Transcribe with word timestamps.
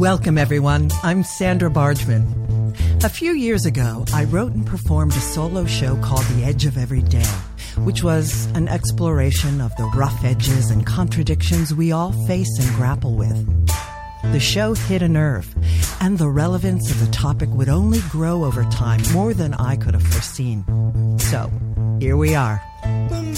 Welcome, 0.00 0.38
everyone. 0.38 0.90
I'm 1.02 1.22
Sandra 1.22 1.68
Bargman. 1.68 2.74
A 3.04 3.10
few 3.10 3.32
years 3.32 3.66
ago, 3.66 4.06
I 4.14 4.24
wrote 4.24 4.52
and 4.52 4.66
performed 4.66 5.12
a 5.12 5.20
solo 5.20 5.66
show 5.66 5.94
called 5.96 6.24
The 6.24 6.42
Edge 6.42 6.64
of 6.64 6.78
Every 6.78 7.02
Day, 7.02 7.30
which 7.76 8.02
was 8.02 8.46
an 8.54 8.66
exploration 8.66 9.60
of 9.60 9.76
the 9.76 9.84
rough 9.94 10.24
edges 10.24 10.70
and 10.70 10.86
contradictions 10.86 11.74
we 11.74 11.92
all 11.92 12.12
face 12.26 12.48
and 12.58 12.74
grapple 12.76 13.14
with. 13.14 13.46
The 14.32 14.40
show 14.40 14.72
hit 14.72 15.02
a 15.02 15.08
nerve, 15.08 15.54
and 16.00 16.16
the 16.16 16.30
relevance 16.30 16.90
of 16.90 16.98
the 16.98 17.12
topic 17.12 17.50
would 17.50 17.68
only 17.68 18.00
grow 18.08 18.44
over 18.44 18.64
time 18.64 19.02
more 19.12 19.34
than 19.34 19.52
I 19.52 19.76
could 19.76 19.92
have 19.92 20.02
foreseen. 20.02 20.64
So, 21.18 21.50
here 22.00 22.16
we 22.16 22.34
are. 22.34 22.62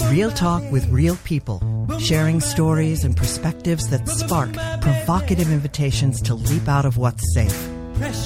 Real 0.09 0.31
talk 0.31 0.63
with 0.71 0.87
real 0.87 1.17
people, 1.25 1.59
sharing 1.99 2.41
stories 2.41 3.03
and 3.03 3.15
perspectives 3.15 3.89
that 3.89 4.07
spark 4.07 4.53
provocative 4.81 5.51
invitations 5.51 6.21
to 6.23 6.35
leap 6.35 6.67
out 6.67 6.85
of 6.85 6.97
what's 6.97 7.33
safe. 7.33 7.69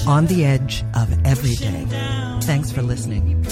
On 0.06 0.26
the 0.26 0.44
edge 0.44 0.84
of 0.94 1.26
every 1.26 1.54
day. 1.54 1.86
Thanks 2.42 2.72
for 2.72 2.82
listening. 2.82 3.44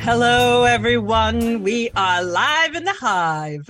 Hello, 0.00 0.64
everyone. 0.64 1.62
We 1.62 1.90
are 1.96 2.22
live 2.22 2.74
in 2.74 2.84
the 2.84 2.92
hive. 2.92 3.68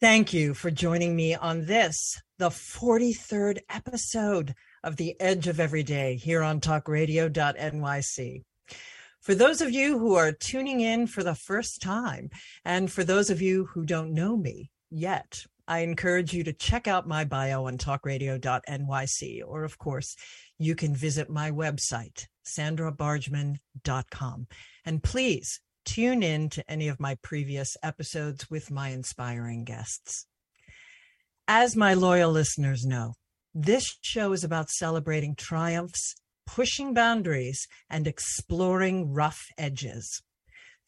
Thank 0.00 0.32
you 0.32 0.54
for 0.54 0.70
joining 0.70 1.14
me 1.14 1.34
on 1.34 1.66
this, 1.66 2.20
the 2.38 2.48
43rd 2.48 3.58
episode 3.68 4.54
of 4.82 4.96
The 4.96 5.14
Edge 5.20 5.46
of 5.46 5.60
Every 5.60 5.82
Day 5.82 6.16
here 6.16 6.42
on 6.42 6.60
talkradio.nyc. 6.60 8.42
For 9.20 9.34
those 9.34 9.60
of 9.60 9.70
you 9.70 9.98
who 9.98 10.14
are 10.14 10.32
tuning 10.32 10.80
in 10.80 11.06
for 11.06 11.22
the 11.22 11.34
first 11.34 11.82
time, 11.82 12.30
and 12.64 12.90
for 12.90 13.04
those 13.04 13.28
of 13.28 13.42
you 13.42 13.66
who 13.66 13.84
don't 13.84 14.14
know 14.14 14.36
me 14.36 14.70
yet, 14.90 15.44
I 15.68 15.80
encourage 15.80 16.32
you 16.32 16.42
to 16.44 16.52
check 16.52 16.88
out 16.88 17.06
my 17.06 17.24
bio 17.24 17.66
on 17.66 17.78
talkradio.nyc, 17.78 19.42
or 19.46 19.64
of 19.64 19.78
course, 19.78 20.16
you 20.58 20.74
can 20.74 20.96
visit 20.96 21.28
my 21.28 21.50
website, 21.50 22.26
sandrabargman.com. 22.44 24.46
And 24.84 25.02
please 25.02 25.60
tune 25.84 26.22
in 26.22 26.48
to 26.50 26.70
any 26.70 26.88
of 26.88 26.98
my 26.98 27.16
previous 27.22 27.76
episodes 27.82 28.50
with 28.50 28.70
my 28.70 28.88
inspiring 28.88 29.64
guests. 29.64 30.26
As 31.46 31.76
my 31.76 31.94
loyal 31.94 32.32
listeners 32.32 32.84
know, 32.84 33.14
this 33.54 33.96
show 34.00 34.32
is 34.32 34.44
about 34.44 34.70
celebrating 34.70 35.34
triumphs, 35.34 36.14
pushing 36.54 36.94
boundaries, 36.94 37.66
and 37.88 38.06
exploring 38.06 39.12
rough 39.12 39.40
edges. 39.58 40.22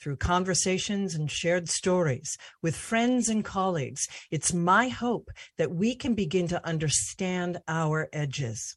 Through 0.01 0.17
conversations 0.17 1.15
and 1.15 1.31
shared 1.31 1.69
stories 1.69 2.37
with 2.61 2.75
friends 2.75 3.29
and 3.29 3.45
colleagues, 3.45 4.09
it's 4.31 4.53
my 4.53 4.89
hope 4.89 5.29
that 5.59 5.71
we 5.71 5.95
can 5.95 6.15
begin 6.15 6.49
to 6.49 6.67
understand 6.67 7.61
our 7.69 8.09
edges 8.13 8.77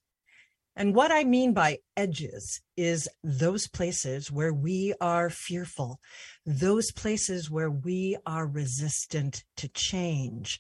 and 0.78 0.94
what 0.94 1.12
I 1.12 1.24
mean 1.24 1.54
by 1.54 1.80
edges 1.96 2.62
is 2.76 3.08
those 3.24 3.68
places 3.68 4.30
where 4.30 4.54
we 4.54 4.94
are 5.00 5.30
fearful, 5.30 6.02
those 6.46 6.92
places 6.92 7.50
where 7.50 7.72
we 7.72 8.18
are 8.26 8.46
resistant 8.46 9.46
to 9.56 9.70
change, 9.70 10.60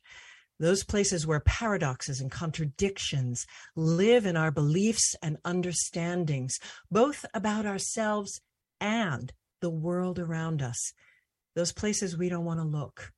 those 0.59 0.83
places 0.83 1.27
where 1.27 1.39
paradoxes 1.39 2.21
and 2.21 2.31
contradictions 2.31 3.45
live 3.75 4.25
in 4.25 4.37
our 4.37 4.51
beliefs 4.51 5.15
and 5.21 5.37
understandings, 5.43 6.57
both 6.89 7.25
about 7.33 7.65
ourselves 7.65 8.41
and 8.79 9.33
the 9.61 9.69
world 9.69 10.19
around 10.19 10.61
us, 10.61 10.93
those 11.55 11.71
places 11.71 12.17
we 12.17 12.29
don't 12.29 12.45
want 12.45 12.59
to 12.59 12.65
look. 12.65 13.11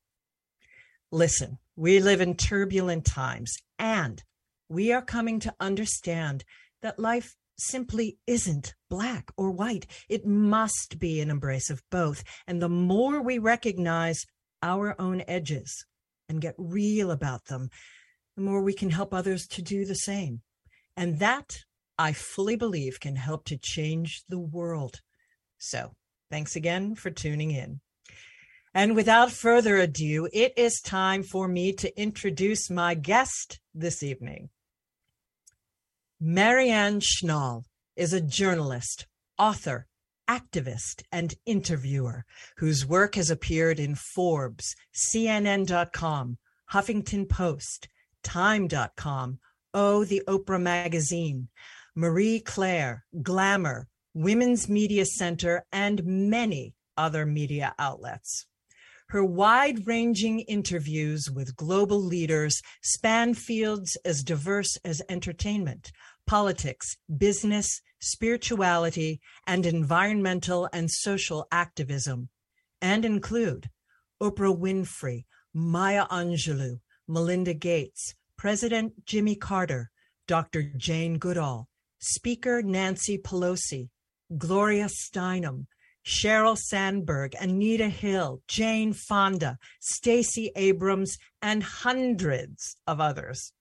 Listen, 1.12 1.58
we 1.76 2.00
live 2.00 2.22
in 2.22 2.36
turbulent 2.36 3.06
times 3.06 3.56
and 3.80 4.24
we 4.70 4.92
are 4.92 5.02
coming 5.02 5.40
to 5.40 5.54
understand 5.60 6.44
that 6.82 7.00
life 7.00 7.36
simply 7.58 8.18
isn't 8.28 8.76
black 8.90 9.32
or 9.38 9.52
white. 9.52 9.88
It 10.10 10.26
must 10.26 11.00
be 11.00 11.22
an 11.22 11.30
embrace 11.30 11.70
of 11.70 11.82
both. 11.90 12.24
And 12.46 12.62
the 12.62 12.70
more 12.70 13.22
we 13.22 13.40
recognize 13.40 14.26
our 14.62 15.00
own 15.00 15.24
edges 15.28 15.86
and 16.30 16.42
get 16.42 16.56
real 16.58 17.12
about 17.12 17.46
them, 17.46 17.70
the 18.36 18.44
more 18.44 18.62
we 18.62 18.74
can 18.74 18.90
help 18.90 19.14
others 19.14 19.48
to 19.48 19.62
do 19.62 19.86
the 19.86 19.96
same. 19.96 20.42
And 20.96 21.20
that, 21.20 21.58
I 21.98 22.14
fully 22.14 22.56
believe, 22.56 23.00
can 23.00 23.16
help 23.16 23.46
to 23.46 23.58
change 23.58 24.24
the 24.30 24.40
world. 24.40 25.02
So, 25.58 25.94
thanks 26.30 26.56
again 26.56 26.96
for 26.96 27.10
tuning 27.10 27.52
in. 27.52 27.80
And 28.74 28.96
without 28.96 29.32
further 29.32 29.78
ado, 29.78 30.30
it 30.34 30.54
is 30.56 30.82
time 30.82 31.24
for 31.24 31.48
me 31.48 31.74
to 31.74 32.00
introduce 32.00 32.70
my 32.70 32.94
guest 32.94 33.60
this 33.74 34.04
evening. 34.04 34.50
Marianne 36.20 37.00
Schnall 37.00 37.64
is 37.96 38.14
a 38.14 38.22
journalist, 38.22 39.08
author, 39.40 39.88
activist, 40.30 41.04
and 41.12 41.34
interviewer 41.46 42.26
whose 42.58 42.86
work 42.86 43.16
has 43.16 43.30
appeared 43.30 43.80
in 43.80 43.96
Forbes, 43.96 44.76
CNN.com, 44.94 46.38
Huffington 46.72 47.28
Post, 47.30 47.88
Time.com, 48.24 49.40
Oh, 49.74 50.04
the 50.04 50.24
Oprah 50.28 50.62
Magazine, 50.62 51.50
Marie 51.96 52.40
Claire, 52.40 53.06
Glamour, 53.22 53.88
Women's 54.14 54.68
Media 54.68 55.06
Center, 55.06 55.66
and 55.72 56.04
many 56.04 56.74
other 56.98 57.26
media 57.26 57.76
outlets. 57.78 58.48
Her 59.10 59.24
wide 59.24 59.88
ranging 59.88 60.42
interviews 60.42 61.32
with 61.32 61.56
global 61.56 62.02
leaders 62.02 62.62
span 62.82 63.36
fields 63.36 63.96
as 64.04 64.24
diverse 64.24 64.78
as 64.84 65.02
entertainment, 65.08 65.92
politics, 66.26 66.98
business, 67.18 67.82
spirituality, 68.00 69.20
and 69.46 69.66
environmental 69.66 70.70
and 70.74 70.90
social 70.90 71.48
activism, 71.52 72.30
and 72.82 73.06
include 73.06 73.70
Oprah 74.22 74.58
Winfrey, 74.58 75.26
Maya 75.54 76.06
Angelou, 76.08 76.80
Melinda 77.08 77.54
Gates, 77.54 78.16
President 78.38 79.06
Jimmy 79.06 79.36
Carter, 79.36 79.90
Dr. 80.28 80.64
Jane 80.76 81.18
Goodall, 81.18 81.68
Speaker 82.00 82.62
Nancy 82.62 83.18
Pelosi, 83.18 83.90
Gloria 84.38 84.86
Steinem, 84.86 85.66
Sheryl 86.06 86.58
Sandberg, 86.58 87.34
Anita 87.40 87.90
Hill, 87.90 88.42
Jane 88.48 88.94
Fonda, 88.94 89.58
Stacey 89.80 90.52
Abrams, 90.56 91.18
and 91.42 91.64
hundreds 91.64 92.78
of 92.86 93.02
others. 93.02 93.52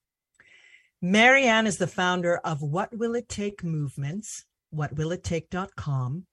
Marianne 1.02 1.66
is 1.66 1.76
the 1.76 1.86
founder 1.86 2.38
of 2.38 2.62
What 2.62 2.96
Will 2.96 3.14
It 3.14 3.28
Take 3.28 3.62
Movements, 3.62 4.46
whatwillittake.com, 4.74 6.26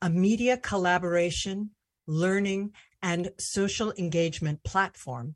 a 0.00 0.10
media 0.10 0.56
collaboration, 0.56 1.72
learning, 2.06 2.72
and 3.02 3.30
social 3.38 3.92
engagement 3.98 4.64
platform. 4.64 5.34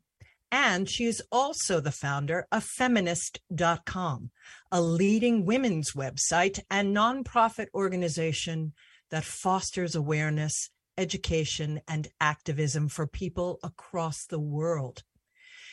And 0.51 0.89
she 0.89 1.05
is 1.05 1.21
also 1.31 1.79
the 1.79 1.91
founder 1.91 2.47
of 2.51 2.63
feminist.com, 2.63 4.31
a 4.71 4.81
leading 4.81 5.45
women's 5.45 5.91
website 5.91 6.59
and 6.71 6.95
nonprofit 6.95 7.67
organization 7.75 8.73
that 9.11 9.23
fosters 9.23 9.93
awareness, 9.93 10.71
education, 10.97 11.81
and 11.87 12.07
activism 12.19 12.89
for 12.89 13.05
people 13.05 13.59
across 13.63 14.25
the 14.25 14.39
world. 14.39 15.03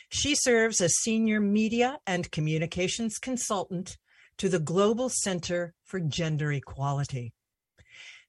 She 0.09 0.33
serves 0.35 0.81
as 0.81 0.95
senior 0.95 1.39
media 1.39 1.99
and 2.07 2.31
communications 2.31 3.19
consultant 3.19 3.97
to 4.37 4.49
the 4.49 4.59
Global 4.59 5.09
Center 5.09 5.75
for 5.83 5.99
Gender 5.99 6.51
Equality. 6.51 7.33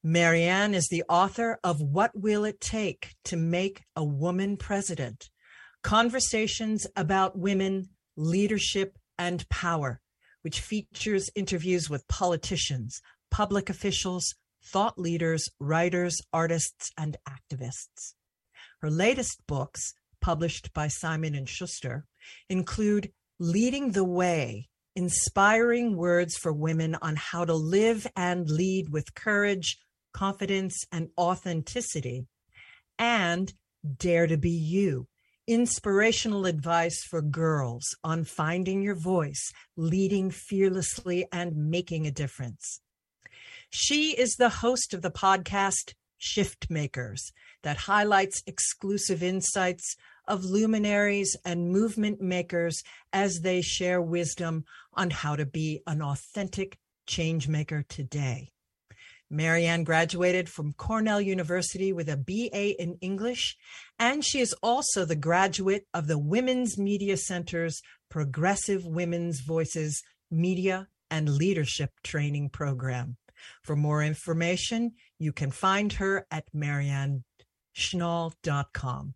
Marianne 0.02 0.74
is 0.74 0.88
the 0.88 1.04
author 1.08 1.58
of 1.64 1.80
What 1.80 2.10
Will 2.14 2.44
It 2.44 2.60
Take 2.60 3.14
to 3.24 3.36
Make 3.36 3.82
a 3.96 4.04
Woman 4.04 4.58
President? 4.58 5.30
Conversations 5.82 6.86
about 6.96 7.38
Women, 7.38 7.88
Leadership, 8.16 8.98
and 9.18 9.48
Power, 9.48 10.00
which 10.42 10.60
features 10.60 11.30
interviews 11.34 11.88
with 11.88 12.08
politicians, 12.08 13.00
public 13.30 13.70
officials, 13.70 14.34
thought 14.62 14.98
leaders, 14.98 15.48
writers, 15.58 16.20
artists, 16.32 16.90
and 16.98 17.16
activists. 17.26 18.14
Her 18.80 18.90
latest 18.90 19.42
books 19.46 19.94
published 20.20 20.72
by 20.72 20.88
Simon 20.88 21.34
and 21.34 21.48
Schuster, 21.48 22.06
include 22.48 23.12
Leading 23.38 23.92
the 23.92 24.04
Way, 24.04 24.68
inspiring 24.94 25.96
words 25.96 26.36
for 26.36 26.52
women 26.52 26.96
on 27.00 27.16
how 27.16 27.44
to 27.44 27.54
live 27.54 28.06
and 28.16 28.48
lead 28.48 28.90
with 28.90 29.14
courage, 29.14 29.78
confidence, 30.12 30.84
and 30.92 31.08
authenticity, 31.18 32.26
and 32.98 33.52
Dare 33.96 34.26
to 34.26 34.36
Be 34.36 34.50
You, 34.50 35.08
inspirational 35.46 36.46
advice 36.46 37.02
for 37.02 37.22
girls 37.22 37.96
on 38.04 38.24
finding 38.24 38.82
your 38.82 38.94
voice, 38.94 39.52
leading 39.76 40.30
fearlessly, 40.30 41.26
and 41.32 41.56
making 41.70 42.06
a 42.06 42.10
difference. 42.10 42.80
She 43.70 44.10
is 44.18 44.34
the 44.34 44.48
host 44.48 44.92
of 44.92 45.02
the 45.02 45.10
podcast 45.10 45.94
Shift 46.22 46.68
Makers 46.70 47.32
that 47.62 47.78
highlights 47.78 48.42
exclusive 48.46 49.22
insights 49.22 49.96
of 50.28 50.44
luminaries 50.44 51.34
and 51.44 51.72
movement 51.72 52.20
makers 52.20 52.82
as 53.12 53.40
they 53.40 53.62
share 53.62 54.00
wisdom 54.02 54.64
on 54.94 55.10
how 55.10 55.34
to 55.34 55.46
be 55.46 55.80
an 55.86 56.02
authentic 56.02 56.78
change 57.06 57.48
maker 57.48 57.84
today. 57.88 58.52
Marianne 59.30 59.82
graduated 59.82 60.48
from 60.48 60.74
Cornell 60.74 61.20
University 61.20 61.92
with 61.92 62.08
a 62.08 62.16
BA 62.16 62.80
in 62.82 62.98
English, 63.00 63.56
and 63.98 64.24
she 64.24 64.40
is 64.40 64.54
also 64.62 65.04
the 65.04 65.16
graduate 65.16 65.86
of 65.94 66.06
the 66.06 66.18
Women's 66.18 66.76
Media 66.76 67.16
Center's 67.16 67.80
Progressive 68.10 68.84
Women's 68.84 69.40
Voices 69.40 70.02
Media 70.30 70.88
and 71.10 71.28
Leadership 71.28 71.92
Training 72.02 72.50
Program. 72.50 73.16
For 73.62 73.76
more 73.76 74.02
information, 74.02 74.92
you 75.18 75.32
can 75.32 75.50
find 75.50 75.94
her 75.94 76.26
at 76.30 76.44
marianneschnall.com. 76.54 79.14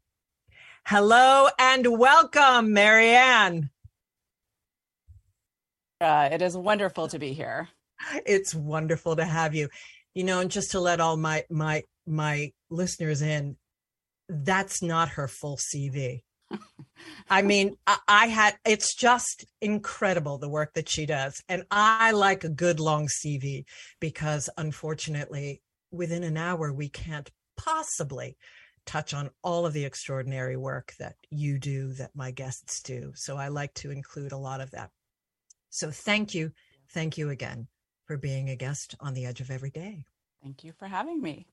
Hello 0.87 1.49
and 1.59 1.99
welcome, 1.99 2.73
Marianne. 2.73 3.69
Uh, 6.00 6.29
it 6.31 6.41
is 6.43 6.56
wonderful 6.56 7.09
to 7.09 7.19
be 7.19 7.32
here. 7.32 7.69
It's 8.26 8.55
wonderful 8.55 9.17
to 9.17 9.25
have 9.25 9.55
you 9.55 9.71
you 10.15 10.25
know 10.25 10.41
and 10.41 10.50
just 10.50 10.71
to 10.71 10.81
let 10.81 11.00
all 11.00 11.17
my 11.17 11.44
my 11.50 11.82
my 12.06 12.53
listeners 12.71 13.21
in 13.21 13.56
that's 14.29 14.82
not 14.82 15.11
her 15.11 15.29
full 15.29 15.56
cv 15.56 16.23
i 17.31 17.43
mean 17.43 17.76
I, 17.87 17.99
I, 18.06 18.26
had 18.26 18.56
it's 18.64 18.94
just 18.94 19.44
incredible 19.61 20.38
the 20.38 20.49
work 20.49 20.75
that 20.75 20.88
she 20.88 21.06
does. 21.06 21.43
And 21.49 21.64
i 21.70 22.12
like 22.12 22.44
a 22.44 22.49
good 22.49 22.81
long 22.81 23.08
cv 23.08 23.64
because 24.00 24.50
unfortunately 24.56 25.62
within 25.91 26.25
an 26.25 26.37
hour 26.37 26.73
we 26.73 26.88
can't 26.88 27.31
possibly 27.56 28.37
touch 28.87 29.14
on 29.14 29.31
all 29.43 29.64
of 29.64 29.73
the 29.73 29.85
extraordinary 29.85 30.56
work 30.56 30.93
that 30.99 31.14
you 31.31 31.58
do 31.58 31.94
that 31.94 32.11
my 32.14 32.31
guests 32.31 32.82
do. 32.82 33.12
So 33.14 33.37
i 33.37 33.49
like 33.49 33.75
to 33.75 33.90
include 33.90 34.32
a 34.32 34.38
lot 34.38 34.61
of 34.61 34.70
that. 34.73 34.90
So 35.70 35.90
thank 35.90 36.35
you 36.35 36.52
thank 36.90 37.19
you 37.19 37.31
again 37.31 37.69
for 38.06 38.17
being 38.17 38.50
a 38.50 38.56
guest 38.56 38.94
on 39.00 39.14
the 39.14 39.25
edge 39.25 39.40
of 39.40 39.50
every 39.50 39.70
day. 39.70 40.05
Thank 40.43 40.62
you 40.62 40.73
for 40.73 40.87
having 40.87 41.23
me 41.23 41.47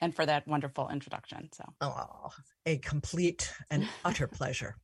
and 0.00 0.14
for 0.14 0.26
that 0.26 0.46
wonderful 0.46 0.88
introduction. 0.88 1.48
So, 1.52 1.64
oh, 1.80 2.30
a 2.66 2.78
complete 2.78 3.52
and 3.70 3.88
utter 4.04 4.26
pleasure. 4.26 4.76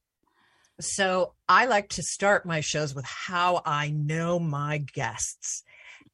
So, 0.80 1.34
I 1.48 1.66
like 1.66 1.88
to 1.90 2.02
start 2.02 2.46
my 2.46 2.60
shows 2.60 2.94
with 2.94 3.04
how 3.04 3.62
I 3.64 3.90
know 3.90 4.38
my 4.38 4.78
guests. 4.78 5.64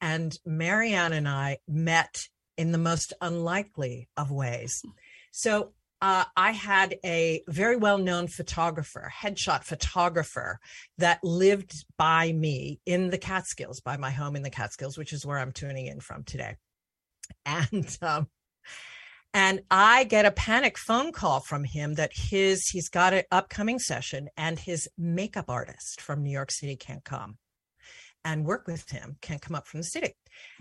And 0.01 0.37
Marianne 0.45 1.13
and 1.13 1.29
I 1.29 1.59
met 1.69 2.29
in 2.57 2.73
the 2.73 2.79
most 2.79 3.13
unlikely 3.21 4.09
of 4.17 4.31
ways. 4.31 4.83
So, 5.33 5.73
uh, 6.01 6.25
I 6.37 6.51
had 6.51 6.97
a 7.05 7.43
very 7.49 7.77
well 7.77 7.99
known 7.99 8.29
photographer, 8.29 9.11
headshot 9.23 9.65
photographer, 9.65 10.61
that 10.99 11.23
lived 11.23 11.87
by 11.97 12.33
me 12.33 12.81
in 12.85 13.11
the 13.11 13.19
Catskills, 13.19 13.81
by 13.81 13.97
my 13.97 14.11
home 14.11 14.37
in 14.37 14.43
the 14.43 14.51
Catskills, 14.51 14.99
which 14.99 15.13
is 15.13 15.25
where 15.25 15.39
I'm 15.39 15.53
tuning 15.53 15.87
in 15.87 16.01
from 16.01 16.25
today. 16.25 16.57
And, 17.47 17.97
um, 18.03 18.29
and 19.35 19.61
I 19.71 20.05
get 20.05 20.25
a 20.25 20.31
panic 20.31 20.79
phone 20.79 21.13
call 21.13 21.41
from 21.41 21.65
him 21.65 21.95
that 21.95 22.13
his 22.15 22.67
he's 22.69 22.89
got 22.89 23.13
an 23.13 23.25
upcoming 23.31 23.79
session 23.79 24.29
and 24.37 24.59
his 24.59 24.89
makeup 24.97 25.47
artist 25.49 26.01
from 26.01 26.23
New 26.23 26.31
York 26.31 26.51
City 26.51 26.77
can't 26.77 27.05
come 27.05 27.37
and 28.25 28.47
work 28.47 28.67
with 28.67 28.89
him, 28.91 29.19
can't 29.21 29.43
come 29.43 29.55
up 29.55 29.67
from 29.67 29.81
the 29.81 29.85
city 29.85 30.15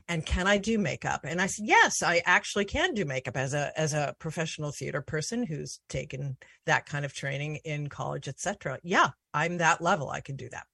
and 0.08 0.26
can 0.26 0.48
I 0.48 0.58
do 0.58 0.78
makeup? 0.78 1.22
And 1.24 1.42
I 1.42 1.48
said, 1.48 1.66
yes, 1.66 2.04
I 2.04 2.22
actually 2.26 2.66
can 2.66 2.94
do 2.94 3.06
makeup 3.06 3.38
as 3.38 3.54
a 3.54 3.72
as 3.80 3.94
a 3.94 4.16
professional 4.20 4.72
theater 4.72 5.02
person 5.02 5.46
who's 5.46 5.80
taken 5.90 6.38
that 6.66 6.86
kind 6.86 7.06
of 7.06 7.14
training 7.14 7.58
in 7.64 7.88
college, 7.88 8.28
etc. 8.28 8.80
Yeah, 8.84 9.10
I'm 9.34 9.58
that 9.58 9.82
level. 9.82 10.10
I 10.10 10.22
can 10.22 10.36
do 10.36 10.50
that. 10.50 10.66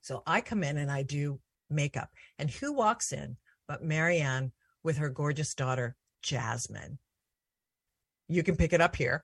So 0.00 0.22
I 0.26 0.40
come 0.40 0.62
in 0.62 0.76
and 0.78 0.90
I 0.90 1.02
do 1.02 1.40
makeup. 1.70 2.10
And 2.38 2.50
who 2.50 2.72
walks 2.72 3.12
in 3.12 3.36
but 3.66 3.82
Marianne 3.82 4.52
with 4.82 4.98
her 4.98 5.08
gorgeous 5.08 5.54
daughter, 5.54 5.96
Jasmine? 6.24 6.98
You 8.28 8.42
can 8.42 8.56
pick 8.56 8.72
it 8.72 8.80
up 8.80 8.96
here 8.96 9.22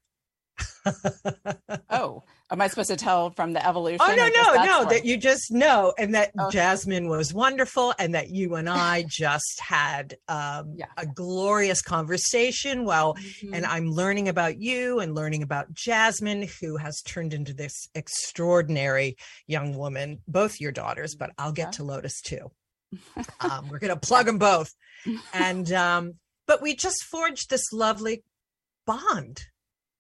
oh, 1.91 2.23
am 2.51 2.61
I 2.61 2.69
supposed 2.69 2.91
to 2.91 2.97
tell 2.97 3.31
from 3.31 3.53
the 3.53 3.67
evolution? 3.67 4.01
Oh 4.01 4.15
no, 4.15 4.29
no, 4.29 4.65
no! 4.65 4.85
That 4.89 5.05
you 5.05 5.17
just 5.17 5.51
know, 5.51 5.93
and 5.99 6.15
that 6.15 6.33
oh. 6.39 6.51
Jasmine 6.51 7.09
was 7.09 7.35
wonderful, 7.35 7.95
and 7.99 8.15
that 8.15 8.31
you 8.31 8.55
and 8.55 8.69
I 8.69 9.05
just 9.09 9.61
had 9.61 10.17
um, 10.29 10.75
yeah. 10.77 10.87
a 10.97 11.07
glorious 11.07 11.83
conversation. 11.83 12.85
Well, 12.85 13.15
mm-hmm. 13.15 13.55
and 13.55 13.67
I'm 13.67 13.87
learning 13.91 14.29
about 14.29 14.59
you 14.59 15.01
and 15.01 15.15
learning 15.15 15.43
about 15.43 15.73
Jasmine, 15.73 16.49
who 16.61 16.77
has 16.77 17.01
turned 17.03 17.35
into 17.35 17.55
this 17.55 17.89
extraordinary 17.95 19.17
young 19.47 19.77
woman. 19.77 20.21
Both 20.27 20.61
your 20.61 20.73
daughters, 20.73 21.15
but 21.15 21.31
I'll 21.39 21.53
get 21.53 21.67
yeah. 21.67 21.71
to 21.73 21.85
Lotus 21.85 22.21
too. 22.21 22.51
um, 23.41 23.69
we're 23.69 23.79
going 23.79 23.95
to 23.95 24.01
plug 24.01 24.27
them 24.27 24.39
both, 24.39 24.71
and 25.35 25.71
um, 25.73 26.15
but 26.51 26.61
we 26.61 26.75
just 26.75 27.05
forged 27.05 27.49
this 27.49 27.73
lovely 27.73 28.25
bond 28.85 29.45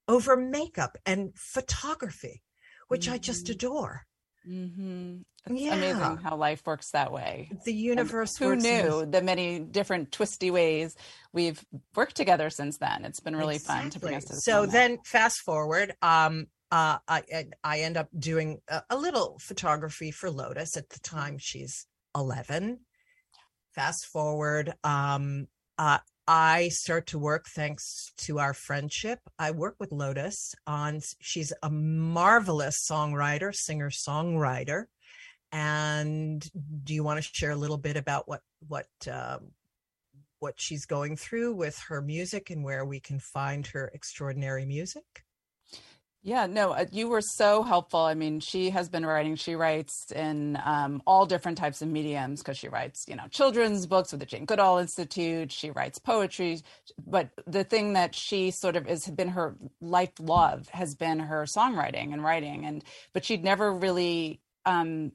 over 0.08 0.36
makeup 0.36 0.98
and 1.06 1.30
photography, 1.36 2.42
which 2.88 3.04
mm-hmm. 3.04 3.14
I 3.14 3.18
just 3.18 3.44
mm-hmm. 3.44 3.52
adore. 3.52 4.02
Mm-hmm. 4.48 5.18
It's 5.46 5.62
yeah. 5.62 5.74
amazing 5.74 6.16
how 6.16 6.34
life 6.34 6.62
works 6.66 6.90
that 6.90 7.12
way. 7.12 7.52
The 7.64 7.72
universe. 7.72 8.36
who 8.36 8.56
knew 8.56 9.06
the 9.06 9.22
many 9.22 9.60
different 9.60 10.10
twisty 10.10 10.50
ways 10.50 10.96
we've 11.32 11.64
worked 11.94 12.16
together 12.16 12.50
since 12.50 12.78
then? 12.78 13.04
It's 13.04 13.20
been 13.20 13.36
really 13.36 13.54
exactly. 13.54 13.82
fun 13.82 13.90
to 13.90 14.00
bring 14.00 14.14
us 14.16 14.24
to. 14.24 14.34
so 14.34 14.52
moment. 14.54 14.72
then, 14.72 14.98
fast 15.04 15.42
forward. 15.42 15.94
Um, 16.02 16.48
uh, 16.72 16.98
I 17.06 17.46
I 17.62 17.80
end 17.82 17.96
up 17.96 18.08
doing 18.18 18.58
a, 18.66 18.82
a, 18.90 18.96
little 18.96 19.38
photography 19.40 20.10
for 20.10 20.32
Lotus. 20.32 20.76
At 20.76 20.88
the 20.88 20.98
time, 20.98 21.38
she's 21.38 21.86
eleven. 22.12 22.80
Fast 23.72 24.06
forward. 24.06 24.74
Um, 24.82 25.46
uh, 25.78 25.98
I 26.32 26.68
start 26.68 27.08
to 27.08 27.18
work 27.18 27.46
thanks 27.48 28.12
to 28.18 28.38
our 28.38 28.54
friendship. 28.54 29.18
I 29.36 29.50
work 29.50 29.74
with 29.80 29.90
Lotus 29.90 30.54
on, 30.64 31.00
she's 31.18 31.52
a 31.60 31.68
marvelous 31.68 32.86
songwriter, 32.88 33.52
singer 33.52 33.90
songwriter. 33.90 34.84
And 35.50 36.48
do 36.84 36.94
you 36.94 37.02
want 37.02 37.20
to 37.20 37.28
share 37.32 37.50
a 37.50 37.56
little 37.56 37.78
bit 37.78 37.96
about 37.96 38.28
what, 38.28 38.42
what, 38.68 38.86
uh, 39.10 39.38
what 40.38 40.54
she's 40.56 40.86
going 40.86 41.16
through 41.16 41.54
with 41.54 41.76
her 41.88 42.00
music 42.00 42.50
and 42.50 42.62
where 42.62 42.84
we 42.84 43.00
can 43.00 43.18
find 43.18 43.66
her 43.66 43.90
extraordinary 43.92 44.64
music? 44.64 45.24
Yeah, 46.22 46.46
no, 46.46 46.72
uh, 46.72 46.84
you 46.92 47.08
were 47.08 47.22
so 47.22 47.62
helpful. 47.62 48.00
I 48.00 48.12
mean, 48.14 48.40
she 48.40 48.70
has 48.70 48.90
been 48.90 49.06
writing, 49.06 49.36
she 49.36 49.54
writes 49.54 50.12
in 50.12 50.58
um, 50.64 51.02
all 51.06 51.24
different 51.24 51.56
types 51.56 51.80
of 51.80 51.88
mediums 51.88 52.40
because 52.42 52.58
she 52.58 52.68
writes, 52.68 53.06
you 53.08 53.16
know, 53.16 53.26
children's 53.30 53.86
books 53.86 54.12
with 54.12 54.20
the 54.20 54.26
Jane 54.26 54.44
Goodall 54.44 54.78
Institute. 54.78 55.50
She 55.50 55.70
writes 55.70 55.98
poetry. 55.98 56.60
But 57.06 57.30
the 57.46 57.64
thing 57.64 57.94
that 57.94 58.14
she 58.14 58.50
sort 58.50 58.76
of 58.76 58.86
has 58.86 59.06
been 59.06 59.28
her 59.28 59.56
life 59.80 60.12
love 60.20 60.68
has 60.70 60.94
been 60.94 61.20
her 61.20 61.44
songwriting 61.44 62.12
and 62.12 62.22
writing. 62.22 62.66
And, 62.66 62.84
but 63.14 63.24
she'd 63.24 63.44
never 63.44 63.72
really 63.72 64.42
um, 64.66 65.12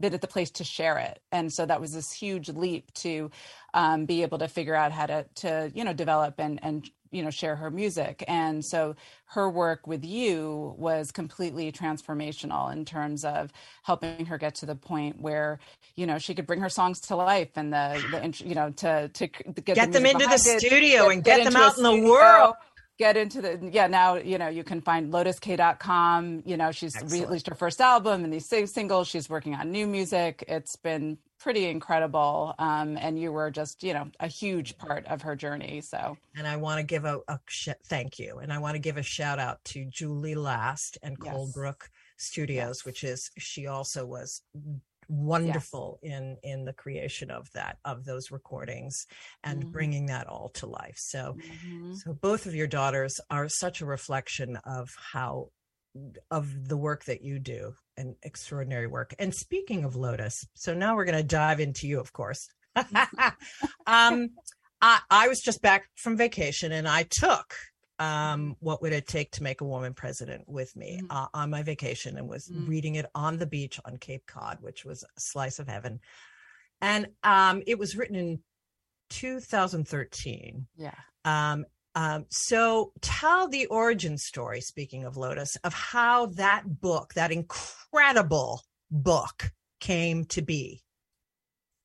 been 0.00 0.14
at 0.14 0.22
the 0.22 0.26
place 0.26 0.50
to 0.52 0.64
share 0.64 0.98
it 0.98 1.20
and 1.32 1.52
so 1.52 1.66
that 1.66 1.82
was 1.82 1.92
this 1.92 2.10
huge 2.12 2.48
leap 2.48 2.90
to 2.94 3.30
um, 3.74 4.06
be 4.06 4.22
able 4.22 4.38
to 4.38 4.48
figure 4.48 4.74
out 4.74 4.90
how 4.92 5.04
to 5.06 5.26
to 5.34 5.70
you 5.74 5.84
know 5.84 5.92
develop 5.92 6.34
and 6.38 6.58
and 6.62 6.88
you 7.10 7.22
know 7.22 7.30
share 7.30 7.56
her 7.56 7.70
music. 7.70 8.24
And 8.28 8.64
so 8.64 8.96
her 9.26 9.48
work 9.48 9.86
with 9.86 10.04
you 10.04 10.74
was 10.78 11.12
completely 11.12 11.70
transformational 11.72 12.72
in 12.72 12.84
terms 12.84 13.24
of 13.24 13.52
helping 13.82 14.26
her 14.26 14.38
get 14.38 14.56
to 14.56 14.66
the 14.66 14.74
point 14.74 15.20
where 15.20 15.60
you 15.96 16.06
know 16.06 16.18
she 16.18 16.34
could 16.34 16.46
bring 16.46 16.60
her 16.60 16.68
songs 16.68 17.00
to 17.00 17.16
life 17.16 17.50
and 17.56 17.72
the, 17.72 18.02
the 18.10 18.44
you 18.44 18.54
know 18.54 18.70
to 18.70 19.08
to 19.08 19.26
get, 19.26 19.76
get 19.76 19.92
the 19.92 19.98
them 20.00 20.06
into 20.06 20.26
the 20.26 20.38
studio 20.38 21.08
it, 21.08 21.14
and 21.14 21.24
get, 21.24 21.38
get 21.38 21.52
them 21.52 21.60
out 21.60 21.76
in 21.76 21.82
the 21.82 22.08
world 22.08 22.54
get 23.00 23.16
into 23.16 23.40
the 23.40 23.58
yeah 23.72 23.86
now 23.86 24.16
you 24.16 24.36
know 24.36 24.48
you 24.48 24.62
can 24.62 24.78
find 24.78 25.10
lotusk.com 25.10 26.42
you 26.44 26.54
know 26.54 26.70
she's 26.70 26.94
Excellent. 26.94 27.28
released 27.28 27.46
her 27.46 27.54
first 27.54 27.80
album 27.80 28.24
and 28.24 28.30
these 28.30 28.44
singles 28.46 29.08
she's 29.08 29.30
working 29.30 29.54
on 29.54 29.72
new 29.72 29.86
music 29.86 30.44
it's 30.46 30.76
been 30.76 31.16
pretty 31.38 31.64
incredible 31.64 32.54
um, 32.58 32.98
and 32.98 33.18
you 33.18 33.32
were 33.32 33.50
just 33.50 33.82
you 33.82 33.94
know 33.94 34.06
a 34.20 34.26
huge 34.26 34.76
part 34.76 35.06
of 35.06 35.22
her 35.22 35.34
journey 35.34 35.80
so 35.80 36.14
and 36.36 36.46
i 36.46 36.56
want 36.56 36.78
to 36.78 36.84
give 36.84 37.06
a, 37.06 37.18
a 37.28 37.40
sh- 37.46 37.70
thank 37.86 38.18
you 38.18 38.36
and 38.36 38.52
i 38.52 38.58
want 38.58 38.74
to 38.74 38.78
give 38.78 38.98
a 38.98 39.02
shout 39.02 39.38
out 39.38 39.64
to 39.64 39.86
julie 39.86 40.34
last 40.34 40.98
and 41.02 41.16
yes. 41.24 41.34
colebrook 41.34 41.88
studios 42.18 42.80
yes. 42.80 42.84
which 42.84 43.02
is 43.02 43.30
she 43.38 43.66
also 43.66 44.04
was 44.04 44.42
wonderful 45.10 45.98
yes. 46.02 46.12
in 46.12 46.36
in 46.42 46.64
the 46.64 46.72
creation 46.72 47.30
of 47.30 47.50
that 47.52 47.78
of 47.84 48.04
those 48.04 48.30
recordings 48.30 49.06
and 49.42 49.60
mm-hmm. 49.60 49.70
bringing 49.70 50.06
that 50.06 50.28
all 50.28 50.50
to 50.50 50.66
life 50.66 50.96
so 50.96 51.36
mm-hmm. 51.36 51.94
so 51.94 52.12
both 52.14 52.46
of 52.46 52.54
your 52.54 52.68
daughters 52.68 53.20
are 53.28 53.48
such 53.48 53.80
a 53.80 53.86
reflection 53.86 54.56
of 54.64 54.88
how 55.12 55.48
of 56.30 56.68
the 56.68 56.76
work 56.76 57.04
that 57.04 57.22
you 57.22 57.38
do 57.38 57.72
and 57.96 58.14
extraordinary 58.22 58.86
work. 58.86 59.14
And 59.18 59.34
speaking 59.34 59.84
of 59.84 59.96
Lotus, 59.96 60.46
so 60.54 60.74
now 60.74 60.94
we're 60.94 61.04
going 61.04 61.18
to 61.18 61.24
dive 61.24 61.60
into 61.60 61.88
you, 61.88 62.00
of 62.00 62.12
course. 62.12 62.48
um, 63.86 64.28
I, 64.80 65.00
I 65.10 65.28
was 65.28 65.40
just 65.40 65.60
back 65.62 65.86
from 65.96 66.16
vacation 66.16 66.72
and 66.72 66.88
I 66.88 67.04
took 67.04 67.54
um, 68.00 68.56
what 68.60 68.80
would 68.80 68.94
it 68.94 69.06
take 69.06 69.30
to 69.32 69.42
make 69.42 69.60
a 69.60 69.66
woman 69.66 69.92
president 69.92 70.48
with 70.48 70.74
me 70.74 71.00
mm-hmm. 71.02 71.16
uh, 71.16 71.26
on 71.34 71.50
my 71.50 71.62
vacation 71.62 72.16
and 72.16 72.28
was 72.28 72.48
mm-hmm. 72.48 72.66
reading 72.66 72.94
it 72.96 73.06
on 73.14 73.36
the 73.36 73.46
beach 73.46 73.78
on 73.84 73.98
Cape 73.98 74.26
Cod, 74.26 74.58
which 74.62 74.84
was 74.84 75.04
a 75.04 75.20
slice 75.20 75.58
of 75.58 75.68
heaven. 75.68 76.00
And 76.80 77.08
um, 77.22 77.62
it 77.66 77.78
was 77.78 77.94
written 77.94 78.16
in 78.16 78.40
2013. 79.10 80.66
Yeah. 80.76 80.94
Um, 81.26 81.66
um, 81.94 82.24
so 82.30 82.92
tell 83.02 83.48
the 83.48 83.66
origin 83.66 84.16
story, 84.16 84.62
speaking 84.62 85.04
of 85.04 85.18
Lotus, 85.18 85.56
of 85.56 85.74
how 85.74 86.26
that 86.26 86.80
book, 86.80 87.12
that 87.14 87.30
incredible 87.30 88.62
book, 88.90 89.52
came 89.80 90.24
to 90.26 90.42
be. 90.42 90.82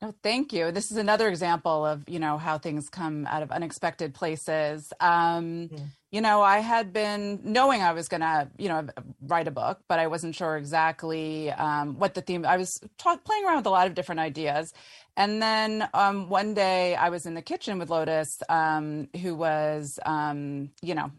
Oh, 0.02 0.14
thank 0.22 0.54
you. 0.54 0.72
This 0.72 0.92
is 0.92 0.98
another 0.98 1.30
example 1.30 1.86
of, 1.86 2.04
you 2.08 2.20
know, 2.20 2.38
how 2.38 2.58
things 2.58 2.90
come 2.90 3.26
out 3.26 3.42
of 3.42 3.52
unexpected 3.52 4.14
places. 4.14 4.92
Um, 5.00 5.70
mm-hmm. 5.70 5.86
You 6.16 6.22
know, 6.22 6.42
I 6.42 6.60
had 6.60 6.94
been 6.94 7.42
knowing 7.44 7.82
I 7.82 7.92
was 7.92 8.08
going 8.08 8.22
to, 8.22 8.48
you 8.58 8.70
know, 8.70 8.88
write 9.22 9.50
a 9.50 9.52
book, 9.52 9.82
but 9.90 10.00
I 10.00 10.08
wasn't 10.08 10.34
sure 10.34 10.56
exactly 10.56 11.52
um, 11.52 12.00
what 12.00 12.14
the 12.14 12.22
theme. 12.22 12.46
I 12.46 12.56
was 12.56 12.80
playing 12.98 13.44
around 13.44 13.58
with 13.58 13.66
a 13.66 13.70
lot 13.70 13.88
of 13.88 13.96
different 13.96 14.22
ideas, 14.22 14.74
and 15.18 15.42
then 15.42 15.90
um, 15.94 16.30
one 16.30 16.54
day 16.54 16.96
I 16.96 17.10
was 17.10 17.26
in 17.26 17.34
the 17.34 17.42
kitchen 17.42 17.80
with 17.80 17.90
Lotus, 17.90 18.42
um, 18.48 19.10
who 19.22 19.36
was, 19.36 20.00
um, 20.06 20.70
you 20.82 20.96
know, 20.96 21.12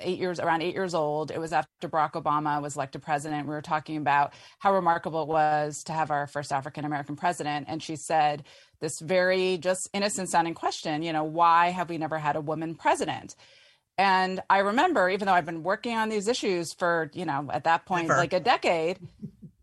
eight 0.00 0.18
years 0.18 0.38
around 0.38 0.60
eight 0.60 0.74
years 0.74 0.94
old. 0.94 1.30
It 1.30 1.40
was 1.40 1.54
after 1.54 1.88
barack 1.88 2.12
obama 2.12 2.60
was 2.60 2.76
elected 2.76 3.00
president. 3.00 3.46
We 3.46 3.54
were 3.54 3.62
talking 3.62 3.96
about 3.96 4.34
how 4.58 4.74
remarkable 4.74 5.22
it 5.22 5.28
was 5.28 5.82
to 5.84 5.92
have 5.92 6.10
our 6.10 6.26
first 6.26 6.52
african 6.52 6.84
american 6.84 7.16
president. 7.16 7.66
And 7.68 7.82
she 7.82 7.96
said 7.96 8.44
this 8.80 9.00
very 9.00 9.58
just 9.58 9.88
innocent 9.92 10.28
sounding 10.28 10.54
question 10.54 11.02
you 11.02 11.12
know 11.12 11.24
why 11.24 11.68
have 11.68 11.90
we 11.90 11.98
never 11.98 12.18
had 12.18 12.36
a 12.36 12.40
woman 12.40 12.74
president 12.74 13.34
and 13.98 14.42
i 14.50 14.58
remember 14.58 15.08
even 15.08 15.26
though 15.26 15.32
i've 15.32 15.46
been 15.46 15.62
working 15.62 15.96
on 15.96 16.08
these 16.08 16.28
issues 16.28 16.72
for 16.72 17.10
you 17.14 17.24
know 17.24 17.48
at 17.52 17.64
that 17.64 17.86
point 17.86 18.08
like 18.08 18.32
a 18.32 18.40
decade 18.40 18.98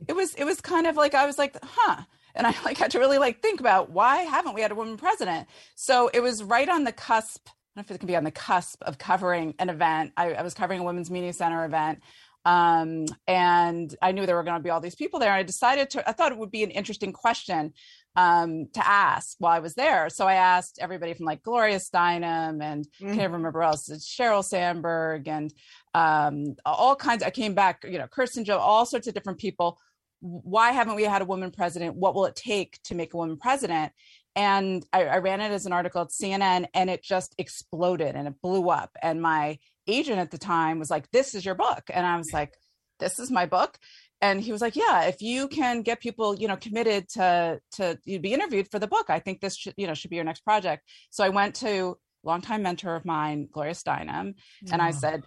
it 0.07 0.13
was 0.13 0.33
it 0.35 0.43
was 0.43 0.61
kind 0.61 0.87
of 0.87 0.95
like 0.95 1.13
i 1.13 1.25
was 1.25 1.37
like 1.37 1.57
huh 1.63 2.01
and 2.35 2.47
i 2.47 2.53
like 2.65 2.77
had 2.77 2.91
to 2.91 2.99
really 2.99 3.17
like 3.17 3.41
think 3.41 3.59
about 3.59 3.89
why 3.89 4.17
haven't 4.17 4.53
we 4.53 4.61
had 4.61 4.71
a 4.71 4.75
woman 4.75 4.97
president 4.97 5.47
so 5.75 6.09
it 6.13 6.21
was 6.21 6.43
right 6.43 6.69
on 6.69 6.83
the 6.83 6.91
cusp 6.91 7.47
I 7.75 7.79
don't 7.79 7.89
know 7.89 7.93
if 7.93 7.95
it 7.95 7.99
can 8.01 8.07
be 8.07 8.15
on 8.15 8.23
the 8.23 8.29
cusp 8.29 8.83
of 8.83 8.99
covering 8.99 9.55
an 9.57 9.67
event. 9.67 10.13
I, 10.15 10.33
I 10.33 10.43
was 10.43 10.53
covering 10.53 10.81
a 10.81 10.83
women's 10.83 11.09
media 11.09 11.33
center 11.33 11.65
event. 11.65 12.03
Um, 12.45 13.05
and 13.27 13.95
I 14.01 14.11
knew 14.11 14.25
there 14.25 14.35
were 14.35 14.43
going 14.43 14.57
to 14.57 14.63
be 14.63 14.69
all 14.69 14.81
these 14.81 14.95
people 14.95 15.19
there. 15.19 15.31
I 15.31 15.43
decided 15.43 15.89
to, 15.91 16.07
I 16.07 16.11
thought 16.11 16.31
it 16.31 16.37
would 16.37 16.51
be 16.51 16.63
an 16.63 16.71
interesting 16.71 17.13
question 17.13 17.73
um, 18.15 18.67
to 18.73 18.87
ask 18.87 19.35
while 19.39 19.53
I 19.53 19.59
was 19.59 19.73
there. 19.75 20.09
So 20.09 20.27
I 20.27 20.35
asked 20.35 20.79
everybody 20.79 21.13
from 21.13 21.25
like 21.25 21.43
Gloria 21.43 21.77
Steinem 21.77 22.61
and 22.61 22.85
mm-hmm. 23.01 23.15
can't 23.15 23.33
remember 23.33 23.63
else, 23.63 23.89
it's 23.89 24.07
Sheryl 24.07 24.43
Sandberg 24.43 25.27
and 25.27 25.53
um, 25.93 26.55
all 26.65 26.95
kinds. 26.95 27.23
I 27.23 27.29
came 27.29 27.53
back, 27.53 27.83
you 27.83 27.97
know, 27.97 28.07
Kirsten 28.07 28.45
Joe, 28.45 28.57
all 28.57 28.85
sorts 28.85 29.07
of 29.07 29.13
different 29.13 29.39
people. 29.39 29.79
Why 30.19 30.71
haven't 30.71 30.95
we 30.95 31.03
had 31.03 31.21
a 31.21 31.25
woman 31.25 31.51
president? 31.51 31.95
What 31.95 32.15
will 32.15 32.25
it 32.25 32.35
take 32.35 32.81
to 32.83 32.95
make 32.95 33.13
a 33.13 33.17
woman 33.17 33.37
president? 33.37 33.91
and 34.35 34.85
I, 34.91 35.05
I, 35.05 35.17
ran 35.17 35.41
it 35.41 35.51
as 35.51 35.65
an 35.65 35.73
article 35.73 36.01
at 36.01 36.09
CNN 36.09 36.67
and 36.73 36.89
it 36.89 37.03
just 37.03 37.35
exploded 37.37 38.15
and 38.15 38.27
it 38.27 38.41
blew 38.41 38.69
up. 38.69 38.91
And 39.01 39.21
my 39.21 39.59
agent 39.87 40.19
at 40.19 40.31
the 40.31 40.37
time 40.37 40.79
was 40.79 40.89
like, 40.89 41.09
This 41.11 41.35
is 41.35 41.45
your 41.45 41.55
book. 41.55 41.83
And 41.93 42.05
I 42.05 42.17
was 42.17 42.29
like, 42.33 42.53
This 42.99 43.19
is 43.19 43.29
my 43.29 43.45
book. 43.45 43.77
And 44.23 44.39
he 44.39 44.53
was 44.53 44.61
like, 44.61 44.77
Yeah, 44.77 45.03
if 45.03 45.21
you 45.21 45.49
can 45.49 45.81
get 45.81 45.99
people, 45.99 46.33
you 46.39 46.47
know, 46.47 46.55
committed 46.55 47.09
to 47.09 47.59
to 47.73 47.99
you'd 48.05 48.21
be 48.21 48.33
interviewed 48.33 48.69
for 48.71 48.79
the 48.79 48.87
book, 48.87 49.07
I 49.09 49.19
think 49.19 49.41
this 49.41 49.57
should, 49.57 49.73
you 49.75 49.85
know, 49.85 49.93
should 49.93 50.09
be 50.09 50.15
your 50.15 50.23
next 50.25 50.45
project. 50.45 50.83
So 51.09 51.25
I 51.25 51.29
went 51.29 51.55
to 51.55 51.97
longtime 52.23 52.63
mentor 52.63 52.95
of 52.95 53.03
mine, 53.03 53.49
Gloria 53.51 53.73
Steinem, 53.73 54.35
and 54.71 54.81
I 54.81 54.91
said, 54.91 55.23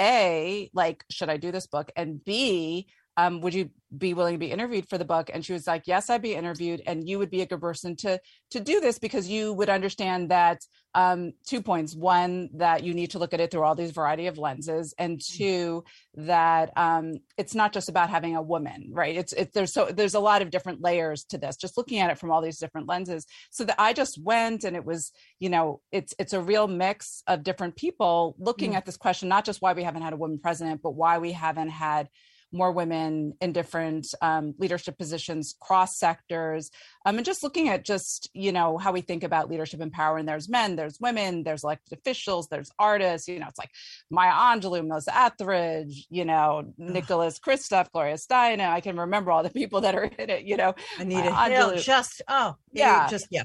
A, 0.00 0.68
like, 0.74 1.04
should 1.10 1.30
I 1.30 1.36
do 1.36 1.52
this 1.52 1.68
book? 1.68 1.92
And 1.94 2.24
B, 2.24 2.88
um, 3.16 3.40
would 3.40 3.54
you 3.54 3.70
be 3.96 4.14
willing 4.14 4.34
to 4.34 4.38
be 4.38 4.52
interviewed 4.52 4.88
for 4.88 4.98
the 4.98 5.04
book 5.04 5.30
and 5.32 5.44
she 5.44 5.52
was 5.52 5.66
like 5.66 5.82
yes 5.86 6.10
i'd 6.10 6.22
be 6.22 6.34
interviewed 6.34 6.80
and 6.86 7.08
you 7.08 7.18
would 7.18 7.30
be 7.30 7.42
a 7.42 7.46
good 7.46 7.60
person 7.60 7.96
to 7.96 8.20
to 8.50 8.60
do 8.60 8.80
this 8.80 8.98
because 8.98 9.28
you 9.28 9.52
would 9.52 9.68
understand 9.68 10.30
that 10.30 10.60
um, 10.92 11.32
two 11.46 11.62
points 11.62 11.94
one 11.94 12.50
that 12.54 12.82
you 12.82 12.94
need 12.94 13.10
to 13.10 13.20
look 13.20 13.32
at 13.32 13.40
it 13.40 13.50
through 13.50 13.62
all 13.62 13.76
these 13.76 13.92
variety 13.92 14.26
of 14.26 14.38
lenses 14.38 14.92
and 14.98 15.18
mm. 15.18 15.36
two 15.36 15.84
that 16.14 16.72
um, 16.76 17.14
it's 17.38 17.54
not 17.54 17.72
just 17.72 17.88
about 17.88 18.10
having 18.10 18.34
a 18.34 18.42
woman 18.42 18.90
right 18.92 19.16
it's 19.16 19.32
it, 19.32 19.52
there's 19.52 19.72
so 19.72 19.86
there's 19.86 20.14
a 20.14 20.20
lot 20.20 20.42
of 20.42 20.50
different 20.50 20.80
layers 20.80 21.24
to 21.24 21.38
this 21.38 21.56
just 21.56 21.76
looking 21.76 22.00
at 22.00 22.10
it 22.10 22.18
from 22.18 22.32
all 22.32 22.42
these 22.42 22.58
different 22.58 22.88
lenses 22.88 23.26
so 23.50 23.64
that 23.64 23.76
i 23.78 23.92
just 23.92 24.20
went 24.22 24.64
and 24.64 24.74
it 24.74 24.84
was 24.84 25.12
you 25.38 25.48
know 25.48 25.80
it's 25.92 26.12
it's 26.18 26.32
a 26.32 26.40
real 26.40 26.66
mix 26.66 27.22
of 27.28 27.44
different 27.44 27.76
people 27.76 28.34
looking 28.38 28.70
mm-hmm. 28.70 28.78
at 28.78 28.86
this 28.86 28.96
question 28.96 29.28
not 29.28 29.44
just 29.44 29.62
why 29.62 29.72
we 29.72 29.84
haven't 29.84 30.02
had 30.02 30.12
a 30.12 30.16
woman 30.16 30.38
president 30.38 30.80
but 30.82 30.94
why 30.94 31.18
we 31.18 31.30
haven't 31.30 31.70
had 31.70 32.08
more 32.52 32.72
women 32.72 33.34
in 33.40 33.52
different 33.52 34.06
um, 34.20 34.54
leadership 34.58 34.98
positions 34.98 35.54
cross 35.60 35.98
sectors 35.98 36.70
um, 37.06 37.16
and 37.16 37.24
just 37.24 37.42
looking 37.42 37.68
at 37.68 37.84
just 37.84 38.28
you 38.34 38.52
know 38.52 38.78
how 38.78 38.92
we 38.92 39.00
think 39.00 39.22
about 39.22 39.48
leadership 39.48 39.80
and 39.80 39.92
power. 39.92 40.18
And 40.18 40.28
there's 40.28 40.48
men 40.48 40.76
there's 40.76 40.98
women 41.00 41.44
there's 41.44 41.64
elected 41.64 41.98
officials 41.98 42.48
there's 42.48 42.70
artists 42.78 43.28
you 43.28 43.38
know 43.38 43.46
it's 43.48 43.58
like 43.58 43.70
maya 44.10 44.32
angelou 44.32 44.86
melissa 44.86 45.16
etheridge 45.16 46.06
you 46.10 46.24
know 46.24 46.72
nicholas 46.78 47.38
kristof 47.38 47.90
gloria 47.92 48.16
steinem. 48.16 48.68
I 48.68 48.80
can 48.80 48.98
remember 48.98 49.30
all 49.30 49.42
the 49.42 49.50
people 49.50 49.80
that 49.82 49.94
are 49.94 50.04
in 50.04 50.30
it 50.30 50.44
you 50.44 50.56
know 50.56 50.74
anita 50.98 51.34
hill 51.50 51.76
just 51.76 52.22
oh 52.28 52.56
yeah. 52.72 53.08
just 53.08 53.28
yeah. 53.30 53.44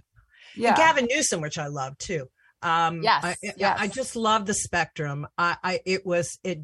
Yeah. 0.56 0.70
And 0.70 0.78
gavin 0.78 1.08
newsom 1.10 1.42
which 1.42 1.58
i 1.58 1.68
love 1.68 1.98
too. 1.98 2.28
Um 2.62 3.04
yes, 3.04 3.24
I, 3.24 3.36
yes. 3.58 3.78
I 3.80 3.88
just 3.88 4.16
love 4.16 4.46
the 4.46 4.54
spectrum. 4.54 5.28
I, 5.38 5.58
I 5.64 5.80
it 5.86 6.06
was 6.06 6.40
it 6.44 6.62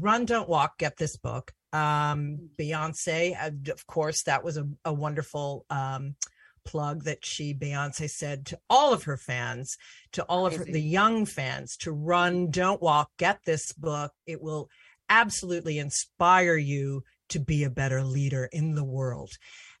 run 0.00 0.26
don't 0.26 0.48
walk 0.48 0.78
get 0.78 0.96
this 0.98 1.16
book 1.16 1.52
um, 1.72 2.50
Beyonce, 2.58 3.36
uh, 3.40 3.72
of 3.72 3.86
course, 3.86 4.22
that 4.24 4.44
was 4.44 4.56
a, 4.56 4.68
a 4.84 4.92
wonderful 4.92 5.64
um, 5.70 6.16
plug 6.64 7.04
that 7.04 7.24
she 7.24 7.54
Beyonce 7.54 8.10
said 8.10 8.46
to 8.46 8.58
all 8.68 8.92
of 8.92 9.04
her 9.04 9.16
fans, 9.16 9.76
to 10.12 10.22
all 10.24 10.46
of 10.46 10.56
her, 10.56 10.64
the 10.64 10.82
young 10.82 11.26
fans, 11.26 11.76
to 11.78 11.92
run, 11.92 12.50
don't 12.50 12.82
walk, 12.82 13.10
get 13.18 13.40
this 13.44 13.72
book. 13.72 14.12
It 14.26 14.42
will 14.42 14.68
absolutely 15.08 15.78
inspire 15.78 16.56
you 16.56 17.04
to 17.30 17.40
be 17.40 17.64
a 17.64 17.70
better 17.70 18.02
leader 18.02 18.48
in 18.52 18.74
the 18.74 18.84
world. 18.84 19.30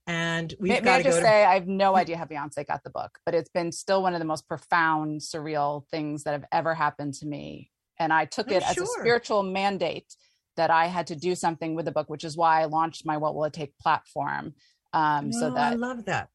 And 0.06 0.54
we've 0.58 0.70
may, 0.70 0.80
got 0.80 0.84
may 0.84 0.90
to 0.90 0.98
I 0.98 1.02
just 1.02 1.18
to- 1.18 1.24
say 1.24 1.44
I 1.44 1.54
have 1.54 1.68
no 1.68 1.96
idea 1.96 2.16
how 2.16 2.24
Beyonce 2.24 2.66
got 2.66 2.82
the 2.82 2.90
book, 2.90 3.18
but 3.24 3.34
it's 3.34 3.50
been 3.50 3.70
still 3.70 4.02
one 4.02 4.14
of 4.14 4.18
the 4.18 4.24
most 4.24 4.48
profound, 4.48 5.20
surreal 5.20 5.86
things 5.88 6.24
that 6.24 6.32
have 6.32 6.46
ever 6.50 6.74
happened 6.74 7.14
to 7.14 7.26
me. 7.26 7.70
And 7.98 8.12
I 8.12 8.24
took 8.24 8.48
I'm 8.48 8.54
it 8.54 8.62
sure. 8.62 8.70
as 8.70 8.78
a 8.78 9.00
spiritual 9.00 9.42
mandate 9.42 10.16
that 10.56 10.70
I 10.70 10.86
had 10.86 11.08
to 11.08 11.16
do 11.16 11.34
something 11.34 11.74
with 11.74 11.84
the 11.84 11.92
book, 11.92 12.10
which 12.10 12.24
is 12.24 12.36
why 12.36 12.62
I 12.62 12.64
launched 12.66 13.06
my 13.06 13.16
What 13.16 13.34
Will 13.34 13.44
It 13.44 13.52
Take 13.52 13.76
platform. 13.78 14.54
Um, 14.92 15.32
so 15.32 15.50
that 15.50 15.72
I 15.72 15.76
love 15.76 16.06
that. 16.06 16.28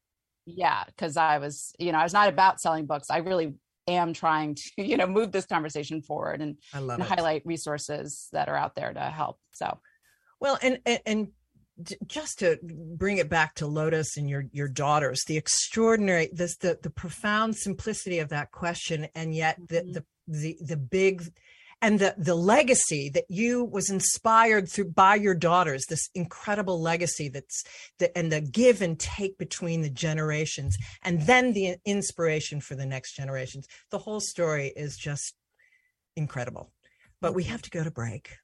Yeah, 0.46 0.84
because 0.86 1.16
I 1.16 1.38
was, 1.38 1.74
you 1.78 1.92
know, 1.92 1.98
I 1.98 2.04
was 2.04 2.12
not 2.12 2.28
about 2.28 2.60
selling 2.60 2.86
books. 2.86 3.10
I 3.10 3.18
really 3.18 3.54
am 3.88 4.12
trying 4.12 4.54
to, 4.54 4.62
you 4.82 4.96
know, 4.96 5.06
move 5.06 5.32
this 5.32 5.46
conversation 5.46 6.02
forward 6.02 6.40
and, 6.40 6.56
and 6.72 7.02
highlight 7.02 7.42
resources 7.44 8.28
that 8.32 8.48
are 8.48 8.56
out 8.56 8.74
there 8.74 8.92
to 8.92 9.00
help. 9.00 9.38
So, 9.52 9.78
well, 10.40 10.58
and 10.62 10.78
and, 10.86 11.00
and 11.06 11.28
just 12.06 12.38
to 12.38 12.58
bring 12.62 13.18
it 13.18 13.28
back 13.28 13.54
to 13.56 13.66
Lotus 13.66 14.16
and 14.16 14.28
your 14.28 14.44
your 14.52 14.68
daughters, 14.68 15.24
the 15.24 15.36
extraordinary, 15.36 16.28
this 16.32 16.56
the 16.56 16.78
the 16.82 16.90
profound 16.90 17.56
simplicity 17.56 18.18
of 18.18 18.30
that 18.30 18.50
question, 18.50 19.08
and 19.14 19.34
yet 19.34 19.58
the 19.68 19.80
mm-hmm. 19.80 19.92
the 19.92 20.04
the 20.26 20.56
the 20.60 20.76
big 20.76 21.22
and 21.82 21.98
the 21.98 22.14
the 22.16 22.34
legacy 22.34 23.10
that 23.10 23.24
you 23.28 23.64
was 23.64 23.90
inspired 23.90 24.68
through 24.68 24.90
by 24.90 25.14
your 25.14 25.34
daughters 25.34 25.84
this 25.86 26.08
incredible 26.14 26.80
legacy 26.80 27.28
that's 27.28 27.64
the 27.98 28.16
and 28.16 28.32
the 28.32 28.40
give 28.40 28.82
and 28.82 28.98
take 28.98 29.36
between 29.38 29.82
the 29.82 29.90
generations 29.90 30.76
and 31.02 31.22
then 31.22 31.52
the 31.52 31.76
inspiration 31.84 32.60
for 32.60 32.74
the 32.74 32.86
next 32.86 33.14
generations. 33.14 33.66
The 33.90 33.98
whole 33.98 34.20
story 34.20 34.72
is 34.74 34.96
just 34.96 35.34
incredible. 36.16 36.72
But 37.20 37.34
we 37.34 37.44
have 37.44 37.62
to 37.62 37.70
go 37.70 37.82
to 37.82 37.90
break. 37.90 38.36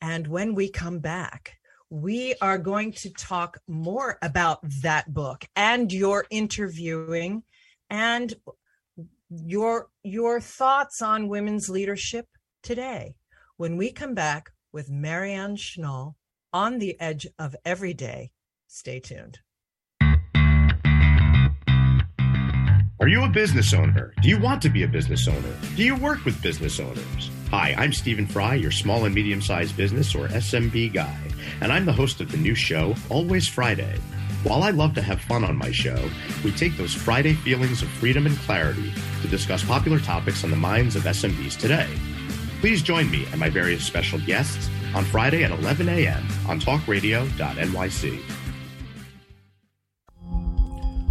And 0.00 0.26
when 0.26 0.54
we 0.54 0.70
come 0.70 0.98
back 0.98 1.58
we 1.90 2.34
are 2.42 2.58
going 2.58 2.92
to 2.92 3.10
talk 3.10 3.58
more 3.66 4.18
about 4.20 4.58
that 4.82 5.12
book 5.12 5.46
and 5.56 5.92
your 5.92 6.26
interviewing 6.30 7.42
and 7.88 8.34
your 9.30 9.88
your 10.02 10.40
thoughts 10.40 11.00
on 11.00 11.28
women's 11.28 11.68
leadership 11.68 12.26
today 12.68 13.14
when 13.56 13.78
we 13.78 13.90
come 13.90 14.12
back 14.12 14.50
with 14.74 14.90
Marianne 14.90 15.56
Schnall 15.56 16.16
on 16.52 16.78
the 16.78 17.00
edge 17.00 17.26
of 17.38 17.56
every 17.64 17.94
day. 17.94 18.30
Stay 18.66 19.00
tuned. 19.00 19.38
Are 23.00 23.08
you 23.08 23.24
a 23.24 23.28
business 23.30 23.72
owner? 23.72 24.12
Do 24.20 24.28
you 24.28 24.38
want 24.38 24.60
to 24.60 24.68
be 24.68 24.82
a 24.82 24.88
business 24.88 25.26
owner? 25.26 25.56
Do 25.76 25.82
you 25.82 25.96
work 25.96 26.26
with 26.26 26.42
business 26.42 26.78
owners? 26.78 27.30
Hi, 27.50 27.74
I'm 27.78 27.94
Stephen 27.94 28.26
Fry, 28.26 28.56
your 28.56 28.70
small 28.70 29.06
and 29.06 29.14
medium 29.14 29.40
sized 29.40 29.74
business 29.74 30.14
or 30.14 30.28
SMB 30.28 30.92
guy, 30.92 31.18
and 31.62 31.72
I'm 31.72 31.86
the 31.86 31.92
host 31.94 32.20
of 32.20 32.30
the 32.30 32.36
new 32.36 32.54
show, 32.54 32.94
Always 33.08 33.48
Friday. 33.48 33.98
While 34.42 34.62
I 34.62 34.72
love 34.72 34.92
to 34.96 35.02
have 35.02 35.22
fun 35.22 35.42
on 35.42 35.56
my 35.56 35.70
show, 35.70 36.10
we 36.44 36.52
take 36.52 36.76
those 36.76 36.92
Friday 36.92 37.32
feelings 37.32 37.80
of 37.80 37.88
freedom 37.88 38.26
and 38.26 38.36
clarity 38.40 38.92
to 39.22 39.28
discuss 39.28 39.64
popular 39.64 40.00
topics 40.00 40.44
on 40.44 40.50
the 40.50 40.56
minds 40.56 40.96
of 40.96 41.04
SMBs 41.04 41.58
today. 41.58 41.88
Please 42.60 42.82
join 42.82 43.10
me 43.10 43.26
and 43.30 43.38
my 43.38 43.48
various 43.48 43.84
special 43.84 44.18
guests 44.20 44.68
on 44.94 45.04
Friday 45.04 45.44
at 45.44 45.50
11 45.52 45.88
a.m. 45.88 46.26
on 46.48 46.60
talkradio.nyc. 46.60 48.20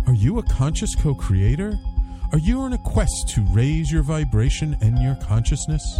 Are 0.08 0.13
you 0.13 0.39
a 0.39 0.44
conscious 0.44 0.96
co 0.96 1.13
creator? 1.13 1.74
Are 2.34 2.39
you 2.39 2.60
on 2.60 2.74
a 2.74 2.77
quest 2.77 3.30
to 3.30 3.42
raise 3.54 3.92
your 3.92 4.04
vibration 4.04 4.77
and 4.82 5.01
your 5.01 5.16
consciousness? 5.16 6.00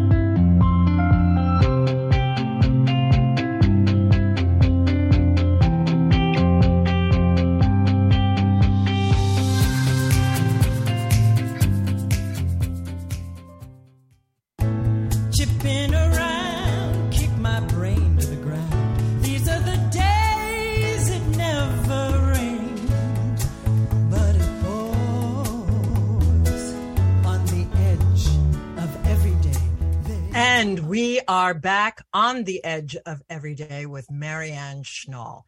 Are 31.51 31.59
back 31.59 32.01
on 32.13 32.45
the 32.45 32.63
edge 32.63 32.95
of 33.05 33.21
every 33.29 33.53
day 33.55 33.85
with 33.85 34.09
Marianne 34.09 34.83
Schnall. 34.83 35.41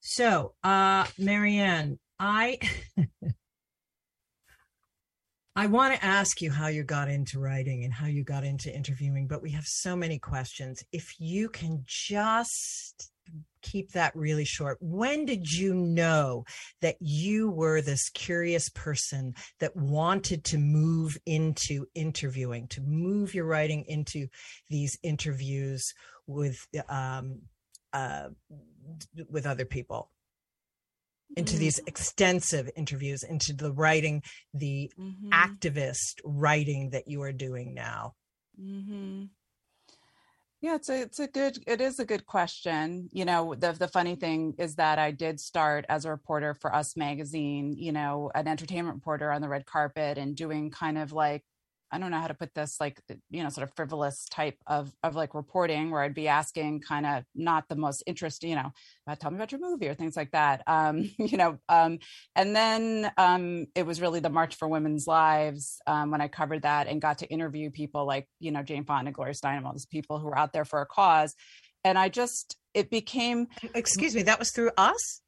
So, 0.00 0.54
uh, 0.64 1.04
Marianne, 1.18 1.98
I 2.18 2.58
I 5.54 5.66
want 5.66 5.94
to 5.94 6.02
ask 6.02 6.40
you 6.40 6.50
how 6.50 6.68
you 6.68 6.84
got 6.84 7.10
into 7.10 7.38
writing 7.38 7.84
and 7.84 7.92
how 7.92 8.06
you 8.06 8.24
got 8.24 8.44
into 8.44 8.74
interviewing, 8.74 9.26
but 9.26 9.42
we 9.42 9.50
have 9.50 9.66
so 9.66 9.94
many 9.94 10.18
questions. 10.18 10.82
If 10.90 11.20
you 11.20 11.50
can 11.50 11.84
just 11.84 13.10
keep 13.70 13.92
that 13.92 14.14
really 14.14 14.44
short. 14.44 14.78
When 14.80 15.24
did 15.26 15.50
you 15.50 15.74
know 15.74 16.44
that 16.80 16.96
you 17.00 17.50
were 17.50 17.80
this 17.82 18.08
curious 18.10 18.68
person 18.70 19.34
that 19.60 19.74
wanted 19.76 20.44
to 20.44 20.58
move 20.58 21.16
into 21.26 21.86
interviewing, 21.94 22.68
to 22.68 22.80
move 22.80 23.34
your 23.34 23.46
writing 23.46 23.84
into 23.88 24.28
these 24.70 24.96
interviews 25.02 25.82
with 26.26 26.56
um, 26.88 27.42
uh, 27.92 28.28
with 29.28 29.46
other 29.46 29.64
people? 29.64 30.10
into 31.36 31.56
these 31.58 31.78
extensive 31.86 32.70
interviews 32.76 33.22
into 33.22 33.52
the 33.52 33.72
writing 33.72 34.22
the 34.54 34.90
Mhm. 34.98 35.30
activist 35.32 36.14
writing 36.24 36.90
that 36.90 37.08
you 37.08 37.20
are 37.20 37.32
doing 37.32 37.74
now 37.74 38.14
hmm 38.56 39.24
Yeah, 40.62 40.76
it's 40.76 40.88
a 40.88 41.02
it's 41.02 41.18
a 41.20 41.28
good 41.28 41.58
it 41.66 41.80
is 41.80 41.98
a 41.98 42.04
good 42.04 42.26
question. 42.26 43.08
You 43.12 43.24
know, 43.26 43.54
the 43.54 43.72
the 43.72 43.88
funny 43.88 44.12
mm-hmm. 44.12 44.20
thing 44.20 44.54
is 44.58 44.76
that 44.76 44.98
I 44.98 45.10
did 45.10 45.38
start 45.38 45.84
as 45.88 46.04
a 46.04 46.10
reporter 46.10 46.54
for 46.54 46.74
Us 46.74 46.96
magazine, 46.96 47.74
you 47.76 47.92
know, 47.92 48.30
an 48.34 48.48
entertainment 48.48 48.96
reporter 48.96 49.30
on 49.30 49.42
the 49.42 49.48
red 49.48 49.66
carpet 49.66 50.16
and 50.18 50.34
doing 50.34 50.70
kind 50.70 50.96
of 50.96 51.12
like 51.12 51.44
I 51.90 51.98
don't 51.98 52.10
know 52.10 52.20
how 52.20 52.28
to 52.28 52.34
put 52.34 52.54
this 52.54 52.76
like 52.80 53.00
you 53.30 53.42
know 53.42 53.48
sort 53.48 53.68
of 53.68 53.74
frivolous 53.74 54.26
type 54.30 54.56
of 54.66 54.92
of 55.02 55.14
like 55.14 55.34
reporting 55.34 55.90
where 55.90 56.02
I'd 56.02 56.14
be 56.14 56.28
asking 56.28 56.80
kind 56.80 57.06
of 57.06 57.24
not 57.34 57.68
the 57.68 57.76
most 57.76 58.02
interesting, 58.06 58.50
you 58.50 58.56
know, 58.56 58.72
about 59.06 59.20
tell 59.20 59.30
me 59.30 59.36
about 59.36 59.52
your 59.52 59.60
movie 59.60 59.88
or 59.88 59.94
things 59.94 60.16
like 60.16 60.32
that. 60.32 60.62
Um, 60.66 61.10
you 61.18 61.36
know, 61.36 61.58
um 61.68 61.98
and 62.34 62.54
then 62.54 63.10
um, 63.16 63.66
it 63.74 63.86
was 63.86 64.00
really 64.00 64.20
the 64.20 64.30
March 64.30 64.56
for 64.56 64.68
Women's 64.68 65.06
Lives 65.06 65.80
um, 65.86 66.10
when 66.10 66.20
I 66.20 66.28
covered 66.28 66.62
that 66.62 66.86
and 66.86 67.00
got 67.00 67.18
to 67.18 67.26
interview 67.28 67.70
people 67.70 68.06
like, 68.06 68.28
you 68.40 68.50
know, 68.50 68.62
Jane 68.62 68.84
Fonda, 68.84 69.10
Gloria 69.12 69.34
Steinem, 69.34 69.64
all 69.64 69.72
these 69.72 69.86
people 69.86 70.18
who 70.18 70.26
were 70.26 70.38
out 70.38 70.52
there 70.52 70.64
for 70.64 70.80
a 70.80 70.86
cause. 70.86 71.34
And 71.84 71.98
I 71.98 72.08
just, 72.08 72.56
it 72.74 72.90
became, 72.90 73.46
excuse 73.74 74.14
me 74.14 74.22
that 74.24 74.38
was 74.38 74.50
through 74.50 74.70
us 74.76 75.22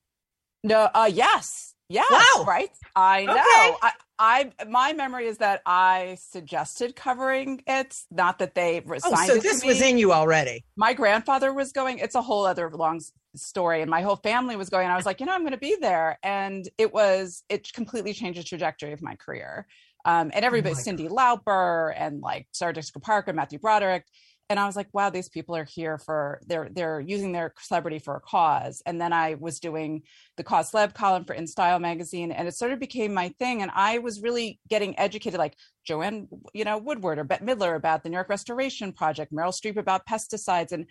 no, 0.64 0.88
uh, 0.92 1.10
yes, 1.12 1.74
yes, 1.88 2.06
Wow. 2.10 2.44
right. 2.44 2.70
I 2.96 3.24
know. 3.26 3.32
Okay. 3.32 3.42
I, 3.82 3.92
I, 4.18 4.50
my 4.68 4.92
memory 4.92 5.26
is 5.26 5.38
that 5.38 5.62
I 5.64 6.18
suggested 6.20 6.96
covering 6.96 7.62
it, 7.66 7.96
not 8.10 8.38
that 8.40 8.54
they 8.54 8.82
resigned. 8.84 9.30
oh 9.30 9.34
so 9.34 9.40
this 9.40 9.64
was 9.64 9.80
in 9.80 9.98
you 9.98 10.12
already. 10.12 10.64
My 10.76 10.92
grandfather 10.92 11.52
was 11.52 11.72
going 11.72 11.98
it's 11.98 12.14
a 12.14 12.22
whole 12.22 12.44
other 12.44 12.70
long 12.70 13.00
story 13.34 13.82
and 13.82 13.90
my 13.90 14.02
whole 14.02 14.16
family 14.16 14.56
was 14.56 14.70
going 14.70 14.88
i 14.88 14.96
was 14.96 15.06
like 15.06 15.20
you 15.20 15.26
know 15.26 15.32
i'm 15.32 15.42
going 15.42 15.52
to 15.52 15.58
be 15.58 15.76
there 15.80 16.18
and 16.22 16.68
it 16.78 16.92
was 16.92 17.44
it 17.48 17.72
completely 17.72 18.12
changed 18.12 18.38
the 18.38 18.42
trajectory 18.42 18.92
of 18.92 19.02
my 19.02 19.14
career. 19.14 19.66
Um, 20.04 20.30
and 20.32 20.44
everybody 20.44 20.74
my 20.74 20.80
cyndi 20.80 21.08
lauper 21.08 21.92
and 21.96 22.20
like 22.20 22.46
sarah 22.52 22.72
jessica 22.72 23.00
parker 23.00 23.32
matthew 23.32 23.58
broderick 23.58 24.06
and 24.50 24.58
i 24.58 24.66
was 24.66 24.76
like 24.76 24.88
wow 24.92 25.10
these 25.10 25.28
people 25.28 25.54
are 25.54 25.64
here 25.64 25.98
for 25.98 26.40
they're 26.46 26.68
they're 26.72 27.00
using 27.00 27.32
their 27.32 27.52
celebrity 27.58 27.98
for 27.98 28.16
a 28.16 28.20
cause 28.20 28.82
and 28.86 29.00
then 29.00 29.12
i 29.12 29.34
was 29.34 29.60
doing 29.60 30.02
the 30.36 30.44
cause 30.44 30.70
celeb 30.70 30.94
column 30.94 31.24
for 31.24 31.34
in 31.34 31.46
style 31.46 31.78
magazine 31.78 32.32
and 32.32 32.48
it 32.48 32.54
sort 32.54 32.72
of 32.72 32.78
became 32.78 33.12
my 33.12 33.28
thing 33.38 33.62
and 33.62 33.70
i 33.74 33.98
was 33.98 34.22
really 34.22 34.58
getting 34.68 34.98
educated 34.98 35.38
like 35.38 35.54
joanne 35.84 36.28
you 36.54 36.64
know 36.64 36.78
woodward 36.78 37.18
or 37.18 37.24
bette 37.24 37.44
midler 37.44 37.76
about 37.76 38.02
the 38.02 38.08
new 38.08 38.16
york 38.16 38.28
restoration 38.28 38.92
project 38.92 39.32
meryl 39.32 39.52
streep 39.52 39.76
about 39.76 40.06
pesticides 40.06 40.72
and 40.72 40.86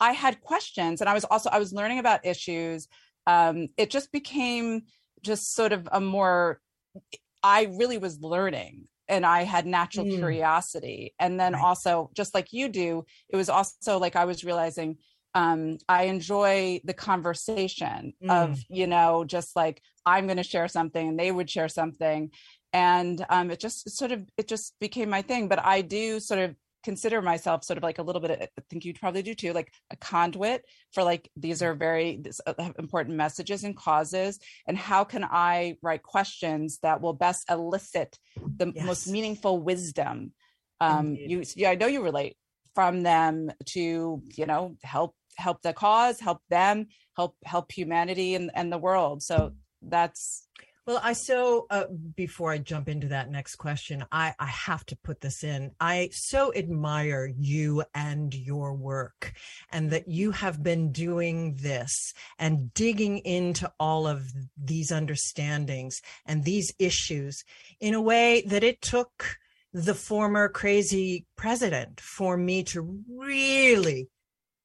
I 0.00 0.12
had 0.12 0.40
questions 0.40 1.00
and 1.00 1.08
I 1.08 1.14
was 1.14 1.24
also 1.24 1.48
I 1.50 1.58
was 1.58 1.72
learning 1.72 1.98
about 1.98 2.26
issues. 2.26 2.88
Um, 3.26 3.68
it 3.76 3.90
just 3.90 4.12
became 4.12 4.82
just 5.22 5.54
sort 5.54 5.72
of 5.72 5.88
a 5.90 6.00
more 6.00 6.60
I 7.42 7.64
really 7.78 7.98
was 7.98 8.20
learning 8.20 8.88
and 9.08 9.24
I 9.26 9.42
had 9.44 9.66
natural 9.66 10.06
Mm. 10.06 10.06
curiosity. 10.06 11.14
And 11.18 11.38
then 11.38 11.54
Right. 11.54 11.62
also 11.62 12.10
just 12.14 12.34
like 12.34 12.52
you 12.52 12.68
do, 12.68 13.04
it 13.28 13.36
was 13.36 13.48
also 13.48 13.98
like 13.98 14.16
I 14.16 14.24
was 14.24 14.44
realizing 14.44 14.98
um, 15.34 15.78
I 15.88 16.04
enjoy 16.04 16.80
the 16.84 16.94
conversation 16.94 18.14
of, 18.28 18.62
you 18.68 18.86
know, 18.86 19.24
just 19.24 19.54
like 19.54 19.82
I'm 20.06 20.26
going 20.26 20.38
to 20.38 20.42
share 20.42 20.68
something 20.68 21.08
and 21.08 21.18
they 21.18 21.30
would 21.30 21.50
share 21.50 21.68
something. 21.68 22.30
And 22.72 23.24
um, 23.28 23.50
it 23.50 23.60
just 23.60 23.90
sort 23.90 24.12
of, 24.12 24.28
it 24.36 24.48
just 24.48 24.78
became 24.80 25.10
my 25.10 25.22
thing. 25.22 25.48
But 25.48 25.64
I 25.64 25.82
do 25.82 26.20
sort 26.20 26.40
of 26.40 26.56
consider 26.86 27.20
myself 27.20 27.64
sort 27.64 27.78
of 27.78 27.82
like 27.82 27.98
a 27.98 28.02
little 28.02 28.22
bit, 28.22 28.30
I 28.56 28.62
think 28.70 28.84
you'd 28.84 29.00
probably 29.00 29.22
do 29.22 29.34
too, 29.34 29.52
like 29.52 29.72
a 29.90 29.96
conduit 29.96 30.64
for 30.94 31.02
like, 31.02 31.28
these 31.36 31.60
are 31.60 31.74
very 31.74 32.18
this, 32.22 32.40
uh, 32.46 32.54
important 32.78 33.16
messages 33.16 33.64
and 33.64 33.76
causes. 33.76 34.38
And 34.68 34.78
how 34.78 35.02
can 35.02 35.24
I 35.24 35.76
write 35.82 36.04
questions 36.04 36.78
that 36.84 37.00
will 37.00 37.12
best 37.12 37.50
elicit 37.50 38.16
the 38.60 38.66
Yes. 38.66 38.86
most 38.86 39.08
meaningful 39.08 39.58
wisdom? 39.60 40.32
Um, 40.80 41.06
Indeed. 41.08 41.30
you, 41.30 41.42
yeah, 41.56 41.70
I 41.70 41.74
know 41.74 41.88
you 41.88 42.02
relate 42.04 42.36
from 42.76 43.02
them 43.02 43.50
to, 43.74 44.22
you 44.38 44.46
know, 44.46 44.76
help 44.84 45.16
help 45.36 45.60
the 45.60 45.74
cause 45.74 46.18
help 46.18 46.40
them 46.48 46.86
help 47.14 47.36
help 47.44 47.70
humanity 47.70 48.34
and, 48.36 48.50
and 48.54 48.72
the 48.72 48.78
world 48.78 49.22
so 49.22 49.52
that's 49.82 50.45
Well, 50.86 51.00
I 51.02 51.14
so 51.14 51.66
uh, 51.68 51.86
before 52.14 52.52
I 52.52 52.58
jump 52.58 52.88
into 52.88 53.08
that 53.08 53.28
next 53.28 53.56
question, 53.56 54.04
I 54.12 54.34
I 54.38 54.46
have 54.46 54.86
to 54.86 54.96
put 54.96 55.20
this 55.20 55.42
in. 55.42 55.72
I 55.80 56.10
so 56.12 56.54
admire 56.54 57.28
you 57.36 57.82
and 57.92 58.32
your 58.32 58.72
work, 58.72 59.32
and 59.72 59.90
that 59.90 60.06
you 60.06 60.30
have 60.30 60.62
been 60.62 60.92
doing 60.92 61.56
this 61.56 62.14
and 62.38 62.72
digging 62.72 63.18
into 63.18 63.68
all 63.80 64.06
of 64.06 64.30
these 64.56 64.92
understandings 64.92 66.00
and 66.24 66.44
these 66.44 66.72
issues 66.78 67.42
in 67.80 67.94
a 67.94 68.00
way 68.00 68.44
that 68.46 68.62
it 68.62 68.80
took 68.80 69.38
the 69.72 69.94
former 69.94 70.48
crazy 70.48 71.26
president 71.34 72.00
for 72.00 72.36
me 72.36 72.62
to 72.62 73.02
really 73.08 74.08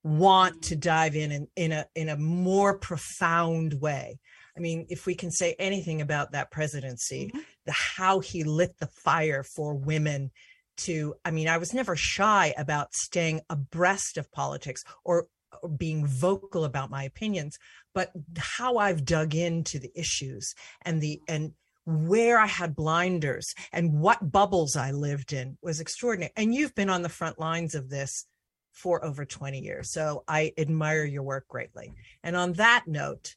want 0.03 0.61
to 0.63 0.75
dive 0.75 1.15
in 1.15 1.31
in, 1.31 1.47
in 1.55 1.71
a 1.71 1.85
in 1.95 2.09
a 2.09 2.17
more 2.17 2.77
profound 2.77 3.81
way 3.81 4.19
I 4.55 4.59
mean, 4.59 4.85
if 4.89 5.05
we 5.05 5.15
can 5.15 5.31
say 5.31 5.55
anything 5.59 6.01
about 6.01 6.31
that 6.31 6.51
presidency, 6.51 7.27
mm-hmm. 7.27 7.39
the 7.65 7.71
how 7.71 8.19
he 8.19 8.43
lit 8.43 8.77
the 8.79 8.87
fire 8.87 9.43
for 9.43 9.73
women 9.73 10.31
to, 10.77 11.15
I 11.23 11.31
mean, 11.31 11.47
I 11.47 11.57
was 11.57 11.73
never 11.73 11.95
shy 11.95 12.53
about 12.57 12.93
staying 12.93 13.41
abreast 13.49 14.17
of 14.17 14.31
politics 14.31 14.83
or, 15.03 15.27
or 15.61 15.69
being 15.69 16.05
vocal 16.05 16.63
about 16.63 16.89
my 16.89 17.03
opinions, 17.03 17.57
but 17.93 18.11
how 18.37 18.77
I've 18.77 19.05
dug 19.05 19.35
into 19.35 19.79
the 19.79 19.91
issues 19.95 20.53
and 20.83 21.01
the, 21.01 21.21
and 21.27 21.53
where 21.85 22.39
I 22.39 22.47
had 22.47 22.75
blinders 22.75 23.53
and 23.71 23.99
what 23.99 24.31
bubbles 24.31 24.75
I 24.75 24.91
lived 24.91 25.33
in 25.33 25.57
was 25.61 25.79
extraordinary. 25.79 26.31
And 26.35 26.53
you've 26.53 26.75
been 26.75 26.89
on 26.89 27.01
the 27.01 27.09
front 27.09 27.39
lines 27.39 27.75
of 27.75 27.89
this 27.89 28.25
for 28.71 29.03
over 29.03 29.25
20 29.25 29.59
years. 29.59 29.91
So 29.91 30.23
I 30.27 30.53
admire 30.57 31.03
your 31.03 31.23
work 31.23 31.47
greatly. 31.47 31.93
And 32.23 32.35
on 32.35 32.53
that 32.53 32.83
note, 32.87 33.35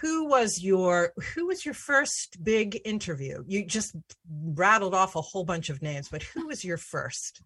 who 0.00 0.26
was 0.26 0.62
your 0.62 1.12
who 1.34 1.46
was 1.46 1.64
your 1.64 1.74
first 1.74 2.42
big 2.42 2.80
interview? 2.84 3.42
You 3.46 3.64
just 3.64 3.94
rattled 4.28 4.94
off 4.94 5.16
a 5.16 5.20
whole 5.20 5.44
bunch 5.44 5.70
of 5.70 5.82
names 5.82 6.08
but 6.08 6.22
who 6.22 6.46
was 6.46 6.64
your 6.64 6.76
first? 6.76 7.42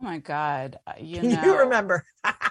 Oh 0.00 0.04
my 0.04 0.18
god 0.18 0.78
uh, 0.86 0.92
you 1.00 1.22
know 1.22 1.42
you 1.42 1.58
remember. 1.58 2.04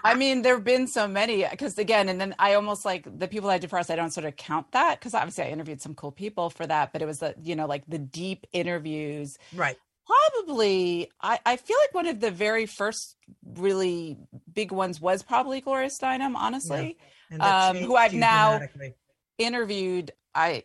I 0.03 0.15
mean 0.15 0.41
there 0.41 0.55
have 0.55 0.63
been 0.63 0.87
so 0.87 1.07
many 1.07 1.45
because 1.49 1.77
again 1.77 2.09
and 2.09 2.19
then 2.19 2.35
i 2.39 2.53
almost 2.53 2.85
like 2.85 3.07
the 3.19 3.27
people 3.27 3.49
i 3.49 3.57
did 3.57 3.69
first 3.69 3.91
i 3.91 3.95
don't 3.95 4.11
sort 4.11 4.25
of 4.25 4.35
count 4.35 4.71
that 4.71 4.99
because 4.99 5.13
obviously 5.13 5.43
i 5.43 5.49
interviewed 5.49 5.81
some 5.81 5.93
cool 5.93 6.11
people 6.11 6.49
for 6.49 6.65
that 6.65 6.91
but 6.91 7.01
it 7.01 7.05
was 7.05 7.19
the 7.19 7.35
you 7.41 7.55
know 7.55 7.65
like 7.65 7.83
the 7.87 7.99
deep 7.99 8.45
interviews. 8.53 9.37
Right. 9.53 9.77
Probably 10.05 11.11
I, 11.21 11.39
I 11.45 11.57
feel 11.57 11.75
like 11.83 11.93
one 11.93 12.07
of 12.07 12.21
the 12.21 12.31
very 12.31 12.65
first 12.65 13.17
really 13.43 14.17
big 14.51 14.71
ones 14.71 15.01
was 15.01 15.21
probably 15.21 15.61
gloria 15.61 15.89
steinem 15.89 16.35
honestly 16.35 16.97
yeah. 17.29 17.67
um, 17.69 17.77
who 17.77 17.95
i've 17.95 18.13
now 18.13 18.59
interviewed 19.37 20.11
i 20.35 20.63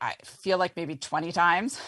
i 0.00 0.14
feel 0.24 0.58
like 0.58 0.76
maybe 0.76 0.96
20 0.96 1.32
times 1.32 1.80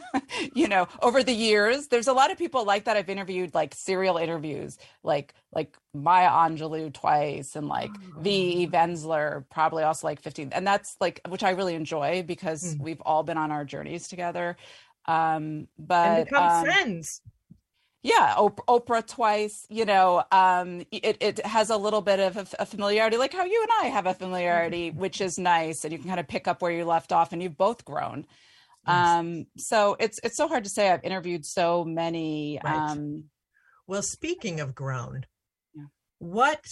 you 0.54 0.68
know 0.68 0.86
over 1.02 1.22
the 1.22 1.32
years 1.32 1.88
there's 1.88 2.08
a 2.08 2.12
lot 2.12 2.30
of 2.30 2.38
people 2.38 2.64
like 2.64 2.84
that 2.84 2.96
i've 2.96 3.08
interviewed 3.08 3.54
like 3.54 3.74
serial 3.74 4.16
interviews 4.16 4.78
like 5.02 5.34
like 5.52 5.76
maya 5.94 6.30
angelou 6.30 6.92
twice 6.92 7.56
and 7.56 7.68
like 7.68 7.90
oh. 7.90 8.20
v 8.20 8.68
ensler 8.72 9.44
probably 9.50 9.82
also 9.82 10.06
like 10.06 10.20
15 10.20 10.50
and 10.52 10.66
that's 10.66 10.96
like 11.00 11.20
which 11.28 11.42
i 11.42 11.50
really 11.50 11.74
enjoy 11.74 12.22
because 12.22 12.74
mm. 12.74 12.80
we've 12.80 13.00
all 13.02 13.22
been 13.22 13.38
on 13.38 13.50
our 13.50 13.64
journeys 13.64 14.08
together 14.08 14.56
um 15.06 15.68
but 15.78 16.18
and 16.18 16.24
become 16.26 16.44
um, 16.44 16.64
friends 16.64 17.20
yeah 18.04 18.34
oprah 18.36 19.04
twice 19.04 19.66
you 19.70 19.84
know 19.84 20.22
um 20.30 20.82
it, 20.92 21.16
it 21.20 21.44
has 21.44 21.70
a 21.70 21.76
little 21.76 22.02
bit 22.02 22.20
of 22.20 22.54
a, 22.58 22.66
familiarity 22.66 23.16
like 23.16 23.32
how 23.32 23.44
you 23.44 23.60
and 23.62 23.86
i 23.86 23.88
have 23.90 24.06
a 24.06 24.14
familiarity 24.14 24.90
mm-hmm. 24.90 25.00
which 25.00 25.20
is 25.20 25.38
nice 25.38 25.82
and 25.82 25.92
you 25.92 25.98
can 25.98 26.06
kind 26.06 26.20
of 26.20 26.28
pick 26.28 26.46
up 26.46 26.62
where 26.62 26.70
you 26.70 26.84
left 26.84 27.10
off 27.10 27.32
and 27.32 27.42
you've 27.42 27.56
both 27.56 27.84
grown 27.84 28.26
yes. 28.86 29.08
um 29.08 29.46
so 29.56 29.96
it's 29.98 30.20
it's 30.22 30.36
so 30.36 30.46
hard 30.46 30.62
to 30.62 30.70
say 30.70 30.90
i've 30.90 31.02
interviewed 31.02 31.44
so 31.44 31.84
many 31.84 32.60
right. 32.62 32.90
um 32.90 33.24
well 33.88 34.02
speaking 34.02 34.60
of 34.60 34.74
grown 34.74 35.24
yeah. 35.74 35.84
what 36.18 36.64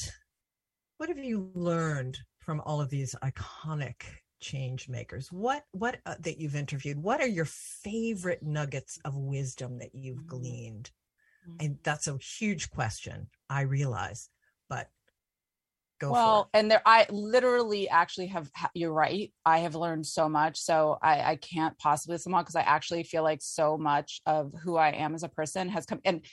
what 0.99 1.09
have 1.09 1.19
you 1.19 1.51
learned 1.55 2.19
from 2.39 2.61
all 2.61 2.81
of 2.81 2.91
these 2.91 3.17
iconic 3.25 4.03
change 4.41 4.89
makers 4.89 5.29
what 5.31 5.63
what 5.71 5.99
uh, 6.05 6.17
that 6.21 6.39
you've 6.39 6.57
interviewed 6.57 7.01
what 7.01 7.21
are 7.21 7.29
your 7.29 7.47
favorite 7.47 8.43
nuggets 8.43 8.99
of 9.05 9.15
wisdom 9.15 9.79
that 9.79 9.95
you've 9.95 10.19
mm-hmm. 10.19 10.37
gleaned 10.37 10.91
and 11.61 11.79
that's 11.83 12.07
a 12.07 12.17
huge 12.17 12.71
question 12.71 13.27
i 13.51 13.63
realize 13.63 14.31
but 14.69 14.89
go 16.03 16.13
well 16.13 16.51
and 16.55 16.71
there 16.71 16.83
i 16.87 17.07
literally 17.11 17.89
actually 17.89 18.27
have 18.27 18.51
you're 18.75 18.93
right 18.93 19.33
i 19.45 19.59
have 19.59 19.75
learned 19.75 20.07
so 20.07 20.29
much 20.29 20.59
so 20.59 20.99
i 21.03 21.33
i 21.33 21.37
can't 21.37 21.77
possibly 21.79 22.19
sum 22.19 22.35
up 22.35 22.45
because 22.45 22.57
i 22.57 22.61
actually 22.63 23.03
feel 23.03 23.23
like 23.23 23.41
so 23.41 23.77
much 23.77 24.21
of 24.27 24.53
who 24.63 24.77
i 24.77 24.91
am 24.91 25.15
as 25.15 25.23
a 25.23 25.29
person 25.29 25.69
has 25.69 25.87
come 25.87 26.01
and 26.05 26.25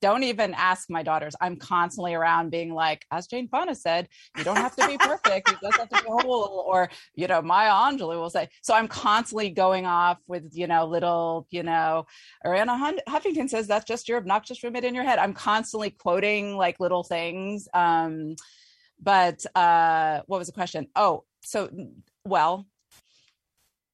don't 0.00 0.22
even 0.22 0.54
ask 0.54 0.88
my 0.88 1.02
daughters 1.02 1.36
i'm 1.40 1.56
constantly 1.56 2.14
around 2.14 2.50
being 2.50 2.72
like 2.72 3.04
as 3.10 3.26
jane 3.26 3.46
fonda 3.48 3.74
said 3.74 4.08
you 4.38 4.44
don't 4.44 4.56
have 4.56 4.74
to 4.74 4.86
be 4.86 4.96
perfect 4.96 5.50
you 5.50 5.56
just 5.60 5.76
have 5.76 5.88
to 5.88 6.02
be 6.02 6.08
whole 6.08 6.64
or 6.66 6.88
you 7.14 7.26
know 7.26 7.42
maya 7.42 7.70
angelou 7.70 8.18
will 8.18 8.30
say 8.30 8.48
so 8.62 8.74
i'm 8.74 8.88
constantly 8.88 9.50
going 9.50 9.84
off 9.84 10.18
with 10.26 10.48
you 10.52 10.66
know 10.66 10.86
little 10.86 11.46
you 11.50 11.62
know 11.62 12.06
arianna 12.46 12.98
huffington 13.06 13.50
says 13.50 13.66
that's 13.66 13.84
just 13.84 14.08
your 14.08 14.18
obnoxious 14.18 14.62
roommate 14.62 14.84
in 14.84 14.94
your 14.94 15.04
head. 15.04 15.18
I'm 15.18 15.34
constantly 15.34 15.90
quoting 15.90 16.56
like 16.56 16.80
little 16.80 17.02
things 17.02 17.68
um 17.74 18.36
but 19.00 19.44
uh, 19.54 20.22
what 20.26 20.38
was 20.38 20.48
the 20.48 20.52
question? 20.52 20.88
Oh, 20.96 21.24
so 21.42 21.70
well, 22.24 22.66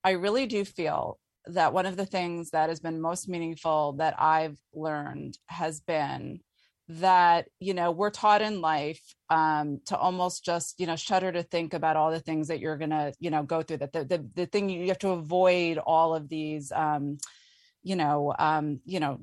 I 0.04 0.12
really 0.12 0.46
do 0.46 0.64
feel 0.64 1.18
that 1.46 1.72
one 1.72 1.86
of 1.86 1.96
the 1.96 2.06
things 2.06 2.50
that 2.50 2.68
has 2.68 2.80
been 2.80 3.00
most 3.00 3.28
meaningful 3.28 3.94
that 3.94 4.14
I've 4.18 4.58
learned 4.72 5.38
has 5.46 5.80
been 5.80 6.40
that 6.88 7.48
you 7.60 7.74
know 7.74 7.90
we're 7.90 8.10
taught 8.10 8.42
in 8.42 8.60
life 8.60 9.14
um 9.30 9.80
to 9.86 9.96
almost 9.96 10.44
just 10.44 10.78
you 10.80 10.86
know 10.86 10.96
shudder 10.96 11.30
to 11.30 11.42
think 11.42 11.74
about 11.74 11.96
all 11.96 12.10
the 12.10 12.20
things 12.20 12.48
that 12.48 12.58
you're 12.58 12.76
gonna 12.76 13.12
you 13.20 13.30
know 13.30 13.42
go 13.44 13.62
through 13.62 13.76
that 13.76 13.92
the 13.92 14.04
the, 14.04 14.28
the 14.34 14.46
thing 14.46 14.68
you 14.68 14.88
have 14.88 14.98
to 14.98 15.10
avoid 15.10 15.78
all 15.78 16.14
of 16.14 16.28
these 16.28 16.72
um 16.72 17.18
you 17.82 17.94
know 17.94 18.34
um 18.38 18.80
you 18.84 18.98
know 18.98 19.20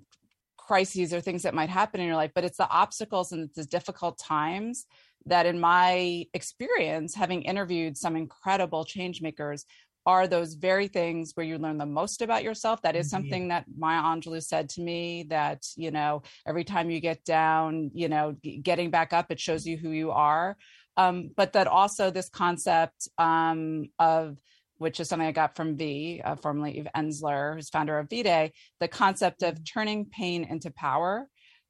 crises 0.58 1.14
or 1.14 1.20
things 1.20 1.44
that 1.44 1.54
might 1.54 1.70
happen 1.70 2.00
in 2.00 2.08
your 2.08 2.16
life 2.16 2.32
but 2.34 2.46
it's 2.46 2.58
the 2.58 2.70
obstacles 2.70 3.34
and 3.34 3.44
it's 3.44 3.58
the 3.58 3.66
difficult 3.66 4.18
times 4.18 4.86
that 5.26 5.46
in 5.46 5.60
my 5.60 6.26
experience 6.34 7.16
having 7.16 7.44
interviewed 7.44 7.98
some 7.98 8.16
incredible 8.16 8.86
change 8.86 9.22
makers 9.22 9.66
are 10.06 10.28
those 10.28 10.54
very 10.54 10.88
things 10.88 11.34
where 11.36 11.46
you 11.46 11.58
learn 11.58 11.78
the 11.78 11.86
most 11.86 12.22
about 12.22 12.44
yourself 12.44 12.82
that 12.82 12.96
is 12.96 13.08
mm-hmm. 13.08 13.18
something 13.18 13.48
that 13.50 13.66
maya 13.78 14.02
angelou 14.02 14.42
said 14.42 14.70
to 14.70 14.82
me 14.82 15.26
that 15.30 15.66
you 15.76 15.92
know 15.92 16.22
every 16.48 16.64
time 16.64 16.90
you 16.90 17.00
get 17.00 17.24
down 17.26 17.92
you 17.94 18.08
know 18.08 18.36
getting 18.64 18.90
back 18.90 19.14
up 19.14 19.30
it 19.30 19.40
shows 19.40 19.66
you 19.66 19.78
who 19.78 19.92
you 19.92 20.12
are 20.12 20.58
um, 20.98 21.32
but 21.38 21.54
that 21.54 21.68
also 21.68 22.12
this 22.12 22.28
concept 22.28 23.08
um, 23.18 23.86
of 24.00 24.38
which 24.80 25.00
is 25.00 25.10
something 25.10 25.28
I 25.28 25.34
got 25.34 25.56
from 25.56 25.78
V, 25.78 26.22
uh, 26.24 26.36
formerly 26.36 26.78
Eve 26.80 26.88
Ensler, 26.96 27.56
who's 27.56 27.70
founder 27.70 28.00
of 28.00 28.10
V 28.10 28.24
Day, 28.24 28.54
the 28.80 28.88
concept 28.88 29.44
of 29.44 29.56
mm-hmm. 29.56 29.64
turning 29.64 30.06
pain 30.06 30.46
into 30.46 30.72
power. 30.72 31.28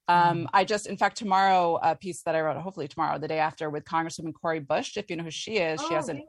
Um, 0.10 0.40
mm. 0.40 0.48
I 0.54 0.66
just, 0.66 0.88
in 0.88 0.98
fact, 0.98 1.18
tomorrow, 1.18 1.80
a 1.82 1.96
piece 1.96 2.24
that 2.24 2.36
I 2.36 2.42
wrote, 2.42 2.58
hopefully 2.58 2.88
tomorrow, 2.88 3.20
the 3.20 3.28
day 3.28 3.40
after, 3.40 3.70
with 3.70 3.86
Congresswoman 3.86 4.34
Cori 4.34 4.60
Bush. 4.60 4.98
If 4.98 5.10
you 5.10 5.16
know 5.16 5.24
who 5.24 5.32
she 5.32 5.58
is, 5.58 5.80
oh, 5.82 5.88
she 5.88 5.94
has 5.94 6.10
an 6.10 6.24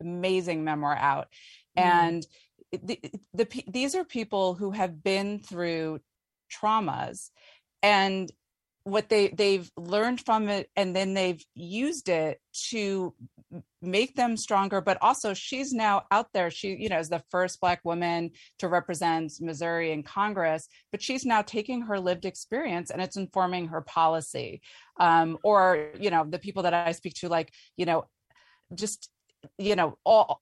amazing 0.00 0.64
memoir 0.64 0.96
out. 0.96 1.28
Mm. 1.78 1.82
And 1.82 2.26
the, 2.82 2.98
the, 3.34 3.46
these 3.68 3.94
are 3.94 4.04
people 4.04 4.54
who 4.54 4.70
have 4.70 5.04
been 5.04 5.38
through 5.38 6.00
traumas 6.50 7.30
and 7.82 8.32
what 8.86 9.08
they 9.08 9.26
they've 9.28 9.68
learned 9.76 10.20
from 10.20 10.48
it 10.48 10.70
and 10.76 10.94
then 10.94 11.12
they've 11.12 11.44
used 11.56 12.08
it 12.08 12.40
to 12.52 13.12
make 13.82 14.14
them 14.14 14.36
stronger 14.36 14.80
but 14.80 14.96
also 15.00 15.34
she's 15.34 15.72
now 15.72 16.04
out 16.12 16.28
there. 16.32 16.50
She 16.50 16.76
you 16.76 16.88
know 16.88 17.00
is 17.00 17.08
the 17.08 17.24
first 17.28 17.60
black 17.60 17.80
woman 17.84 18.30
to 18.60 18.68
represent 18.68 19.32
missouri 19.40 19.90
in 19.90 20.04
congress 20.04 20.68
but 20.92 21.02
she's 21.02 21.26
now 21.26 21.42
taking 21.42 21.82
her 21.82 21.98
lived 21.98 22.24
experience 22.24 22.90
and 22.90 23.02
it's 23.02 23.16
informing 23.16 23.66
her 23.66 23.80
policy. 23.80 24.62
Um, 25.00 25.36
or 25.42 25.90
you 25.98 26.10
know 26.10 26.24
the 26.24 26.38
people 26.38 26.62
that 26.62 26.72
i 26.72 26.92
speak 26.92 27.14
to 27.14 27.28
like 27.28 27.52
you 27.76 27.86
know 27.86 28.06
just 28.72 29.10
you 29.58 29.74
know 29.74 29.98
all 30.04 30.40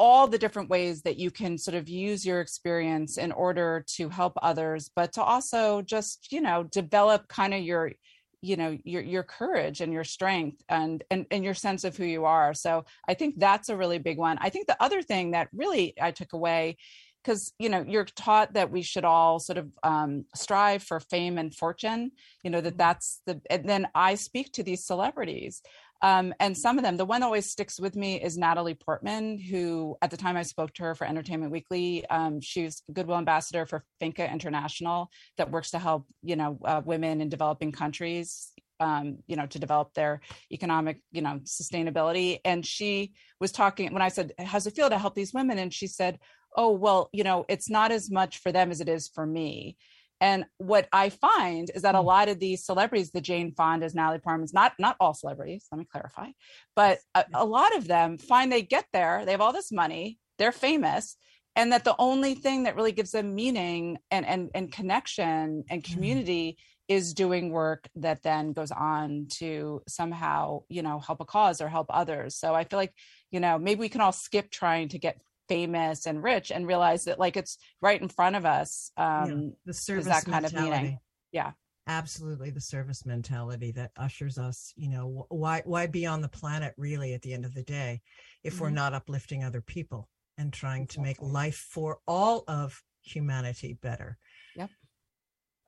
all 0.00 0.26
the 0.26 0.38
different 0.38 0.70
ways 0.70 1.02
that 1.02 1.18
you 1.18 1.30
can 1.30 1.58
sort 1.58 1.74
of 1.74 1.86
use 1.86 2.24
your 2.24 2.40
experience 2.40 3.18
in 3.18 3.30
order 3.32 3.84
to 3.86 4.08
help 4.08 4.32
others 4.40 4.90
but 4.96 5.12
to 5.12 5.22
also 5.22 5.82
just 5.82 6.32
you 6.32 6.40
know 6.40 6.62
develop 6.62 7.28
kind 7.28 7.52
of 7.52 7.60
your 7.60 7.92
you 8.40 8.56
know 8.56 8.78
your 8.84 9.02
your 9.02 9.22
courage 9.22 9.82
and 9.82 9.92
your 9.92 10.02
strength 10.02 10.62
and 10.70 11.04
and 11.10 11.26
and 11.30 11.44
your 11.44 11.52
sense 11.52 11.84
of 11.84 11.94
who 11.94 12.06
you 12.06 12.24
are. 12.24 12.54
So 12.54 12.86
i 13.06 13.12
think 13.12 13.34
that's 13.38 13.68
a 13.68 13.76
really 13.76 13.98
big 13.98 14.16
one. 14.16 14.38
I 14.40 14.48
think 14.48 14.66
the 14.66 14.82
other 14.82 15.02
thing 15.02 15.32
that 15.32 15.48
really 15.52 15.92
i 16.00 16.10
took 16.10 16.32
away 16.32 16.78
because 17.22 17.52
you 17.58 17.68
know 17.68 17.84
you're 17.86 18.04
taught 18.04 18.54
that 18.54 18.70
we 18.70 18.80
should 18.80 19.04
all 19.04 19.38
sort 19.38 19.58
of 19.58 19.68
um, 19.82 20.24
strive 20.34 20.82
for 20.82 21.00
fame 21.00 21.36
and 21.36 21.54
fortune 21.54 22.12
you 22.42 22.50
know 22.50 22.62
that 22.62 22.70
mm-hmm. 22.70 22.78
that's 22.78 23.20
the 23.26 23.40
and 23.50 23.68
then 23.68 23.86
i 23.94 24.14
speak 24.14 24.52
to 24.52 24.62
these 24.62 24.86
celebrities 24.86 25.62
Um, 26.02 26.32
and 26.40 26.56
some 26.56 26.78
of 26.78 26.84
them, 26.84 26.96
the 26.96 27.04
one 27.04 27.20
that 27.20 27.26
always 27.26 27.50
sticks 27.50 27.78
with 27.78 27.94
me 27.94 28.20
is 28.20 28.38
Natalie 28.38 28.74
Portman, 28.74 29.38
who 29.38 29.96
at 30.00 30.10
the 30.10 30.16
time 30.16 30.36
I 30.36 30.42
spoke 30.42 30.72
to 30.74 30.84
her 30.84 30.94
for 30.94 31.06
Entertainment 31.06 31.52
Weekly, 31.52 32.06
um, 32.08 32.40
she's 32.40 32.82
Goodwill 32.92 33.18
Ambassador 33.18 33.66
for 33.66 33.84
Finca 33.98 34.30
International 34.30 35.10
that 35.36 35.50
works 35.50 35.70
to 35.72 35.78
help, 35.78 36.06
you 36.22 36.36
know, 36.36 36.58
uh, 36.64 36.80
women 36.84 37.20
in 37.20 37.28
developing 37.28 37.70
countries, 37.70 38.52
um, 38.80 39.18
you 39.26 39.36
know, 39.36 39.46
to 39.46 39.58
develop 39.58 39.92
their 39.92 40.22
economic, 40.50 41.02
you 41.12 41.20
know, 41.20 41.40
sustainability. 41.44 42.38
And 42.46 42.64
she 42.64 43.12
was 43.38 43.52
talking 43.52 43.92
when 43.92 44.02
I 44.02 44.08
said, 44.08 44.32
"How's 44.38 44.66
it 44.66 44.74
feel 44.74 44.88
to 44.88 44.98
help 44.98 45.14
these 45.14 45.34
women?" 45.34 45.58
And 45.58 45.72
she 45.72 45.86
said, 45.86 46.18
"Oh, 46.56 46.70
well, 46.72 47.10
you 47.12 47.24
know, 47.24 47.44
it's 47.48 47.68
not 47.68 47.92
as 47.92 48.10
much 48.10 48.38
for 48.38 48.52
them 48.52 48.70
as 48.70 48.80
it 48.80 48.88
is 48.88 49.08
for 49.08 49.26
me." 49.26 49.76
And 50.20 50.44
what 50.58 50.88
I 50.92 51.08
find 51.08 51.70
is 51.74 51.82
that 51.82 51.94
a 51.94 51.98
Mm. 51.98 52.04
lot 52.04 52.28
of 52.28 52.38
these 52.38 52.64
celebrities, 52.64 53.10
the 53.10 53.20
Jane 53.20 53.54
Fondas, 53.54 53.94
Natalie 53.94 54.18
Portman's, 54.18 54.52
not 54.52 54.72
not 54.78 54.96
all 55.00 55.14
celebrities, 55.14 55.66
let 55.72 55.78
me 55.78 55.86
clarify, 55.90 56.28
but 56.76 56.98
a, 57.14 57.24
a 57.34 57.44
lot 57.44 57.76
of 57.76 57.86
them 57.86 58.18
find 58.18 58.52
they 58.52 58.62
get 58.62 58.86
there, 58.92 59.24
they 59.24 59.32
have 59.32 59.40
all 59.40 59.52
this 59.52 59.72
money, 59.72 60.18
they're 60.38 60.52
famous, 60.52 61.16
and 61.56 61.72
that 61.72 61.84
the 61.84 61.96
only 61.98 62.34
thing 62.34 62.64
that 62.64 62.76
really 62.76 62.92
gives 62.92 63.12
them 63.12 63.34
meaning 63.34 63.98
and 64.10 64.26
and 64.26 64.50
and 64.54 64.72
connection 64.72 65.64
and 65.70 65.82
Mhm. 65.82 65.92
community 65.92 66.58
is 66.88 67.14
doing 67.14 67.50
work 67.50 67.88
that 67.94 68.22
then 68.22 68.52
goes 68.52 68.72
on 68.72 69.26
to 69.30 69.80
somehow 69.88 70.62
you 70.68 70.82
know 70.82 70.98
help 70.98 71.20
a 71.20 71.24
cause 71.24 71.60
or 71.60 71.68
help 71.68 71.86
others. 71.90 72.36
So 72.36 72.54
I 72.54 72.64
feel 72.64 72.78
like 72.78 72.94
you 73.30 73.40
know 73.40 73.58
maybe 73.58 73.80
we 73.80 73.88
can 73.88 74.00
all 74.00 74.12
skip 74.12 74.50
trying 74.50 74.88
to 74.88 74.98
get 74.98 75.20
famous 75.50 76.06
and 76.06 76.22
rich 76.22 76.52
and 76.52 76.64
realize 76.64 77.02
that 77.06 77.18
like 77.18 77.36
it's 77.36 77.58
right 77.82 78.00
in 78.00 78.08
front 78.08 78.36
of 78.36 78.44
us 78.46 78.92
Yeah, 78.96 79.24
um 79.32 79.52
the 79.66 79.74
service 79.74 80.06
that 80.06 80.24
kind 80.24 80.46
of 80.46 80.52
meaning. 80.52 80.70
mentality. 80.70 80.98
Yeah. 81.32 81.50
absolutely 81.88 82.50
the 82.50 82.60
service 82.60 83.04
mentality 83.04 83.72
that 83.72 83.90
ushers 83.96 84.38
us 84.38 84.72
you 84.76 84.88
know 84.88 85.26
why 85.28 85.60
why 85.64 85.86
be 85.88 86.06
on 86.06 86.20
the 86.20 86.28
planet 86.28 86.72
really 86.76 87.14
at 87.14 87.22
the 87.22 87.32
end 87.32 87.44
of 87.44 87.52
the 87.54 87.64
day 87.64 88.00
if 88.44 88.60
we're 88.60 88.70
Mhm. 88.70 88.74
not 88.82 88.94
uplifting 88.94 89.42
other 89.42 89.60
people 89.60 90.08
and 90.38 90.52
trying 90.52 90.86
to 90.86 91.00
make 91.00 91.20
life 91.20 91.56
for 91.74 91.98
all 92.06 92.44
of 92.46 92.80
humanity 93.02 93.72
better 93.88 94.18
Yep. 94.54 94.70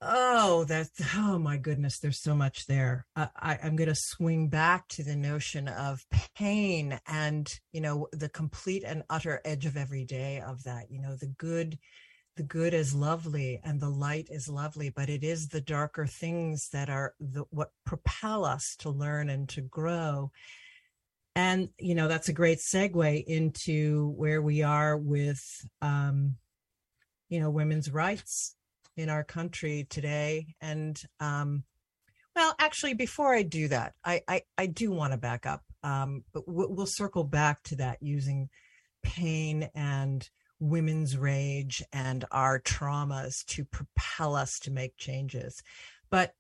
Oh 0.03 0.65
that's 0.65 0.91
oh 1.17 1.39
my 1.39 1.57
goodness 1.57 1.99
there's 1.99 2.21
so 2.21 2.35
much 2.35 2.67
there. 2.67 3.07
I, 3.17 3.59
i'm 3.63 3.77
going 3.77 3.89
to 3.89 3.95
swing 3.95 4.49
back 4.49 4.89
to 4.89 5.03
the 5.03 5.17
notion 5.17 5.69
of 5.69 6.05
pain 6.35 6.99
and 7.07 7.49
you 7.73 7.81
know 7.81 8.09
the 8.13 8.29
complete 8.29 8.83
and 8.85 9.05
utter 9.09 9.41
edge 9.45 9.67
of 9.67 9.77
every 9.77 10.05
day 10.05 10.43
of 10.45 10.65
that. 10.65 10.91
You 10.91 11.01
know 11.01 11.17
the 11.17 11.33
good 11.39 11.79
the 12.37 12.43
good 12.43 12.75
is 12.75 12.95
lovely 12.95 13.61
and 13.63 13.81
the 13.81 13.91
light 13.91 14.27
is 14.31 14.49
lovely 14.49 14.89
but 14.89 15.09
it 15.09 15.23
is 15.23 15.49
the 15.49 15.61
darker 15.61 16.07
things 16.07 16.69
that 16.73 16.89
are 16.89 17.15
the 17.21 17.45
what 17.51 17.71
propel 17.85 18.45
us 18.45 18.75
to 18.81 18.91
learn 18.91 19.31
and 19.31 19.49
to 19.51 19.61
grow. 19.61 20.33
And 21.37 21.69
you 21.79 21.95
know 21.95 22.09
that's 22.09 22.29
a 22.29 22.35
great 22.35 22.59
segue 22.59 23.25
into 23.25 24.11
where 24.17 24.43
we 24.43 24.63
are 24.63 24.97
with 24.97 25.41
um 25.81 26.37
you 27.29 27.41
know 27.41 27.51
women's 27.51 27.91
rights 27.91 28.57
in 28.97 29.09
our 29.09 29.25
country 29.25 29.87
today 29.89 30.55
and 30.61 31.03
um 31.21 31.65
well 32.37 32.55
actually 32.59 32.95
before 32.95 33.35
i 33.35 33.43
do 33.43 33.69
that 33.69 33.95
i 34.05 34.21
i, 34.29 34.43
I 34.59 34.67
do 34.67 34.91
want 34.91 35.13
to 35.13 35.19
back 35.19 35.47
up 35.47 35.63
um 35.83 36.25
but 36.33 36.45
we'll, 36.47 36.73
we'll 36.73 36.87
circle 36.87 37.25
back 37.25 37.63
to 37.65 37.77
that 37.77 37.99
using 38.01 38.49
pain 39.03 39.69
and 39.75 40.29
women's 40.63 41.17
rage 41.17 41.83
and 41.93 42.25
our 42.31 42.61
traumas 42.61 43.45
to 43.47 43.65
propel 43.65 44.37
us 44.37 44.61
to 44.61 44.71
make 44.71 44.97
changes. 44.97 45.63
But 46.11 46.33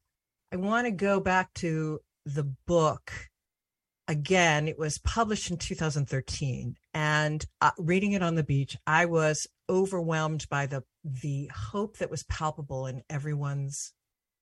i 0.52 0.56
want 0.56 0.86
to 0.86 0.92
go 0.92 1.18
back 1.18 1.52
to 1.54 2.00
the 2.24 2.44
book. 2.66 3.12
Again 4.08 4.68
it 4.68 4.78
was 4.78 4.98
published 4.98 5.50
in 5.50 5.56
2013 5.56 6.76
and 6.94 7.44
uh, 7.60 7.70
reading 7.78 8.12
it 8.12 8.22
on 8.22 8.34
the 8.34 8.42
beach 8.42 8.76
i 8.86 9.06
was 9.06 9.46
overwhelmed 9.70 10.46
by 10.50 10.66
the 10.66 10.82
the 11.04 11.50
hope 11.54 11.98
that 11.98 12.10
was 12.10 12.24
palpable 12.24 12.86
in 12.86 13.02
everyone's 13.10 13.92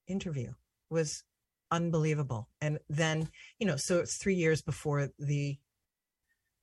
interview 0.07 0.53
was 0.91 1.25
unbelievable. 1.71 2.49
And 2.61 2.79
then 2.89 3.29
you 3.59 3.67
know 3.67 3.77
so 3.77 3.99
it's 3.99 4.17
3 4.17 4.35
years 4.35 4.63
before 4.63 5.09
the 5.19 5.59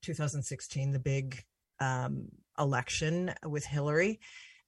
2016 0.03 0.91
the 0.91 0.99
big 0.99 1.43
um 1.79 2.27
election 2.57 3.33
with 3.45 3.65
Hillary 3.65 4.19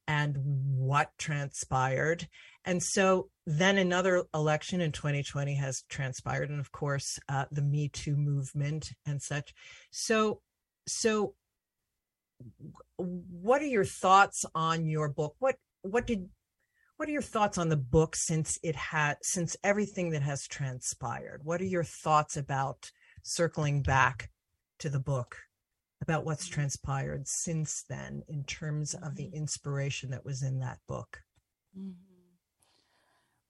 and 0.10 0.38
what 0.42 1.12
transpired. 1.20 2.28
And 2.66 2.82
so 2.82 3.30
then 3.46 3.78
another 3.78 4.26
election 4.34 4.82
in 4.82 4.92
2020 4.92 5.54
has 5.56 5.84
transpired 5.88 6.50
and 6.50 6.60
of 6.60 6.72
course 6.72 7.20
uh, 7.30 7.46
the 7.52 7.62
me 7.62 7.90
too 7.90 8.16
movement 8.16 8.92
and 9.06 9.22
such. 9.22 9.54
So 9.92 10.42
so 10.88 11.36
what 12.98 13.62
are 13.62 13.68
your 13.68 13.86
thoughts 13.86 14.46
on 14.56 14.86
your 14.86 15.10
book? 15.10 15.36
What 15.40 15.56
what 15.82 16.08
did 16.08 16.30
what 16.98 17.08
are 17.08 17.14
your 17.14 17.22
thoughts 17.22 17.58
on 17.58 17.70
the 17.70 17.78
book 17.78 18.16
since 18.16 18.60
it 18.62 18.76
had 18.76 19.18
since 19.22 19.56
everything 19.64 20.12
that 20.12 20.22
has 20.22 20.48
transpired? 20.48 21.42
What 21.44 21.62
are 21.62 21.66
your 21.66 21.84
thoughts 21.84 22.36
about 22.38 22.92
circling 23.24 23.82
back 23.82 24.32
to 24.80 24.90
the 24.90 25.00
book 25.00 25.38
about 26.02 26.26
what's 26.26 26.48
transpired 26.48 27.28
since 27.28 27.84
then 27.90 28.24
in 28.28 28.44
terms 28.44 28.94
of 28.94 29.16
the 29.16 29.30
inspiration 29.34 30.12
that 30.12 30.26
was 30.26 30.44
in 30.44 30.60
that 30.60 30.80
book? 30.88 31.22
Mhm. 31.78 31.96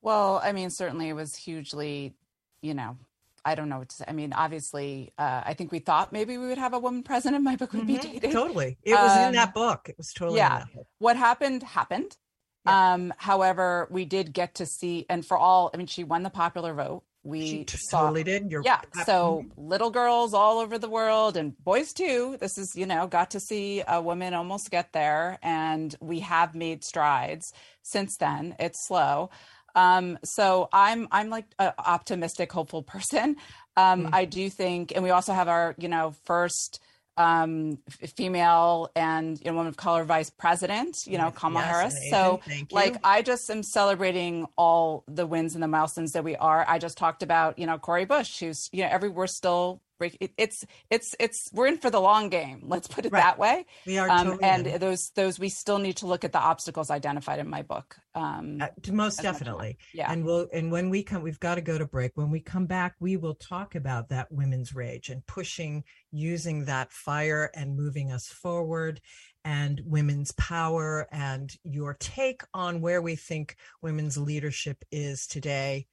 Well, 0.02 0.40
I 0.44 0.52
mean, 0.52 0.70
certainly 0.70 1.10
it 1.10 1.14
was 1.14 1.36
hugely, 1.36 2.16
you 2.62 2.74
know, 2.74 2.98
I 3.46 3.56
don't 3.56 3.70
know 3.70 3.80
what 3.80 3.90
to 3.90 3.96
say. 3.98 4.06
I 4.08 4.12
mean, 4.14 4.34
obviously, 4.34 5.12
uh, 5.18 5.42
I 5.46 5.54
think 5.54 5.72
we 5.72 5.80
thought 5.80 6.12
maybe 6.12 6.38
we 6.38 6.48
would 6.48 6.58
have 6.58 6.74
a 6.74 6.80
woman 6.80 7.04
president. 7.04 7.38
In 7.40 7.44
my 7.52 7.56
book 7.56 7.74
would 7.74 7.88
be 7.88 7.98
Mhm. 7.98 8.02
dated. 8.02 8.32
totally 8.32 8.78
it 8.84 8.94
was 8.94 9.18
in 9.18 9.24
Um, 9.30 9.34
that 9.34 9.54
book 9.54 9.88
it 9.90 9.98
was 9.98 10.12
totally 10.14 10.38
yeah. 10.38 10.54
in 10.54 10.60
that 10.60 10.74
book. 10.76 10.88
What 11.00 11.16
happened 11.18 11.64
happened. 11.64 12.18
Yeah. 12.66 12.94
Um, 12.94 13.14
however, 13.18 13.88
we 13.90 14.04
did 14.06 14.34
get 14.34 14.56
to 14.56 14.66
see, 14.66 15.06
and 15.10 15.26
for 15.26 15.38
all, 15.38 15.72
I 15.74 15.78
mean, 15.78 15.88
she 15.88 16.04
won 16.04 16.24
the 16.24 16.30
popular 16.30 16.74
vote. 16.74 17.04
We 17.24 17.48
she 17.48 17.64
t- 17.66 17.78
saw, 17.78 18.02
totally 18.04 18.24
did 18.24 18.50
you're 18.50 18.62
yeah. 18.64 18.82
ab- 18.96 19.06
So 19.06 19.46
little 19.58 19.92
girls 19.92 20.34
all 20.34 20.60
over 20.60 20.78
the 20.78 20.90
world 20.90 21.36
and 21.38 21.58
boys 21.64 21.94
too. 21.94 22.38
This 22.40 22.58
is, 22.58 22.76
you 22.76 22.86
know, 22.86 23.08
got 23.08 23.32
to 23.32 23.40
see 23.40 23.82
a 23.88 24.02
woman 24.02 24.34
almost 24.34 24.72
get 24.72 24.94
there, 24.94 25.38
and 25.42 25.94
we 26.02 26.20
have 26.22 26.54
made 26.56 26.84
strides 26.84 27.52
since 27.82 28.16
then. 28.18 28.56
It's 28.60 28.86
slow. 28.88 29.30
Um, 29.76 30.18
so 30.24 30.70
I'm 30.74 31.08
I'm 31.12 31.30
like 31.30 31.46
an 31.60 31.74
optimistic, 31.78 32.52
hopeful 32.52 32.84
person. 32.84 33.36
Um, 33.78 34.06
Mm. 34.06 34.10
I 34.14 34.26
do 34.26 34.50
think, 34.50 34.92
and 34.94 35.04
we 35.04 35.10
also 35.10 35.34
have 35.34 35.48
our, 35.48 35.76
you 35.78 35.88
know, 35.88 36.14
first 36.26 36.80
um 37.18 37.78
f- 37.88 38.12
female 38.12 38.90
and 38.96 39.38
you 39.40 39.46
know, 39.46 39.54
woman 39.54 39.68
of 39.68 39.76
color 39.76 40.06
vice 40.06 40.30
president, 40.30 41.06
you 41.06 41.18
know, 41.18 41.32
Kamala 41.32 41.66
yes, 41.66 41.76
Harris. 41.76 42.10
So 42.10 42.40
like. 42.72 42.98
I 43.04 43.22
just 43.22 43.50
am 43.50 43.64
celebrating 43.64 44.48
all 44.58 45.04
the 45.08 45.26
wins 45.28 45.54
and 45.54 45.64
the 45.64 45.68
milestones 45.68 46.12
that 46.14 46.24
we 46.24 46.36
are. 46.38 46.66
I 46.68 46.78
just 46.80 46.98
talked 46.98 47.22
about, 47.24 47.60
you 47.60 47.66
know, 47.66 47.78
Cori 47.78 48.06
Bush, 48.06 48.40
who's, 48.40 48.70
you 48.72 48.84
know, 48.84 48.90
every 48.90 49.10
we're 49.10 49.28
still 49.28 49.82
break 50.00 50.18
it, 50.20 50.32
it's 50.38 50.66
it's 50.90 51.14
it's 51.20 51.50
we're 51.54 51.68
in 51.68 51.78
for 51.78 51.92
the 51.92 52.00
long 52.02 52.30
game. 52.30 52.62
Let's 52.64 52.88
put 52.88 53.06
it 53.06 53.12
Right. 53.12 53.22
that 53.22 53.38
way. 53.38 53.66
we 53.86 54.00
are 54.00 54.10
Um, 54.10 54.28
totally 54.28 54.44
and 54.50 54.66
in. 54.68 54.80
those 54.80 55.12
those 55.12 55.38
we 55.38 55.50
still 55.50 55.78
need 55.78 55.98
to 55.98 56.08
look 56.08 56.24
at 56.24 56.32
the 56.32 56.40
obstacles 56.40 56.90
identified 56.90 57.38
in 57.40 57.50
my 57.50 57.62
book. 57.62 57.98
Um, 58.16 58.60
Uh, 58.62 58.68
most 58.92 59.22
definitely 59.22 59.78
yeah. 59.94 60.12
and 60.12 60.26
we'll 60.26 60.48
and 60.52 60.72
when 60.72 60.90
we 60.90 61.04
come 61.04 61.22
we've 61.22 61.40
got 61.40 61.56
to 61.56 61.62
go 61.62 61.78
to 61.78 61.86
break 61.86 62.14
when 62.16 62.32
we 62.32 62.40
come 62.40 62.66
back 62.66 62.96
we 63.00 63.18
will 63.18 63.36
talk 63.36 63.76
about 63.76 64.10
that 64.10 64.32
women's 64.32 64.74
rage 64.74 65.10
and 65.10 65.24
pushing 65.28 65.84
using 66.12 66.66
that 66.66 66.92
fire 66.92 67.52
and 67.54 67.76
moving 67.78 68.12
us 68.12 68.28
forward 68.28 69.00
and 69.46 69.82
women's 69.86 70.32
power 70.34 71.08
and 71.12 71.56
your 71.64 71.94
take 72.00 72.42
on 72.54 72.82
where 72.82 73.02
we 73.02 73.16
think 73.16 73.56
women's 73.82 74.18
leadership 74.18 74.84
is 74.92 75.28
today 75.28 75.86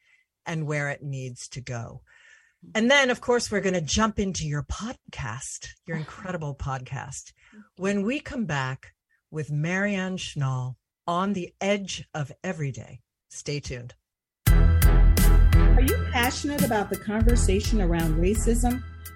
and 0.47 0.67
where 0.67 0.89
it 0.91 1.03
needs 1.03 1.49
to 1.49 1.61
go 1.61 2.03
and 2.75 2.91
then 2.91 3.11
of 3.11 3.21
course 3.21 3.51
we're 3.51 3.61
going 3.61 3.75
to 3.75 3.81
jump 3.81 4.19
into 4.19 4.47
your 4.47 4.63
podcast 4.63 5.69
your 5.87 5.97
incredible 5.97 6.55
podcast. 6.55 7.33
When 7.77 8.03
we 8.03 8.21
come 8.21 8.45
back 8.45 8.95
with 9.31 9.51
marianne 9.51 10.17
schnall 10.17 10.75
on 11.07 11.33
the 11.33 11.53
edge 11.61 12.05
of 12.15 12.33
everyday 12.43 13.01
stay 13.29 13.61
tuned. 13.61 13.95
Are 14.49 15.83
you 15.83 15.97
passionate 16.11 16.65
about 16.65 16.91
the 16.91 16.99
conversation 16.99 17.83
around 17.83 18.17
racism? 18.17 18.83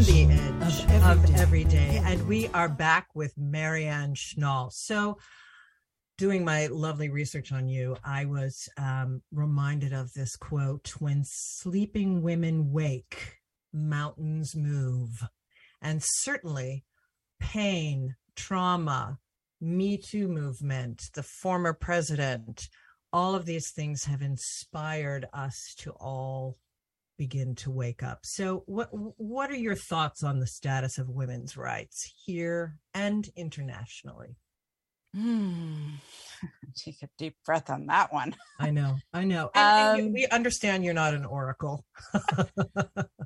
On 0.00 0.06
the 0.06 0.32
edge 0.32 0.84
of 1.02 1.24
of 1.24 1.34
every 1.36 1.64
day. 1.64 1.78
every 1.78 2.00
day. 2.00 2.02
And 2.06 2.26
we 2.26 2.48
are 2.48 2.70
back 2.70 3.08
with 3.14 3.36
Marianne 3.36 4.14
Schnall. 4.14 4.72
So, 4.72 5.18
doing 6.16 6.42
my 6.42 6.68
lovely 6.68 7.10
research 7.10 7.52
on 7.52 7.68
you, 7.68 7.98
I 8.02 8.24
was 8.24 8.66
um, 8.78 9.20
reminded 9.30 9.92
of 9.92 10.10
this 10.14 10.36
quote 10.36 10.88
When 11.00 11.22
sleeping 11.24 12.22
women 12.22 12.72
wake, 12.72 13.40
mountains 13.74 14.56
move. 14.56 15.22
And 15.82 16.02
certainly, 16.02 16.84
pain, 17.38 18.16
trauma, 18.36 19.18
Me 19.60 19.98
Too 19.98 20.28
movement, 20.28 21.02
the 21.14 21.22
former 21.22 21.74
president, 21.74 22.68
all 23.12 23.34
of 23.34 23.44
these 23.44 23.70
things 23.70 24.04
have 24.04 24.22
inspired 24.22 25.26
us 25.34 25.74
to 25.80 25.90
all 26.00 26.56
begin 27.20 27.54
to 27.54 27.70
wake 27.70 28.02
up. 28.02 28.20
So 28.24 28.62
what 28.64 28.88
what 28.92 29.50
are 29.50 29.56
your 29.56 29.74
thoughts 29.76 30.22
on 30.24 30.40
the 30.40 30.46
status 30.46 30.96
of 30.96 31.10
women's 31.10 31.54
rights 31.54 32.10
here 32.24 32.78
and 32.94 33.28
internationally? 33.36 34.36
Hmm. 35.14 35.96
Take 36.76 37.02
a 37.02 37.08
deep 37.18 37.36
breath 37.44 37.68
on 37.68 37.86
that 37.86 38.10
one. 38.10 38.34
I 38.58 38.70
know. 38.70 38.96
I 39.12 39.24
know. 39.24 39.50
And, 39.54 39.98
and 39.98 40.06
Um, 40.08 40.12
we 40.14 40.26
understand 40.28 40.82
you're 40.82 40.94
not 40.94 41.12
an 41.14 41.26
oracle. 41.26 41.84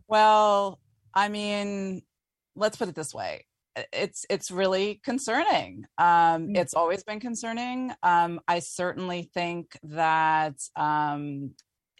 Well, 0.09 0.80
I 1.14 1.28
mean, 1.28 2.02
let's 2.57 2.76
put 2.76 2.88
it 2.88 2.94
this 2.94 3.14
way. 3.14 3.46
It's 3.92 4.24
it's 4.28 4.50
really 4.50 5.00
concerning. 5.04 5.85
Um, 5.98 6.48
Mm. 6.48 6.57
it's 6.59 6.74
always 6.74 7.02
been 7.04 7.20
concerning. 7.20 7.92
Um, 8.02 8.40
I 8.46 8.59
certainly 8.61 9.30
think 9.35 9.78
that 9.85 10.57
um, 10.76 11.54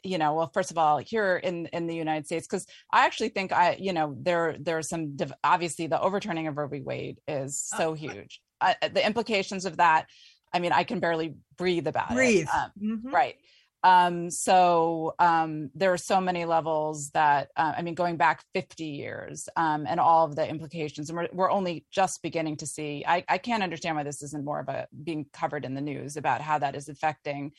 you 0.05 0.19
know, 0.19 0.35
well, 0.35 0.51
first 0.53 0.71
of 0.71 0.79
all, 0.79 0.99
here 0.99 1.37
in 1.37 1.67
in 1.67 1.87
the 1.87 1.97
United 1.97 2.27
States, 2.27 2.47
because 2.47 2.67
I 2.93 3.07
actually 3.07 3.31
think 3.31 3.53
I, 3.53 3.77
you 3.81 3.93
know, 3.93 4.14
there 4.21 4.57
there 4.61 4.79
are 4.79 4.83
some 4.83 5.17
div- 5.17 5.33
obviously 5.43 5.87
the 5.87 6.01
overturning 6.01 6.47
of 6.47 6.57
Roe 6.57 6.69
v. 6.69 6.83
Wade 6.83 7.19
is 7.27 7.61
so 7.61 7.90
Oh, 7.90 7.95
huge. 7.95 8.40
Uh, 8.61 8.75
the 8.93 9.05
implications 9.05 9.64
of 9.64 9.79
that. 9.79 10.07
I 10.53 10.61
mean, 10.61 10.73
I 10.73 10.85
can 10.85 11.01
barely 11.01 11.35
breathe 11.57 11.87
about 11.88 12.12
Breathe. 12.12 12.47
it. 12.47 12.55
Um, 12.55 12.73
Mhm. 12.81 13.12
right 13.12 13.37
um 13.83 14.31
so 14.31 15.14
um 15.19 15.71
there 15.75 15.93
are 15.93 15.99
so 15.99 16.19
many 16.19 16.47
levels 16.47 17.11
that 17.11 17.51
uh, 17.55 17.75
i 17.77 17.83
mean 17.83 17.95
going 17.95 18.17
back 18.17 18.43
50 18.55 18.85
years 18.85 19.47
um 19.57 19.85
and 19.87 20.01
all 20.01 20.25
of 20.25 20.35
the 20.37 20.49
implications 20.49 21.11
and 21.11 21.19
we're, 21.19 21.29
we're 21.35 21.51
only 21.51 21.85
just 21.90 22.23
beginning 22.23 22.57
to 22.57 22.67
see 22.67 23.05
I, 23.07 23.23
I 23.29 23.37
can't 23.37 23.62
understand 23.62 23.97
why 23.97 24.03
this 24.05 24.23
isn't 24.23 24.43
more 24.45 24.61
of 24.61 24.69
a 24.71 24.87
being 25.03 25.27
covered 25.35 25.67
in 25.67 25.75
the 25.75 25.83
news 25.83 26.17
about 26.17 26.40
how 26.40 26.59
that 26.61 26.75
is 26.75 26.88
affecting 26.88 27.53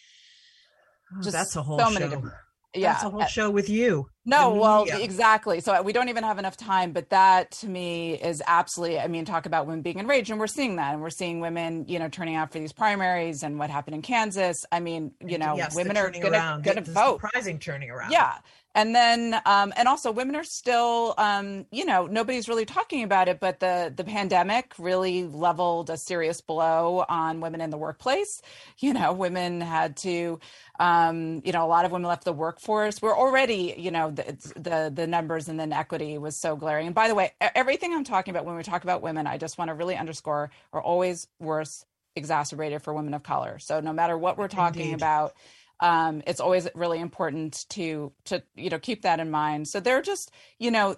Oh, 1.18 1.22
just 1.22 1.32
that's 1.34 1.56
a 1.56 1.64
whole 1.64 1.80
so 1.80 1.86
show. 1.86 1.92
many 1.92 2.10
different 2.10 2.36
yeah 2.76 2.94
That's 2.94 3.04
a 3.06 3.10
whole 3.10 3.22
uh, 3.22 3.26
show 3.28 3.50
with 3.50 3.70
you. 3.70 4.10
no, 4.26 4.54
well, 4.54 4.86
exactly. 4.90 5.60
So 5.62 5.82
we 5.82 5.94
don't 5.94 6.10
even 6.10 6.24
have 6.24 6.40
enough 6.40 6.58
time, 6.58 6.92
but 6.92 7.10
that 7.10 7.52
to 7.52 7.68
me 7.68 8.16
is 8.16 8.42
absolutely, 8.46 9.00
I 9.00 9.08
mean, 9.08 9.24
talk 9.24 9.46
about 9.46 9.66
women 9.66 9.82
being 9.82 10.00
enraged, 10.00 10.30
and 10.30 10.40
we're 10.40 10.48
seeing 10.48 10.76
that, 10.76 10.94
and 10.94 11.02
we're 11.02 11.10
seeing 11.10 11.40
women, 11.40 11.86
you 11.88 12.00
know, 12.00 12.10
turning 12.10 12.36
out 12.36 12.52
for 12.52 12.60
these 12.60 12.74
primaries 12.74 13.44
and 13.44 13.58
what 13.60 13.70
happened 13.70 13.96
in 13.96 14.02
Kansas. 14.02 14.66
I 14.72 14.80
mean, 14.80 15.12
you 15.26 15.38
know, 15.38 15.56
Yes, 15.56 15.76
women 15.76 15.96
are 15.96 16.10
gonna, 16.12 16.32
around, 16.32 16.64
gonna 16.64 16.82
vote. 16.82 17.22
Surprising 17.22 17.60
turning 17.60 17.90
around. 17.90 18.12
Yeah. 18.12 18.36
And 18.76 18.94
then, 18.94 19.42
um, 19.46 19.72
and 19.78 19.88
also 19.88 20.12
women 20.12 20.36
are 20.36 20.44
still, 20.44 21.14
um, 21.18 21.66
you 21.72 21.86
know, 21.86 22.08
nobody's 22.08 22.50
really 22.50 22.66
talking 22.66 23.04
about 23.04 23.30
it, 23.30 23.40
but 23.40 23.62
the, 23.62 23.94
the 23.96 24.04
pandemic 24.04 24.74
really 24.78 25.24
leveled 25.24 25.90
a 25.90 25.96
serious 25.96 26.42
blow 26.42 27.06
on 27.08 27.40
women 27.40 27.62
in 27.62 27.70
the 27.70 27.78
workplace. 27.78 28.42
You 28.80 28.94
know, 28.94 29.14
women 29.14 29.62
had 29.62 29.96
to, 29.98 30.42
um, 30.78 31.42
you 31.46 31.54
know, 31.54 31.66
a 31.66 31.68
lot 31.68 31.86
of 31.86 31.94
women 31.94 32.10
left 32.10 32.26
the 32.26 32.34
workforce. 32.34 33.02
We're 33.02 33.18
already, 33.18 33.76
you 33.78 33.92
know, 33.92 34.12
the, 34.12 34.24
the, 34.58 34.92
the 34.94 35.08
numbers 35.08 35.48
and 35.48 35.58
the 35.58 35.64
inequity 35.64 36.18
was 36.18 36.36
so 36.36 36.58
glaring. 36.58 36.88
And 36.88 36.96
by 36.96 37.08
the 37.08 37.16
way, 37.16 37.32
everything 37.40 37.94
I'm 37.94 38.04
talking 38.04 38.34
about 38.34 38.46
when 38.46 38.58
we 38.58 38.64
talk 38.64 38.84
about 38.84 39.02
women, 39.02 39.26
I 39.26 39.38
just 39.38 39.58
want 39.58 39.70
to 39.70 39.74
really 39.74 39.96
underscore 39.96 40.52
are 40.74 40.82
always 40.82 41.28
worse 41.40 41.86
exacerbated 42.18 42.82
for 42.82 42.94
women 42.94 43.14
of 43.14 43.24
color. 43.24 43.58
So 43.60 43.80
no 43.80 43.94
matter 43.94 44.18
what 44.18 44.38
we're 44.38 44.48
talking 44.50 44.82
Indeed. 44.82 44.96
about, 44.96 45.34
um, 45.80 46.22
it's 46.26 46.40
always 46.40 46.68
really 46.76 47.00
important 47.00 47.66
to 47.70 48.12
to 48.26 48.42
you 48.56 48.70
know 48.70 48.80
keep 48.80 49.02
that 49.04 49.20
in 49.20 49.30
mind. 49.32 49.68
So 49.68 49.80
there 49.80 49.98
are 49.98 50.02
just 50.02 50.32
you 50.60 50.72
know 50.72 50.96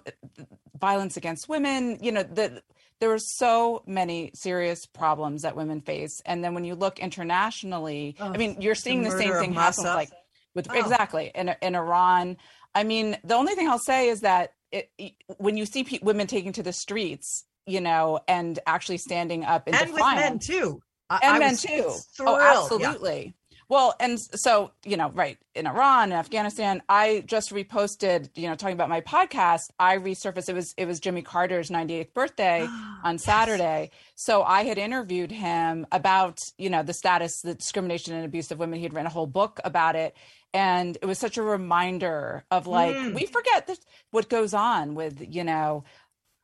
violence 0.78 1.16
against 1.16 1.48
women. 1.48 1.98
You 2.02 2.12
know 2.12 2.22
the 2.22 2.62
there 3.00 3.12
are 3.12 3.18
so 3.18 3.82
many 3.86 4.32
serious 4.34 4.84
problems 4.86 5.42
that 5.42 5.54
women 5.56 5.80
face, 5.80 6.20
and 6.26 6.42
then 6.42 6.54
when 6.54 6.64
you 6.64 6.74
look 6.74 6.98
internationally, 6.98 8.16
Oh, 8.20 8.32
I 8.32 8.36
mean, 8.36 8.60
you're 8.60 8.74
seeing 8.74 9.02
the, 9.02 9.10
same 9.12 9.32
thing 9.34 9.52
happen 9.52 9.84
like 9.84 10.10
with 10.54 10.66
Oh. 10.70 10.78
exactly 10.78 11.30
in 11.34 11.54
in 11.62 11.74
Iran. 11.74 12.36
I 12.74 12.84
mean, 12.84 13.16
the 13.24 13.34
only 13.34 13.54
thing 13.54 13.68
I'll 13.68 13.78
say 13.78 14.08
is 14.08 14.20
that 14.20 14.52
it, 14.70 14.90
when 15.38 15.56
you 15.56 15.64
see 15.64 15.84
pe- 15.84 16.00
women 16.02 16.26
taking 16.26 16.52
to 16.52 16.62
the 16.62 16.72
streets, 16.72 17.44
you 17.66 17.80
know, 17.80 18.20
and 18.28 18.58
actually 18.66 18.98
standing 18.98 19.44
up 19.44 19.66
in 19.68 19.74
and 19.74 19.92
with 19.92 20.02
men 20.02 20.38
too. 20.38 20.80
I- 21.10 21.20
and 21.22 21.36
I 21.36 21.38
men 21.38 21.56
too. 21.56 21.66
thrilled. 22.14 22.38
Oh, 22.38 22.38
absolutely. 22.38 23.34
Well, 23.68 23.94
and 24.00 24.18
so 24.18 24.70
you 24.84 24.96
know, 24.96 25.10
right 25.10 25.36
in 25.54 25.66
Iran 25.66 26.04
and 26.04 26.14
Afghanistan, 26.14 26.82
I 26.88 27.22
just 27.26 27.50
reposted, 27.52 28.30
you 28.34 28.48
know, 28.48 28.54
talking 28.54 28.74
about 28.74 28.88
my 28.88 29.02
podcast. 29.02 29.70
I 29.78 29.98
resurfaced. 29.98 30.48
It 30.48 30.54
was 30.54 30.74
it 30.78 30.86
was 30.86 31.00
Jimmy 31.00 31.22
Carter's 31.22 31.68
98th 31.70 32.14
birthday 32.14 32.66
on 33.04 33.18
Saturday. 33.18 33.90
So 34.14 34.42
I 34.42 34.64
had 34.64 34.78
interviewed 34.78 35.30
him 35.30 35.86
about 35.92 36.40
you 36.56 36.70
know 36.70 36.82
the 36.82 36.94
status, 36.94 37.42
the 37.42 37.54
discrimination 37.54 38.14
and 38.14 38.24
abuse 38.24 38.50
of 38.50 38.58
women. 38.58 38.78
He 38.78 38.84
had 38.84 38.94
written 38.94 39.06
a 39.06 39.10
whole 39.10 39.26
book 39.26 39.60
about 39.64 39.96
it, 39.96 40.16
and 40.54 40.96
it 41.02 41.06
was 41.06 41.18
such 41.18 41.36
a 41.36 41.42
reminder 41.42 42.44
of 42.50 42.66
like 42.66 42.94
Mm. 42.96 43.14
we 43.14 43.26
forget 43.26 43.66
this, 43.66 43.80
what 44.12 44.30
goes 44.30 44.54
on 44.54 44.94
with 44.94 45.22
you 45.28 45.44
know 45.44 45.84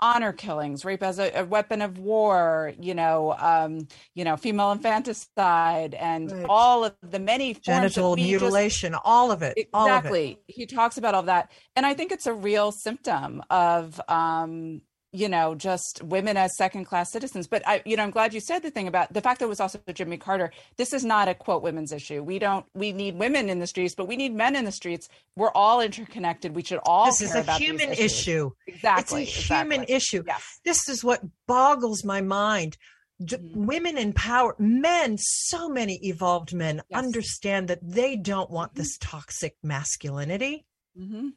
honor 0.01 0.33
killings, 0.33 0.85
rape 0.85 1.03
as 1.03 1.19
a, 1.19 1.31
a 1.41 1.45
weapon 1.45 1.81
of 1.81 1.99
war, 1.99 2.73
you 2.81 2.95
know, 2.95 3.35
um, 3.39 3.87
you 4.15 4.25
know, 4.25 4.37
female 4.37 4.73
infanticide, 4.73 5.95
and 5.95 6.31
Right. 6.31 6.47
all 6.49 6.85
of 6.85 6.95
the 7.03 7.19
many 7.19 7.55
Genital 7.55 8.15
we 8.15 8.23
just- 8.23 8.31
mutilation, 8.43 8.95
all 9.05 9.31
of 9.31 9.43
it. 9.43 9.57
All 9.73 9.89
of 9.89 9.95
it. 9.95 9.99
exactly. 9.99 10.39
He 10.47 10.67
talks 10.67 10.99
about 10.99 11.15
all 11.15 11.23
that, 11.25 11.51
and 11.77 11.87
I 11.87 11.95
think 11.95 12.13
it's 12.13 12.27
a 12.27 12.35
real 12.35 12.73
symptom 12.73 13.43
of, 13.51 14.01
um, 14.09 14.83
you 15.15 15.29
know, 15.29 15.55
just 15.55 16.03
women 16.03 16.37
as 16.37 16.57
second 16.57 16.87
class 16.87 17.13
citizens. 17.13 17.47
But 17.47 17.63
I, 17.67 17.83
you 17.87 17.97
know, 17.97 18.03
I'm 18.03 18.11
glad 18.11 18.35
you 18.35 18.41
said 18.41 18.63
the 18.63 18.71
thing 18.71 18.89
about 18.89 19.13
the 19.13 19.21
fact 19.21 19.39
that 19.39 19.47
it 19.47 19.49
was 19.49 19.61
also 19.61 19.79
Jimmy 19.93 20.17
Carter. 20.17 20.51
This 20.77 20.93
is 20.93 21.05
not 21.05 21.29
a 21.29 21.35
quote 21.35 21.63
women's 21.63 21.93
issue. 21.93 22.23
We 22.23 22.39
don't. 22.41 22.67
We 22.75 22.93
need 22.93 23.17
women 23.17 23.49
in 23.49 23.61
the 23.61 23.67
streets, 23.69 23.95
but 23.95 24.09
we 24.09 24.17
need 24.17 24.35
men 24.35 24.57
in 24.57 24.65
the 24.65 24.73
streets. 24.73 25.09
We're 25.37 25.53
all 25.53 25.81
interconnected. 25.81 26.55
We 26.57 26.65
should 26.65 26.81
all. 26.85 27.07
This 27.07 27.21
is 27.21 27.35
a 27.35 27.43
human 27.55 27.93
issue. 27.93 28.51
Exactly. 28.67 29.23
It's 29.23 29.51
a 29.51 29.55
human 29.55 29.85
issue. 29.89 30.25
Yes. 30.27 30.61
This 30.65 30.89
is 30.89 31.05
what 31.05 31.21
boggles 31.47 32.05
my 32.05 32.21
mind. 32.21 32.77
d- 33.25 33.37
Mhm. 33.37 33.67
women 33.67 33.97
in 33.97 34.13
power, 34.13 34.57
men, 34.59 35.17
so 35.19 35.69
many 35.69 36.01
evolved 36.03 36.53
men 36.53 36.83
Yes. 36.91 36.99
understand 36.99 37.69
that 37.69 37.79
they 37.81 38.17
don't 38.17 38.51
want 38.51 38.73
Mhm. 38.73 38.77
this 38.79 38.99
toxic 39.01 39.55
masculinity. 39.63 40.67
hmm 40.97 41.29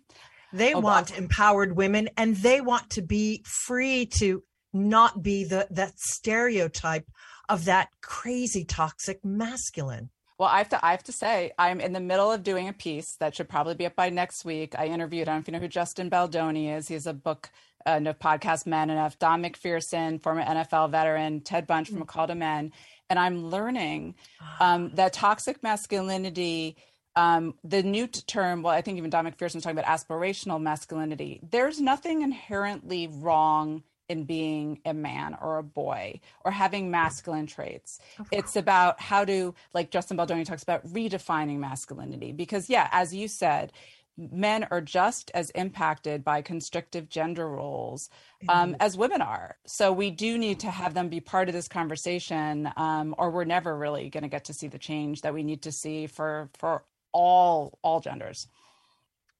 They 0.53 0.73
Oh, 0.73 0.79
want 0.79 1.17
empowered 1.17 1.75
women 1.75 2.09
and 2.17 2.35
they 2.35 2.61
want 2.61 2.89
to 2.91 3.01
be 3.01 3.43
free 3.65 4.05
to 4.19 4.43
not 4.73 5.21
be 5.21 5.43
the 5.43 5.67
that 5.71 5.97
stereotype 5.97 7.05
of 7.49 7.65
that 7.65 7.89
crazy 8.01 8.65
toxic 8.65 9.23
masculine. 9.23 10.09
Well, 10.37 10.49
I 10.49 10.59
have 10.59 10.69
to 10.69 10.85
I 10.85 10.91
have 10.91 11.03
to 11.03 11.11
say 11.11 11.51
I'm 11.57 11.81
in 11.81 11.93
the 11.93 11.99
middle 11.99 12.31
of 12.31 12.43
doing 12.43 12.67
a 12.67 12.73
piece 12.73 13.15
that 13.19 13.35
should 13.35 13.49
probably 13.49 13.75
be 13.75 13.85
up 13.85 13.95
by 13.95 14.09
next 14.09 14.45
week. 14.45 14.75
I 14.77 14.87
interviewed 14.87 15.27
I 15.27 15.31
don't 15.31 15.37
know 15.37 15.41
if 15.41 15.47
you 15.47 15.51
know 15.53 15.59
who 15.59 15.67
Justin 15.67 16.09
Baldoni 16.09 16.69
is. 16.69 16.87
He's 16.87 17.07
a 17.07 17.13
book 17.13 17.49
uh, 17.85 17.99
no 17.99 18.13
podcast 18.13 18.67
Man 18.67 18.89
Enough, 18.89 19.17
Don 19.17 19.41
McPherson, 19.41 20.21
former 20.21 20.43
NFL 20.43 20.91
veteran, 20.91 21.39
Ted 21.41 21.65
Bunch 21.65 21.89
from 21.89 22.01
A 22.01 22.05
Call 22.05 22.27
to 22.27 22.35
Men, 22.35 22.73
and 23.09 23.17
I'm 23.17 23.45
learning 23.45 24.15
um, 24.59 24.91
that 24.95 25.13
toxic 25.13 25.63
masculinity. 25.63 26.75
Um, 27.17 27.55
the 27.63 27.81
new 27.81 28.05
term, 28.05 28.61
well, 28.61 28.73
I 28.73 28.81
think 28.81 28.99
even 28.99 29.09
Don 29.09 29.25
McPherson 29.25 29.55
was 29.55 29.63
talking 29.63 29.79
about 29.79 29.85
aspirational 29.85 30.61
masculinity. 30.61 31.41
There's 31.49 31.81
nothing 31.81 32.21
inherently 32.21 33.07
wrong 33.07 33.81
in 34.07 34.23
being 34.23 34.79
a 34.85 34.93
man 34.93 35.35
or 35.41 35.57
a 35.57 35.63
boy 35.63 36.21
or 36.45 36.51
having 36.51 36.91
masculine 36.91 37.47
traits. 37.47 37.99
It's 38.31 38.55
about 38.55 39.01
how 39.01 39.25
to, 39.25 39.55
like 39.73 39.89
Justin 39.89 40.15
Baldoni 40.15 40.45
talks 40.45 40.61
about, 40.61 40.85
redefining 40.87 41.57
masculinity. 41.57 42.33
Because, 42.33 42.69
yeah, 42.69 42.87
as 42.91 43.15
you 43.15 43.27
said, 43.27 43.73
men 44.15 44.67
are 44.69 44.81
just 44.81 45.31
as 45.33 45.49
impacted 45.51 46.23
by 46.23 46.41
constrictive 46.41 47.09
gender 47.09 47.49
roles 47.49 48.11
um, 48.47 48.75
as 48.79 48.95
women 48.95 49.21
are. 49.21 49.57
So 49.65 49.91
we 49.91 50.11
do 50.11 50.37
need 50.37 50.59
to 50.61 50.71
have 50.71 50.93
them 50.93 51.09
be 51.09 51.19
part 51.19 51.49
of 51.49 51.53
this 51.53 51.67
conversation, 51.67 52.71
um, 52.77 53.15
or 53.17 53.31
we're 53.31 53.43
never 53.43 53.75
really 53.75 54.09
going 54.09 54.23
to 54.23 54.29
get 54.29 54.45
to 54.45 54.53
see 54.53 54.67
the 54.67 54.79
change 54.79 55.21
that 55.21 55.33
we 55.33 55.43
need 55.43 55.63
to 55.63 55.71
see 55.71 56.07
for 56.07 56.49
for 56.53 56.83
all 57.13 57.77
all 57.81 57.99
genders. 57.99 58.47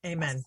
Amen. 0.05 0.43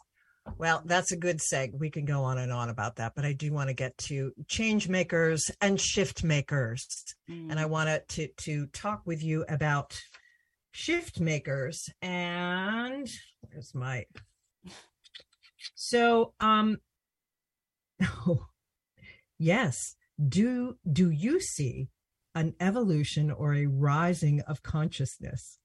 Well, 0.59 0.83
that's 0.85 1.13
a 1.13 1.17
good 1.17 1.39
seg. 1.39 1.79
We 1.79 1.91
can 1.91 2.05
go 2.07 2.25
on 2.25 2.39
and 2.39 2.53
on 2.53 2.71
about 2.71 2.97
that, 2.97 3.13
but 3.15 3.25
I 3.25 3.33
do 3.33 3.53
want 3.53 3.69
to 3.69 3.75
get 3.75 3.97
to 3.99 4.33
change 4.49 4.89
makers 4.89 5.51
and 5.61 5.81
shift 5.81 6.25
makers. 6.25 6.87
And 7.29 7.61
I 7.61 7.67
want 7.67 7.89
to, 7.89 8.03
to 8.27 8.33
to 8.45 8.67
talk 8.69 9.03
with 9.05 9.23
you 9.23 9.45
about 9.49 10.01
shift 10.73 11.21
makers 11.21 11.89
and 12.01 13.09
where's 13.41 13.75
my 13.75 14.05
so 15.75 16.33
um 16.41 16.77
oh, 18.03 18.47
yes 19.39 19.97
do 20.29 20.77
do 20.91 21.11
you 21.11 21.41
see 21.41 21.89
an 22.35 22.55
evolution 22.61 23.31
or 23.31 23.55
a 23.55 23.67
rising 23.67 24.41
of 24.43 24.63
consciousness 24.63 25.59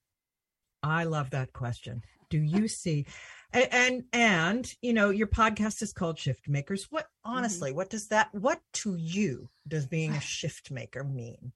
i 0.86 1.04
love 1.04 1.32
that 1.32 1.54
question. 1.54 2.04
Do 2.30 2.38
you 2.38 2.68
see 2.82 3.06
and 3.52 3.68
and, 3.72 4.04
and 4.14 4.74
you 4.82 4.94
know 4.94 5.10
your 5.10 5.28
podcast 5.28 5.82
is 5.82 5.94
called 5.94 6.20
shift 6.20 6.48
makers. 6.48 6.88
What 6.90 7.08
honestly 7.24 7.72
what 7.72 7.90
does 7.90 8.08
that 8.10 8.30
what 8.34 8.60
to 8.74 8.96
you 8.96 9.50
does 9.68 9.86
being 9.86 10.12
a 10.12 10.22
shift 10.36 10.72
maker 10.72 11.04
mean? 11.04 11.52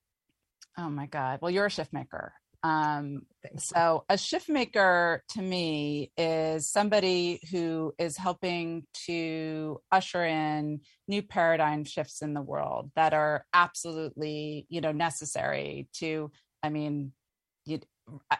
Oh 0.78 0.90
my 0.90 1.08
God. 1.08 1.40
Well, 1.42 1.52
you're 1.52 1.66
a 1.66 1.72
shift 1.72 1.94
maker. 1.94 2.34
Um, 2.62 3.22
so 3.58 4.04
a 4.10 4.18
shift 4.18 4.50
maker 4.50 5.24
to 5.30 5.42
me 5.42 6.12
is 6.18 6.70
somebody 6.70 7.40
who 7.52 7.94
is 7.98 8.18
helping 8.18 8.86
to 9.06 9.80
usher 9.92 10.26
in 10.26 10.82
new 11.08 11.22
paradigm 11.22 11.86
shifts 11.86 12.22
in 12.22 12.34
the 12.34 12.42
world 12.42 12.92
that 12.96 13.14
are 13.14 13.46
absolutely, 13.54 14.66
you 14.70 14.82
know, 14.82 14.92
necessary 14.92 15.88
to, 15.96 16.32
I 16.62 16.70
mean, 16.70 17.14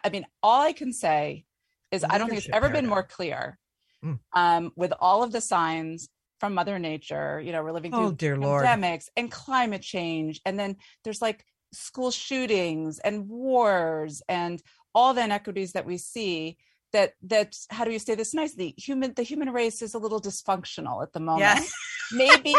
I 0.04 0.08
mean, 0.10 0.26
all 0.42 0.60
I 0.62 0.72
can 0.72 0.92
say 0.92 1.44
is 1.90 2.04
I 2.04 2.18
don't 2.18 2.28
think 2.28 2.38
it's 2.38 2.48
ever 2.52 2.68
been 2.68 2.86
more 2.86 3.02
clear 3.02 3.58
Mm. 4.04 4.18
um, 4.32 4.72
with 4.76 4.94
all 4.98 5.22
of 5.22 5.30
the 5.30 5.42
signs 5.42 6.08
from 6.38 6.54
Mother 6.54 6.78
Nature. 6.78 7.38
You 7.44 7.52
know, 7.52 7.62
we're 7.62 7.72
living 7.72 7.90
through 7.92 8.00
oh 8.00 8.10
lord 8.40 8.64
pandemics 8.64 9.08
and 9.14 9.30
climate 9.30 9.82
change 9.82 10.40
and 10.46 10.58
then 10.58 10.76
there's 11.04 11.20
like 11.20 11.44
school 11.74 12.10
shootings 12.10 12.98
and 13.00 13.28
wars 13.28 14.22
and 14.28 14.62
all 14.94 15.12
the 15.12 15.22
inequities 15.22 15.72
that 15.72 15.84
we 15.84 15.98
see 15.98 16.56
that 16.92 17.12
that 17.22 17.54
how 17.68 17.84
do 17.84 17.92
you 17.92 17.98
say 17.98 18.14
this 18.14 18.32
nicely 18.34 18.74
human 18.78 19.12
the 19.14 19.22
human 19.22 19.52
race 19.52 19.82
is 19.82 19.92
a 19.94 19.98
little 19.98 20.20
dysfunctional 20.20 21.02
at 21.02 21.12
the 21.12 21.20
moment 21.20 21.40
Yes. 21.40 21.72
maybe 22.12 22.54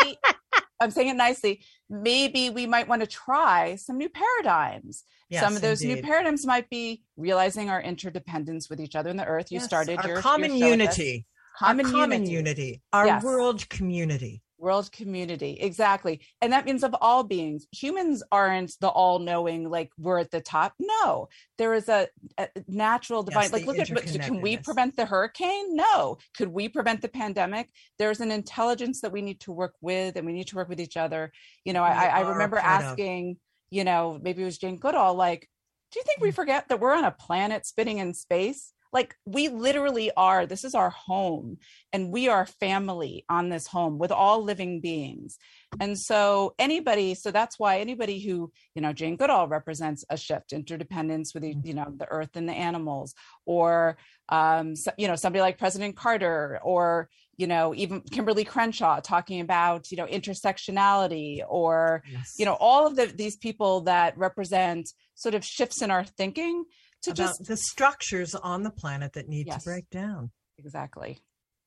i'm 0.82 0.92
saying 0.92 1.08
it 1.10 1.16
nicely 1.16 1.64
maybe 1.90 2.50
we 2.50 2.66
might 2.66 2.88
want 2.88 3.02
to 3.02 3.08
try 3.08 3.76
some 3.76 3.98
new 3.98 4.10
paradigms 4.10 5.04
some 5.32 5.56
of 5.56 5.62
those 5.62 5.82
new 5.84 5.96
paradigms 6.02 6.46
might 6.46 6.70
be 6.70 7.04
realizing 7.16 7.70
our 7.70 7.82
interdependence 7.82 8.70
with 8.70 8.82
each 8.82 8.96
other 8.98 9.10
in 9.10 9.16
the 9.16 9.26
earth 9.26 9.50
you 9.52 9.60
Yes, 9.60 9.66
started 9.66 9.98
our 10.00 10.08
your 10.08 10.18
common 10.18 10.52
your 10.52 10.60
show 10.60 10.70
with 10.72 10.80
this. 10.80 10.98
unity 10.98 11.26
common, 11.58 11.86
our 11.86 11.92
common 11.92 12.26
unity 12.26 12.32
unity, 12.34 12.82
our 12.92 13.06
Yes. 13.08 13.24
world 13.24 13.70
community. 13.70 14.42
World 14.62 14.92
community. 14.92 15.58
Exactly. 15.60 16.22
And 16.42 16.54
that 16.54 16.66
means 16.66 16.84
of 16.84 16.96
all 17.02 17.24
beings 17.24 17.66
humans 17.72 18.24
aren't 18.32 18.80
the 18.80 18.88
all-knowing 18.88 19.70
like 19.70 19.90
we're 19.98 20.20
at 20.20 20.32
the 20.32 20.42
top. 20.42 20.74
No. 20.80 21.28
There 21.58 21.74
is 21.74 21.90
a, 21.90 22.08
a 22.38 22.48
natural 22.68 23.24
divine 23.24 23.44
Yes, 23.44 23.54
like 23.54 23.66
look 23.66 23.80
at 23.80 23.88
can 24.22 24.42
we 24.42 24.58
prevent 24.58 24.96
the 24.96 25.06
hurricane? 25.06 25.76
No. 25.76 26.18
Could 26.38 26.50
we 26.50 26.70
prevent 26.70 27.02
the 27.02 27.10
pandemic? 27.10 27.70
There's 27.98 28.22
an 28.22 28.32
intelligence 28.32 29.02
that 29.02 29.12
we 29.12 29.22
need 29.22 29.40
to 29.42 29.52
work 29.52 29.74
with 29.82 30.16
and 30.16 30.26
we 30.26 30.34
need 30.34 30.48
to 30.48 30.56
work 30.56 30.70
with 30.70 30.80
each 30.80 30.98
other. 30.98 31.32
You 31.66 31.74
know 31.74 31.84
i, 31.84 32.06
I 32.06 32.22
remember 32.22 32.58
part 32.58 32.84
of. 32.84 32.90
asking 32.92 33.38
you 33.70 33.84
know 33.84 34.20
maybe 34.22 34.42
it 34.42 34.46
was 34.46 34.58
jane 34.58 34.78
goodall 34.78 35.16
like 35.16 35.48
do 35.92 36.00
you 36.00 36.04
think 36.06 36.20
Mm. 36.20 36.24
we 36.24 36.32
forget 36.32 36.68
that 36.70 36.80
we're 36.80 36.94
on 36.94 37.06
a 37.06 37.12
planet 37.12 37.66
spinning 37.66 37.98
in 38.00 38.14
space 38.14 38.74
like 38.94 39.16
we 39.26 39.48
literally 39.48 40.12
are 40.16 40.46
this 40.46 40.64
is 40.64 40.76
our 40.76 40.90
home 40.90 41.58
and 41.94 42.12
we 42.12 42.28
are 42.28 42.46
family 42.46 43.26
on 43.30 43.50
this 43.50 43.68
home 43.68 43.98
with 43.98 44.12
all 44.12 44.44
living 44.44 44.82
beings 44.82 45.38
and 45.80 45.98
so 45.98 46.54
anybody 46.60 47.14
so 47.16 47.32
that's 47.32 47.58
why 47.58 47.80
anybody 47.80 48.20
who 48.20 48.52
you 48.76 48.82
know 48.82 48.94
jane 48.94 49.16
goodall 49.16 49.48
represents 49.48 50.04
a 50.10 50.18
shift 50.18 50.54
interdependence 50.54 51.34
with 51.34 51.44
the, 51.44 51.56
you 51.64 51.74
know 51.74 51.92
the 51.98 52.10
earth 52.12 52.36
and 52.36 52.48
the 52.48 52.54
animals 52.54 53.14
or 53.46 53.98
um 54.30 54.76
so, 54.76 54.92
you 54.98 55.08
know 55.08 55.16
somebody 55.16 55.42
like 55.42 55.58
president 55.58 55.96
carter 55.96 56.60
or 56.64 57.10
you 57.38 57.48
know 57.48 57.74
even 57.76 58.02
kimberly 58.02 58.44
crenshaw 58.44 59.00
talking 59.00 59.40
about 59.42 59.90
you 59.92 59.98
know 59.98 60.06
intersectionality 60.06 61.42
or 61.48 62.04
Yes. 62.12 62.36
you 62.38 62.46
know 62.46 62.54
all 62.60 62.88
of 62.88 62.96
the, 62.96 63.06
these 63.06 63.38
people 63.38 63.82
that 63.82 64.18
represent 64.18 64.90
sort 65.16 65.36
of 65.36 65.44
shifts 65.46 65.82
in 65.82 65.92
our 65.92 66.04
thinking 66.04 66.66
to 67.04 67.12
about 67.12 67.18
just 67.18 67.46
the 67.46 67.58
structures 67.58 68.36
on 68.36 68.64
the 68.64 68.72
planet 68.72 69.14
that 69.14 69.28
need 69.28 69.48
Yes. 69.48 69.64
to 69.64 69.70
break 69.70 69.90
down. 69.90 70.32
exactly 70.58 71.20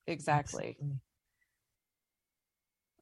exactly. 0.06 0.76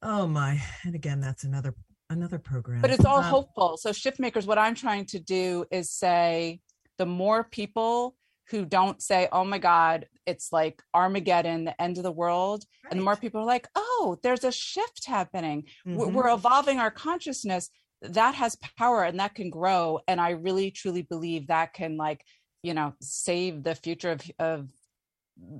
Oh 0.01 0.27
my! 0.27 0.61
And 0.83 0.95
again, 0.95 1.21
that's 1.21 1.43
another 1.43 1.75
another 2.09 2.37
program. 2.37 2.81
but 2.81 2.91
it's 2.91 3.05
all 3.05 3.19
Um, 3.19 3.23
hopeful 3.23 3.77
so 3.77 3.91
shift 3.93 4.19
makers 4.19 4.45
what 4.45 4.57
i'm 4.59 4.75
trying 4.75 5.05
to 5.05 5.19
do 5.19 5.65
is 5.71 5.89
say 5.89 6.59
the 6.97 7.05
more 7.05 7.43
people 7.45 8.15
who 8.49 8.65
don't 8.65 9.01
say 9.01 9.29
oh 9.31 9.43
my 9.45 9.57
god 9.57 10.05
it's 10.27 10.49
like 10.51 10.83
armageddon 10.93 11.63
the 11.63 11.81
end 11.81 11.97
of 11.97 12.03
the 12.03 12.11
world 12.11 12.65
and 12.91 12.99
the 12.99 13.03
more 13.03 13.15
people 13.15 13.39
are 13.41 13.45
like 13.45 13.67
oh 13.75 14.17
there's 14.21 14.43
a 14.43 14.51
shift 14.51 15.05
happening 15.07 15.63
Mhm. 15.87 16.11
we're 16.13 16.29
evolving 16.29 16.77
our 16.77 16.91
consciousness 16.91 17.69
that 18.03 18.35
has 18.35 18.55
power 18.77 19.03
and 19.03 19.19
that 19.19 19.35
can 19.35 19.49
grow 19.49 19.99
and 20.07 20.21
i 20.21 20.31
really 20.31 20.71
truly 20.71 21.01
believe 21.03 21.47
that 21.47 21.73
can 21.73 21.97
like 21.97 22.25
you 22.63 22.73
know 22.73 22.93
save 23.01 23.63
the 23.63 23.75
future 23.75 24.11
of 24.11 24.21
of 24.39 24.69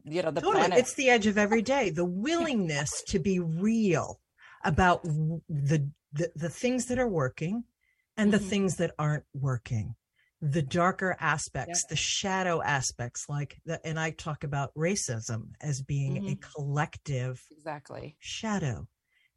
you 0.06 0.22
know 0.22 0.32
the 0.32 0.42
totally. 0.42 0.72
planet 0.72 0.74
It's 0.76 0.94
the 0.96 1.10
edge 1.10 1.28
of 1.28 1.38
every 1.38 1.62
day. 1.62 1.90
The 1.90 2.06
willingness 2.06 3.04
to 3.08 3.20
be 3.20 3.40
real 3.40 4.22
about 4.64 5.04
the 5.04 5.92
the, 6.12 6.32
the 6.36 6.50
things 6.50 6.86
that 6.88 7.00
are 7.00 7.10
working 7.10 7.64
and 8.18 8.32
the 8.32 8.40
Mhm. 8.40 8.50
things 8.50 8.78
that 8.78 8.94
aren't 9.00 9.26
working. 9.34 9.96
The 10.42 10.62
darker 10.62 11.16
aspects, 11.20 11.86
Yeah. 11.86 11.90
the 11.90 11.96
shadow 11.96 12.62
aspects, 12.62 13.28
like 13.30 13.58
the, 13.66 13.86
and 13.86 14.00
I 14.00 14.12
talk 14.12 14.44
about 14.44 14.74
racism 14.76 15.54
as 15.62 15.82
being 15.82 16.22
a 16.28 16.36
Mhm. 16.36 16.44
collective 16.56 17.42
exactly 17.50 18.18
shadow 18.20 18.88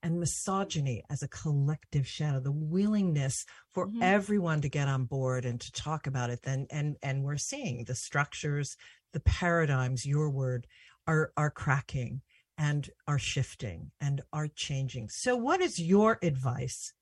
and 0.02 0.20
misogyny 0.20 1.02
as 1.10 1.22
a 1.22 1.28
collective 1.28 2.06
shadow 2.06 2.40
the 2.40 2.52
willingness 2.52 3.44
for 3.72 3.88
Mhm. 3.88 4.02
everyone 4.02 4.60
to 4.60 4.68
get 4.68 4.88
on 4.88 5.04
board 5.04 5.44
and 5.44 5.60
to 5.60 5.72
talk 5.72 6.06
about 6.06 6.30
it. 6.30 6.42
Then 6.42 6.66
and 6.70 6.96
and 7.02 7.24
we're 7.24 7.36
seeing 7.36 7.84
the 7.84 7.94
structures 7.94 8.76
the 9.12 9.20
paradigms 9.20 10.04
your 10.06 10.30
word 10.30 10.66
are 11.06 11.32
are 11.36 11.50
cracking 11.50 12.22
and 12.58 12.90
are 13.06 13.18
shifting 13.18 13.92
and 14.00 14.22
are 14.32 14.48
changing. 14.48 15.08
So 15.08 15.36
what 15.36 15.60
is 15.60 15.78
your 15.78 16.18
advice? 16.22 16.92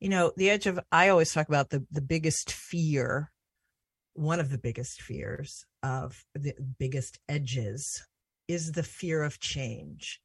You 0.00 0.08
know 0.08 0.32
the 0.36 0.50
edge 0.50 0.66
of 0.66 0.78
i 0.92 1.08
always 1.08 1.32
talk 1.32 1.48
about 1.48 1.70
the 1.70 1.84
the 1.90 2.00
biggest 2.00 2.52
fear 2.52 3.32
one 4.14 4.40
of 4.40 4.50
the 4.50 4.58
biggest 4.58 5.00
fears 5.02 5.64
of 5.82 6.24
the 6.34 6.54
biggest 6.78 7.18
edges 7.28 8.02
is 8.48 8.72
the 8.72 8.82
fear 8.82 9.22
of 9.22 9.38
change 9.40 10.20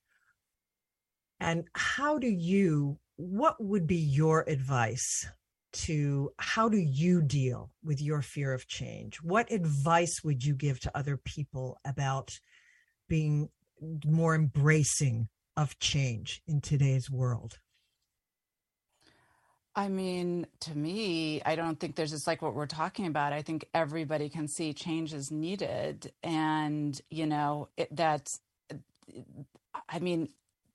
and 1.40 1.66
how 1.74 2.18
do 2.18 2.28
you 2.28 2.98
what 3.16 3.64
would 3.64 3.86
be 3.86 3.98
your 3.98 4.44
advice 4.48 5.28
to 5.74 6.32
how 6.38 6.70
do 6.70 6.78
you 6.78 7.22
deal 7.22 7.72
with 7.84 8.02
your 8.02 8.22
fear 8.22 8.54
of 8.54 8.68
change? 8.68 9.18
What 9.18 9.52
advice 9.52 10.24
would 10.24 10.44
you 10.44 10.54
give 10.56 10.80
to 10.82 10.98
other 10.98 11.18
people 11.18 11.80
about 11.86 12.32
being 13.10 13.50
more 14.06 14.36
embracing 14.36 15.30
of 15.58 15.78
change 15.80 16.42
in 16.48 16.62
today's 16.62 17.10
world? 17.10 17.60
I 19.76 19.90
mean, 19.90 20.46
to 20.62 20.78
me, 20.78 21.42
I 21.44 21.56
don't 21.56 21.80
think 21.80 21.96
there's 21.96 22.12
just 22.12 22.28
like 22.28 22.44
what 22.44 22.54
we're 22.54 22.68
talking 22.68 23.08
about. 23.08 23.34
I 23.34 23.42
think 23.42 23.66
everybody 23.74 24.30
can 24.30 24.48
see 24.48 24.72
change 24.74 25.14
is 25.14 25.32
needed. 25.32 26.12
And, 26.22 27.00
you 27.10 27.26
know, 27.26 27.70
it, 27.76 27.96
that, 27.96 28.30
I 29.90 29.98
mean, 29.98 30.30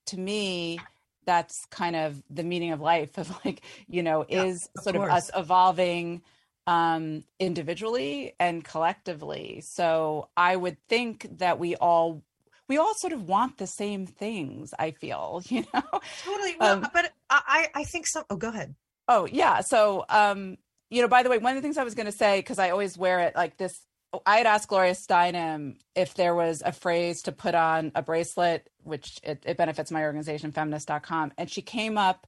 to 0.09 0.19
me, 0.19 0.87
that's 1.25 1.65
kind 1.71 1.95
of 1.95 2.23
the 2.29 2.43
meaning 2.43 2.71
of 2.71 2.81
life 2.81 3.17
of 3.17 3.29
like, 3.45 3.61
you 3.87 4.03
know, 4.03 4.25
Yeah, 4.29 4.41
is 4.41 4.69
of 4.77 4.83
sort 4.83 4.95
of 4.95 5.03
us 5.03 5.29
evolving 5.35 6.21
um, 6.67 7.23
individually 7.39 8.33
and 8.39 8.63
collectively. 8.63 9.61
So 9.65 10.29
I 10.37 10.55
would 10.55 10.77
think 10.87 11.27
that 11.39 11.59
we 11.59 11.75
all, 11.75 12.23
we 12.67 12.77
all 12.77 12.93
sort 12.95 13.13
of 13.13 13.27
want 13.27 13.57
the 13.57 13.67
same 13.67 14.05
things, 14.05 14.73
I 14.77 14.91
feel, 14.91 15.41
you 15.49 15.65
know? 15.73 15.81
Totally. 16.23 16.55
Well, 16.59 16.75
Um, 16.75 16.89
but 16.93 17.11
I, 17.29 17.69
I 17.73 17.83
think 17.83 18.07
so. 18.07 18.23
Oh, 18.29 18.35
go 18.35 18.49
ahead. 18.49 18.75
Oh 19.07 19.25
yeah. 19.25 19.61
So 19.61 20.05
um, 20.09 20.57
you 20.91 21.01
know, 21.01 21.07
by 21.07 21.23
the 21.23 21.29
way, 21.29 21.37
one 21.37 21.55
of 21.55 21.61
the 21.61 21.65
things 21.65 21.77
I 21.77 21.83
was 21.83 21.95
gonna 21.95 22.11
say, 22.11 22.39
because 22.39 22.59
I 22.59 22.69
always 22.69 22.97
wear 22.97 23.19
it 23.21 23.35
like 23.35 23.57
this, 23.57 23.79
I 24.25 24.37
had 24.37 24.47
asked 24.47 24.67
Gloria 24.67 24.93
Steinem 24.93 25.75
if 25.95 26.15
there 26.15 26.33
was 26.33 26.63
a 26.65 26.71
phrase 26.71 27.21
to 27.23 27.31
put 27.31 27.53
on 27.53 27.91
a 27.93 28.01
bracelet, 28.01 28.69
which 28.83 29.19
it, 29.23 29.43
it 29.45 29.57
benefits 29.57 29.91
my 29.91 30.03
organization, 30.03 30.51
feminist.com. 30.51 31.33
And 31.37 31.49
she 31.49 31.61
came 31.61 31.97
up 31.97 32.25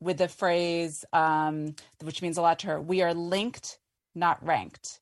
with 0.00 0.18
the 0.18 0.28
phrase, 0.28 1.04
um, 1.12 1.76
which 2.02 2.22
means 2.22 2.36
a 2.36 2.42
lot 2.42 2.58
to 2.60 2.68
her. 2.68 2.80
We 2.80 3.02
are 3.02 3.14
linked, 3.14 3.78
not 4.14 4.44
ranked. 4.44 5.00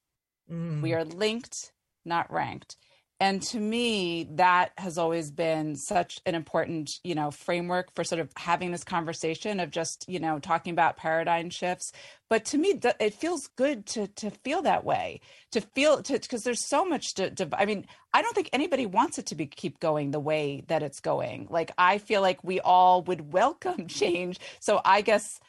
Mm. 0.51 0.83
We 0.83 0.93
are 0.95 1.05
linked, 1.05 1.73
not 2.05 2.31
ranked. 2.33 2.77
And 3.21 3.43
to 3.43 3.59
me, 3.59 4.29
that 4.35 4.71
has 4.79 4.97
always 4.97 5.33
been 5.33 5.75
such 5.75 6.21
an 6.25 6.37
important, 6.37 7.01
you 7.03 7.17
know, 7.17 7.33
framework 7.33 7.93
for 7.93 8.05
sort 8.05 8.21
of 8.21 8.31
having 8.37 8.71
this 8.71 8.85
conversation 8.85 9.59
of 9.59 9.73
just, 9.73 10.09
you 10.09 10.21
know, 10.21 10.39
talking 10.39 10.73
about 10.73 10.97
paradigm 10.97 11.51
shifts. 11.51 11.91
But 12.31 12.45
to 12.47 12.59
me, 12.59 12.81
it 13.01 13.15
feels 13.15 13.49
good 13.57 13.87
to 13.87 14.07
to 14.07 14.31
feel 14.31 14.63
that 14.63 14.85
way, 14.85 15.21
to 15.51 15.61
feel 15.61 16.01
to 16.01 16.13
because 16.13 16.45
there's 16.45 16.65
so 16.65 16.85
much 16.85 17.15
to, 17.15 17.31
to. 17.31 17.49
I 17.59 17.67
mean, 17.67 17.87
I 18.15 18.23
don't 18.23 18.35
think 18.37 18.51
anybody 18.53 18.87
wants 18.87 19.19
it 19.19 19.27
to 19.27 19.35
be 19.35 19.47
keep 19.47 19.81
going 19.81 20.13
the 20.13 20.21
way 20.21 20.63
that 20.69 20.85
it's 20.85 21.01
going. 21.01 21.49
Like 21.51 21.73
I 21.77 21.99
feel 21.99 22.21
like 22.23 22.45
we 22.45 22.61
all 22.61 23.03
would 23.03 23.33
welcome 23.33 23.89
change. 23.89 24.39
So 24.61 24.81
I 24.85 25.01
guess, 25.01 25.41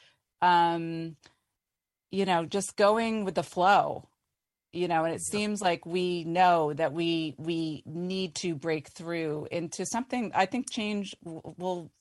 um, 0.41 1.17
you 2.09 2.25
know, 2.25 2.45
just 2.45 2.75
going 2.77 3.25
with 3.25 3.35
the 3.35 3.43
flow 3.43 4.08
you 4.73 4.87
know 4.87 5.03
and 5.03 5.13
it 5.13 5.21
seems 5.21 5.61
like 5.61 5.85
we 5.85 6.23
know 6.25 6.73
that 6.73 6.93
we 6.93 7.35
we 7.37 7.83
need 7.85 8.35
to 8.35 8.55
break 8.55 8.87
through 8.89 9.47
into 9.51 9.85
something 9.85 10.31
i 10.35 10.45
think 10.45 10.69
change 10.69 11.15
w- 11.23 11.41
will 11.57 11.91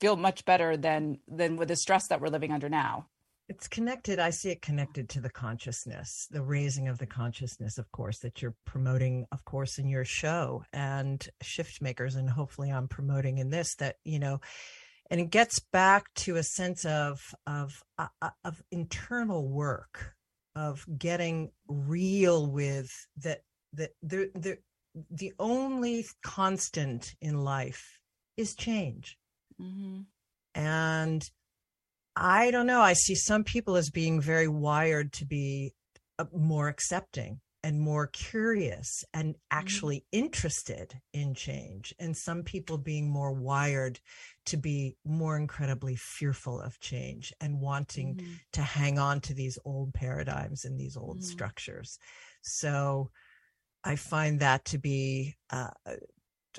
feel 0.00 0.16
much 0.16 0.44
better 0.44 0.76
than 0.76 1.18
than 1.28 1.56
with 1.56 1.68
the 1.68 1.76
stress 1.76 2.08
that 2.08 2.20
we're 2.20 2.28
living 2.28 2.52
under 2.52 2.68
now 2.68 3.06
It's 3.48 3.66
connected. 3.68 4.20
I 4.20 4.30
see 4.30 4.50
it 4.50 4.62
connected 4.62 5.08
to 5.08 5.20
the 5.20 5.28
consciousness, 5.30 6.28
the 6.30 6.40
raising 6.42 6.86
of 6.86 6.98
the 6.98 7.06
consciousness, 7.06 7.78
of 7.78 7.90
course, 7.90 8.20
that 8.20 8.40
you're 8.40 8.54
promoting, 8.64 9.26
of 9.32 9.44
course, 9.44 9.76
in 9.78 9.88
your 9.88 10.04
show 10.04 10.62
and 10.72 11.28
shift 11.42 11.82
makers. 11.82 12.14
And 12.14 12.30
hopefully 12.30 12.70
I'm 12.70 12.86
promoting 12.86 13.38
in 13.38 13.50
this 13.50 13.74
that, 13.80 13.96
you 14.04 14.20
know, 14.20 14.40
and 15.10 15.20
it 15.20 15.30
gets 15.30 15.58
back 15.72 16.04
to 16.22 16.36
a 16.36 16.44
sense 16.44 16.84
of, 16.84 17.34
of, 17.44 17.82
uh, 17.98 18.06
uh, 18.22 18.30
of 18.44 18.62
internal 18.70 19.48
work, 19.48 20.14
of 20.54 20.84
getting 20.98 21.50
real 21.68 22.50
with 22.50 22.90
that, 23.18 23.40
that 23.72 23.90
the, 24.02 24.30
the, 24.34 24.58
the 25.10 25.32
only 25.38 26.06
constant 26.22 27.14
in 27.20 27.44
life 27.44 28.00
is 28.36 28.54
change. 28.54 29.16
mm-hmm. 29.60 30.00
And 30.54 31.22
I 32.16 32.50
don't 32.50 32.66
know. 32.66 32.80
I 32.80 32.94
see 32.94 33.14
some 33.14 33.44
people 33.44 33.76
as 33.76 33.88
being 33.90 34.20
very 34.20 34.48
wired 34.48 35.12
to 35.14 35.24
be 35.24 35.72
uh, 36.18 36.24
more 36.36 36.68
accepting 36.68 37.40
and 37.62 37.78
more 37.80 38.06
curious 38.06 39.04
and 39.12 39.36
actually 39.50 40.04
interested 40.12 41.00
in 41.12 41.34
change. 41.34 41.94
And 41.98 42.16
some 42.16 42.42
people 42.42 42.78
being 42.78 43.10
more 43.10 43.32
wired 43.32 44.00
to 44.46 44.56
be 44.56 44.96
more 45.04 45.36
incredibly 45.36 45.94
fearful 45.96 46.60
of 46.60 46.80
change 46.80 47.32
and 47.40 47.60
wanting 47.60 48.14
Mm-hmm. 48.16 48.32
to 48.52 48.62
hang 48.62 48.98
on 48.98 49.20
to 49.22 49.34
these 49.34 49.58
old 49.64 49.92
paradigms 49.92 50.64
and 50.64 50.78
these 50.80 50.96
old 50.96 51.18
Mhm. 51.18 51.24
structures. 51.24 51.98
So 52.40 53.10
I 53.84 53.96
find 53.96 54.40
that 54.40 54.64
to 54.66 54.78
be 54.78 55.36
uh, 55.50 55.70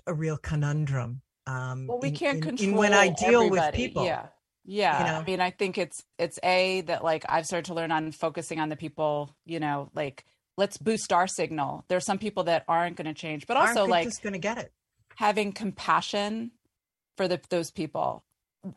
a 0.06 0.14
real 0.14 0.38
conundrum. 0.38 1.22
Um, 1.48 1.88
well 1.88 2.00
we 2.00 2.10
in- 2.10 2.16
can't 2.16 2.38
in- 2.38 2.50
in 2.50 2.58
control 2.58 2.78
when 2.80 2.94
I 2.94 3.10
deal 3.10 3.50
with 3.50 3.60
everybody. 3.60 3.78
people. 3.78 4.06
yeah 4.06 4.28
yeah 4.64 5.00
you 5.00 5.06
know? 5.12 5.20
i 5.20 5.24
mean 5.24 5.40
i 5.42 5.50
think 5.50 5.80
it's 5.80 6.04
it's 6.20 6.38
a 6.44 6.82
that 6.82 7.04
like 7.04 7.26
i've 7.28 7.48
started 7.48 7.66
to 7.66 7.74
learn 7.74 7.92
on 7.92 8.12
focusing 8.12 8.60
on 8.60 8.70
the 8.70 8.76
people 8.76 9.36
you 9.44 9.60
know 9.60 9.90
like 9.96 10.24
let's 10.58 10.78
boost 10.78 11.12
our 11.14 11.28
signal. 11.28 11.86
There's 11.88 12.06
some 12.06 12.18
people 12.20 12.44
that 12.44 12.64
aren't 12.68 12.96
going 12.98 13.08
to 13.08 13.14
change 13.14 13.48
but 13.48 13.58
Aren't 13.58 13.78
also 13.78 13.90
like 13.90 14.06
just 14.06 14.22
going 14.24 14.34
to 14.34 14.40
get 14.40 14.58
it. 14.58 14.72
having 15.16 15.52
compassion 15.54 16.52
for 17.18 17.28
the, 17.28 17.40
those 17.50 17.72
people 17.72 18.24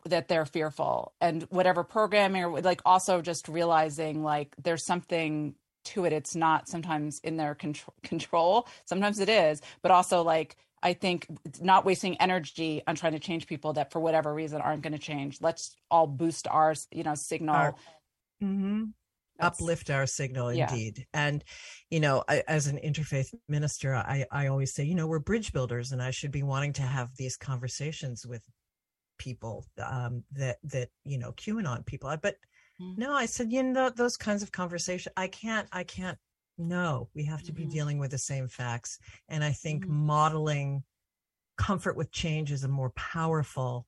that 0.05 0.27
they're 0.27 0.45
fearful 0.45 1.13
and 1.21 1.43
whatever 1.51 1.83
programming 1.83 2.43
or 2.43 2.61
like 2.61 2.81
also 2.85 3.21
just 3.21 3.47
realizing 3.47 4.23
like 4.23 4.55
there's 4.61 4.85
something 4.85 5.55
to 5.85 6.05
it. 6.05 6.13
It's 6.13 6.35
not 6.35 6.67
sometimes 6.67 7.19
in 7.23 7.37
their 7.37 7.53
control, 7.53 7.93
control. 8.03 8.67
Sometimes 8.85 9.19
it 9.19 9.29
is 9.29 9.61
but 9.81 9.91
also 9.91 10.23
like 10.23 10.55
i 10.83 10.93
think 10.93 11.25
not 11.61 11.85
wasting 11.85 12.15
energy 12.17 12.81
on 12.85 12.95
trying 12.95 13.13
to 13.13 13.19
change 13.19 13.47
people 13.47 13.73
that 13.73 13.91
for 13.91 13.99
whatever 13.99 14.33
reason 14.33 14.59
aren't 14.61 14.81
going 14.81 14.93
to 14.93 14.99
change. 14.99 15.39
Let's 15.41 15.75
all 15.91 16.07
boost 16.07 16.47
our 16.47 16.73
you 16.91 17.03
know 17.03 17.15
signal. 17.15 17.55
Our- 17.55 17.75
Mm-hmm. 18.43 18.83
That's- 19.39 19.59
uplift 19.59 19.89
our 19.89 20.05
signal 20.05 20.53
Yeah. 20.53 20.69
indeed 20.71 21.07
and 21.13 21.43
you 21.89 21.99
know 21.99 22.23
I, 22.29 22.43
as 22.47 22.67
an 22.67 22.77
interfaith 22.83 23.33
minister 23.49 23.93
i 23.95 24.25
i 24.31 24.47
always 24.47 24.73
say 24.73 24.83
you 24.85 24.95
know 24.95 25.07
we're 25.07 25.19
bridge 25.19 25.51
builders 25.51 25.91
and 25.91 26.01
i 26.01 26.11
should 26.11 26.31
be 26.31 26.43
wanting 26.43 26.73
to 26.73 26.83
have 26.83 27.09
these 27.17 27.35
conversations 27.35 28.25
with 28.25 28.43
people 29.17 29.65
um 29.83 30.23
that 30.31 30.57
that 30.63 30.89
you 31.03 31.17
know 31.17 31.31
qanon 31.33 31.85
people 31.85 32.15
but 32.21 32.37
Mhm. 32.79 32.97
no 32.97 33.13
i 33.13 33.25
said 33.25 33.51
you 33.51 33.63
know 33.63 33.89
those 33.89 34.17
kinds 34.17 34.41
of 34.43 34.51
conversation 34.51 35.11
i 35.17 35.27
can't 35.27 35.67
i 35.71 35.83
can't 35.83 36.17
no 36.57 37.09
we 37.13 37.23
have 37.25 37.43
to 37.43 37.51
be 37.53 37.65
Mhm. 37.65 37.71
dealing 37.71 37.97
with 37.99 38.11
the 38.11 38.17
same 38.17 38.47
facts 38.47 38.99
and 39.29 39.43
i 39.43 39.51
think 39.51 39.85
Mhm. 39.85 39.89
modeling 39.89 40.83
comfort 41.57 41.95
with 41.97 42.11
change 42.11 42.51
is 42.51 42.63
a 42.63 42.67
more 42.69 42.89
powerful 42.91 43.87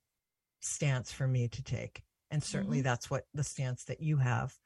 stance 0.62 1.12
for 1.12 1.28
me 1.28 1.48
to 1.50 1.62
take 1.64 2.04
and 2.32 2.44
certainly 2.44 2.82
that's 2.82 3.10
what 3.10 3.26
the 3.34 3.44
stance 3.44 3.84
that 3.86 4.02
you 4.02 4.18
have 4.18 4.58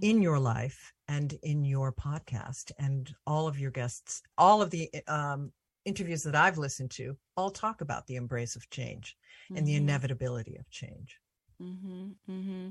in 0.00 0.22
your 0.22 0.38
life 0.38 0.92
and 1.08 1.38
in 1.42 1.64
your 1.64 1.92
podcast 1.92 2.72
and 2.78 3.14
all 3.26 3.46
of 3.48 3.58
your 3.58 3.70
guests 3.70 4.22
all 4.38 4.60
of 4.62 4.70
the 4.70 4.90
um, 5.08 5.52
interviews 5.84 6.22
that 6.22 6.34
i've 6.34 6.58
listened 6.58 6.90
to 6.90 7.16
all 7.36 7.50
talk 7.50 7.80
about 7.80 8.06
the 8.06 8.16
embrace 8.16 8.56
of 8.56 8.68
change 8.70 9.16
and 9.54 9.66
the 9.66 9.72
Mhm. 9.74 9.76
inevitability 9.76 10.56
of 10.56 10.68
change 10.70 11.20
hmm 11.58 12.08
hmm 12.26 12.68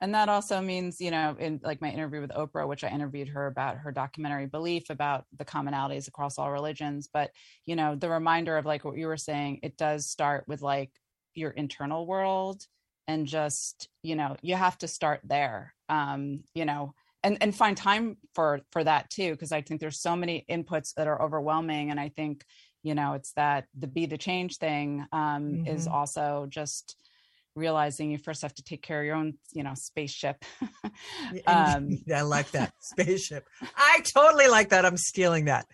And 0.00 0.14
that 0.14 0.28
also 0.28 0.60
means, 0.60 1.00
you 1.00 1.10
know, 1.10 1.36
in 1.38 1.60
like 1.62 1.80
my 1.82 1.90
interview 1.90 2.20
with 2.22 2.30
Oprah, 2.30 2.66
which 2.68 2.84
I 2.84 2.88
interviewed 2.88 3.28
her 3.28 3.46
about 3.48 3.78
her 3.78 3.92
documentary 3.92 4.46
belief 4.46 4.90
about 4.90 5.26
the 5.36 5.44
commonalities 5.44 6.08
across 6.08 6.38
all 6.38 6.50
religions. 6.50 7.08
But, 7.12 7.32
you 7.66 7.76
know, 7.76 7.96
the 7.96 8.08
reminder 8.08 8.56
of 8.56 8.64
like 8.66 8.84
what 8.84 8.96
you 8.96 9.06
were 9.08 9.16
saying, 9.18 9.60
it 9.62 9.76
does 9.76 10.08
start 10.08 10.44
with 10.48 10.62
like 10.62 10.90
your 11.34 11.50
internal 11.50 12.06
world 12.06 12.66
and 13.10 13.26
just, 13.26 13.88
you 14.02 14.14
know, 14.14 14.36
you 14.40 14.54
have 14.54 14.78
to 14.78 14.88
start 14.88 15.20
there. 15.24 15.74
Um, 15.88 16.44
you 16.54 16.64
know, 16.64 16.94
and 17.22 17.36
and 17.40 17.54
find 17.54 17.76
time 17.76 18.16
for 18.34 18.60
for 18.72 18.82
that 18.82 19.10
too 19.10 19.32
because 19.32 19.52
i 19.52 19.60
think 19.60 19.80
there's 19.80 20.00
so 20.00 20.16
many 20.16 20.44
inputs 20.48 20.94
that 20.94 21.06
are 21.06 21.20
overwhelming 21.20 21.90
and 21.90 22.00
i 22.00 22.08
think 22.08 22.44
you 22.82 22.94
know 22.94 23.12
it's 23.12 23.32
that 23.32 23.66
the 23.78 23.86
be 23.86 24.06
the 24.06 24.16
change 24.16 24.56
thing 24.56 25.04
um 25.12 25.60
is 25.66 25.86
Mhm. 25.86 25.94
also 25.94 26.46
just 26.48 26.96
realizing 27.54 28.10
you 28.10 28.18
first 28.18 28.42
have 28.42 28.54
to 28.54 28.62
take 28.62 28.80
care 28.82 29.00
of 29.00 29.06
your 29.06 29.16
own 29.16 29.34
you 29.52 29.62
know 29.62 29.74
spaceship 29.74 30.44
um 31.46 31.98
i 32.14 32.22
like 32.22 32.50
that 32.52 32.72
spaceship 32.80 33.44
i 33.76 34.00
totally 34.16 34.48
like 34.48 34.70
that 34.70 34.86
i'm 34.86 34.96
stealing 34.96 35.44
that 35.46 35.66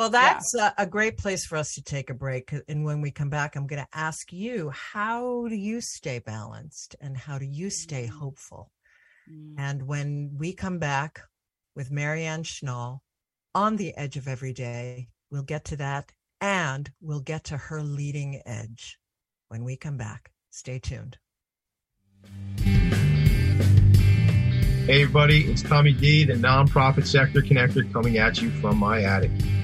well 0.00 0.08
that's 0.08 0.54
a, 0.54 0.72
a 0.78 0.86
great 0.86 1.18
place 1.18 1.44
for 1.44 1.58
us 1.58 1.74
to 1.74 1.82
take 1.82 2.08
a 2.08 2.14
break 2.14 2.54
and 2.68 2.86
when 2.86 3.02
we 3.02 3.10
come 3.10 3.28
back 3.28 3.54
i'm 3.54 3.66
going 3.66 3.82
to 3.82 3.88
ask 3.92 4.32
you 4.32 4.70
how 4.70 5.46
do 5.46 5.54
you 5.54 5.78
stay 5.82 6.18
balanced 6.18 6.96
and 7.02 7.18
how 7.18 7.38
do 7.38 7.44
you 7.44 7.68
stay 7.68 8.06
Mm. 8.06 8.08
hopeful 8.08 8.72
mm, 9.30 9.54
And 9.58 9.86
when 9.86 10.30
we 10.38 10.54
come 10.54 10.78
back 10.78 11.20
with 11.76 11.90
Marianne 11.90 12.44
Schnall 12.44 13.00
on 13.54 13.76
the 13.76 13.94
edge 13.94 14.16
of 14.16 14.26
every 14.26 14.54
day, 14.54 15.08
we'll 15.30 15.42
get 15.42 15.66
to 15.66 15.76
that 15.76 16.12
and 16.40 16.90
we'll 17.02 17.20
get 17.20 17.44
to 17.44 17.58
her 17.58 17.82
leading 17.82 18.40
edge 18.46 18.98
when 19.48 19.64
we 19.64 19.76
come 19.76 19.98
back. 19.98 20.32
Stay 20.50 20.78
tuned. 20.78 21.18
Hey, 24.86 25.02
everybody, 25.02 25.44
it's 25.44 25.62
Tommy 25.62 25.92
D, 25.92 26.24
the 26.24 26.32
nonprofit 26.34 27.06
sector 27.06 27.42
connector, 27.42 27.92
coming 27.92 28.16
at 28.16 28.40
you 28.40 28.50
from 28.62 28.78
my 28.78 29.02
attic. 29.02 29.30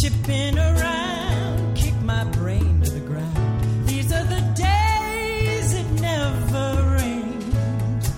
Chipping 0.00 0.56
around, 0.56 1.76
kick 1.76 1.94
my 2.02 2.22
brain 2.22 2.80
to 2.82 2.90
the 2.92 3.00
ground. 3.00 3.88
These 3.88 4.12
are 4.12 4.22
the 4.22 4.40
days 4.54 5.74
it 5.74 5.90
never 6.00 6.96
rains, 6.96 8.08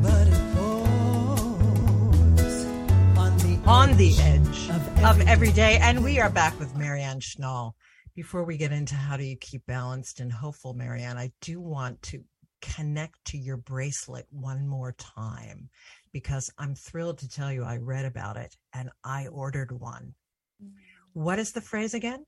but 0.00 0.28
it 0.28 0.54
pours 0.54 2.64
on 3.18 3.36
the 3.38 3.58
on 3.66 3.96
the 3.96 4.16
edge 4.20 4.39
of 5.04 5.20
every 5.22 5.50
day. 5.52 5.78
And 5.80 6.04
we 6.04 6.20
are 6.20 6.28
back 6.28 6.58
with 6.58 6.76
Marianne 6.76 7.20
Schnall. 7.20 7.72
Before 8.14 8.44
we 8.44 8.58
get 8.58 8.70
into 8.70 8.94
how 8.94 9.16
do 9.16 9.24
you 9.24 9.36
keep 9.36 9.64
balanced 9.64 10.20
and 10.20 10.30
hopeful, 10.30 10.74
Marianne, 10.74 11.16
I 11.16 11.32
do 11.40 11.58
want 11.58 12.02
to 12.02 12.22
connect 12.60 13.24
to 13.26 13.38
your 13.38 13.56
bracelet 13.56 14.26
one 14.30 14.68
more 14.68 14.92
time 14.98 15.70
because 16.12 16.52
I'm 16.58 16.74
thrilled 16.74 17.18
to 17.18 17.28
tell 17.30 17.50
you 17.50 17.64
I 17.64 17.78
read 17.78 18.04
about 18.04 18.36
it 18.36 18.54
and 18.74 18.90
I 19.02 19.28
ordered 19.28 19.72
one. 19.72 20.14
What 21.14 21.38
is 21.38 21.52
the 21.52 21.62
phrase 21.62 21.94
again? 21.94 22.26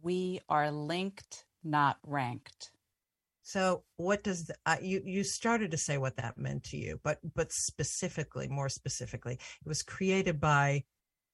We 0.00 0.40
are 0.48 0.70
linked, 0.70 1.44
not 1.62 1.98
ranked. 2.06 2.70
So, 3.42 3.84
what 3.96 4.24
does 4.24 4.46
the, 4.46 4.54
uh, 4.64 4.76
you 4.80 5.02
you 5.04 5.24
started 5.24 5.72
to 5.72 5.78
say 5.78 5.98
what 5.98 6.16
that 6.16 6.38
meant 6.38 6.64
to 6.64 6.78
you, 6.78 7.00
but 7.02 7.18
but 7.34 7.52
specifically, 7.52 8.48
more 8.48 8.68
specifically, 8.68 9.34
it 9.34 9.68
was 9.68 9.82
created 9.82 10.40
by 10.40 10.84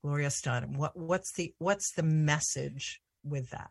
Gloria 0.02 0.28
Steinem. 0.28 0.76
What 0.76 0.96
what's 0.96 1.32
the 1.32 1.54
what's 1.58 1.92
the 1.92 2.02
message 2.02 3.00
with 3.24 3.50
that? 3.50 3.70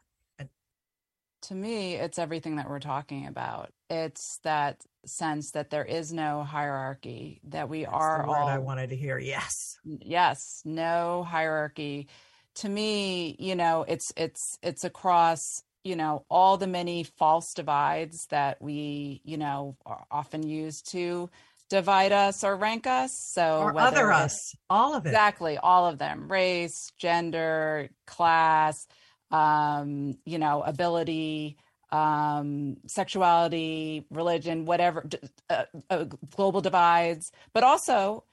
to 1.42 1.54
me, 1.54 1.94
it's 1.94 2.18
everything 2.18 2.56
that 2.56 2.68
we're 2.68 2.80
talking 2.80 3.28
about. 3.28 3.72
It's 3.88 4.40
that 4.44 4.82
sense 5.06 5.52
that 5.52 5.70
there 5.70 5.86
is 5.86 6.12
no 6.12 6.42
hierarchy, 6.44 7.40
that 7.50 7.70
we 7.70 7.84
That's 7.84 7.94
are 7.94 8.26
all 8.26 8.48
I 8.48 8.58
wanted 8.58 8.90
to 8.90 8.96
hear. 8.96 9.20
Yes. 9.20 9.78
yes 9.84 10.62
no 10.66 11.24
hierarchy 11.24 12.08
to 12.56 12.70
me 12.70 13.36
you 13.38 13.56
know 13.56 13.86
it's 13.88 14.12
it's 14.16 14.58
it's 14.64 14.84
across 14.84 15.62
you 15.84 15.96
know 15.96 16.26
all 16.30 16.58
the 16.58 16.68
many 16.68 17.04
false 17.04 17.54
divides 17.54 18.26
that 18.28 18.62
we 18.62 19.22
you 19.24 19.38
know 19.38 19.78
are 19.86 20.06
often 20.10 20.48
use 20.48 20.82
to 20.82 21.30
divide 21.70 22.12
us 22.12 22.44
or 22.44 22.56
rank 22.56 22.86
us 22.88 23.12
so 23.18 23.62
Or 23.62 23.74
whether 23.74 24.12
other 24.12 24.12
us, 24.12 24.56
all 24.70 24.94
of 24.96 25.06
it. 25.06 25.10
exactly 25.10 25.58
all 25.58 25.88
of 25.88 25.98
them 25.98 26.32
race 26.32 26.92
gender 26.98 27.90
class 28.06 28.88
um 29.32 30.18
you 30.26 30.38
know 30.38 30.62
ability 30.62 31.58
um 31.92 32.78
sexuality 32.88 34.06
religion 34.12 34.66
whatever 34.66 35.08
uh, 35.50 35.64
uh, 35.90 36.06
global 36.36 36.62
divides 36.62 37.32
but 37.54 37.64
also 37.64 38.24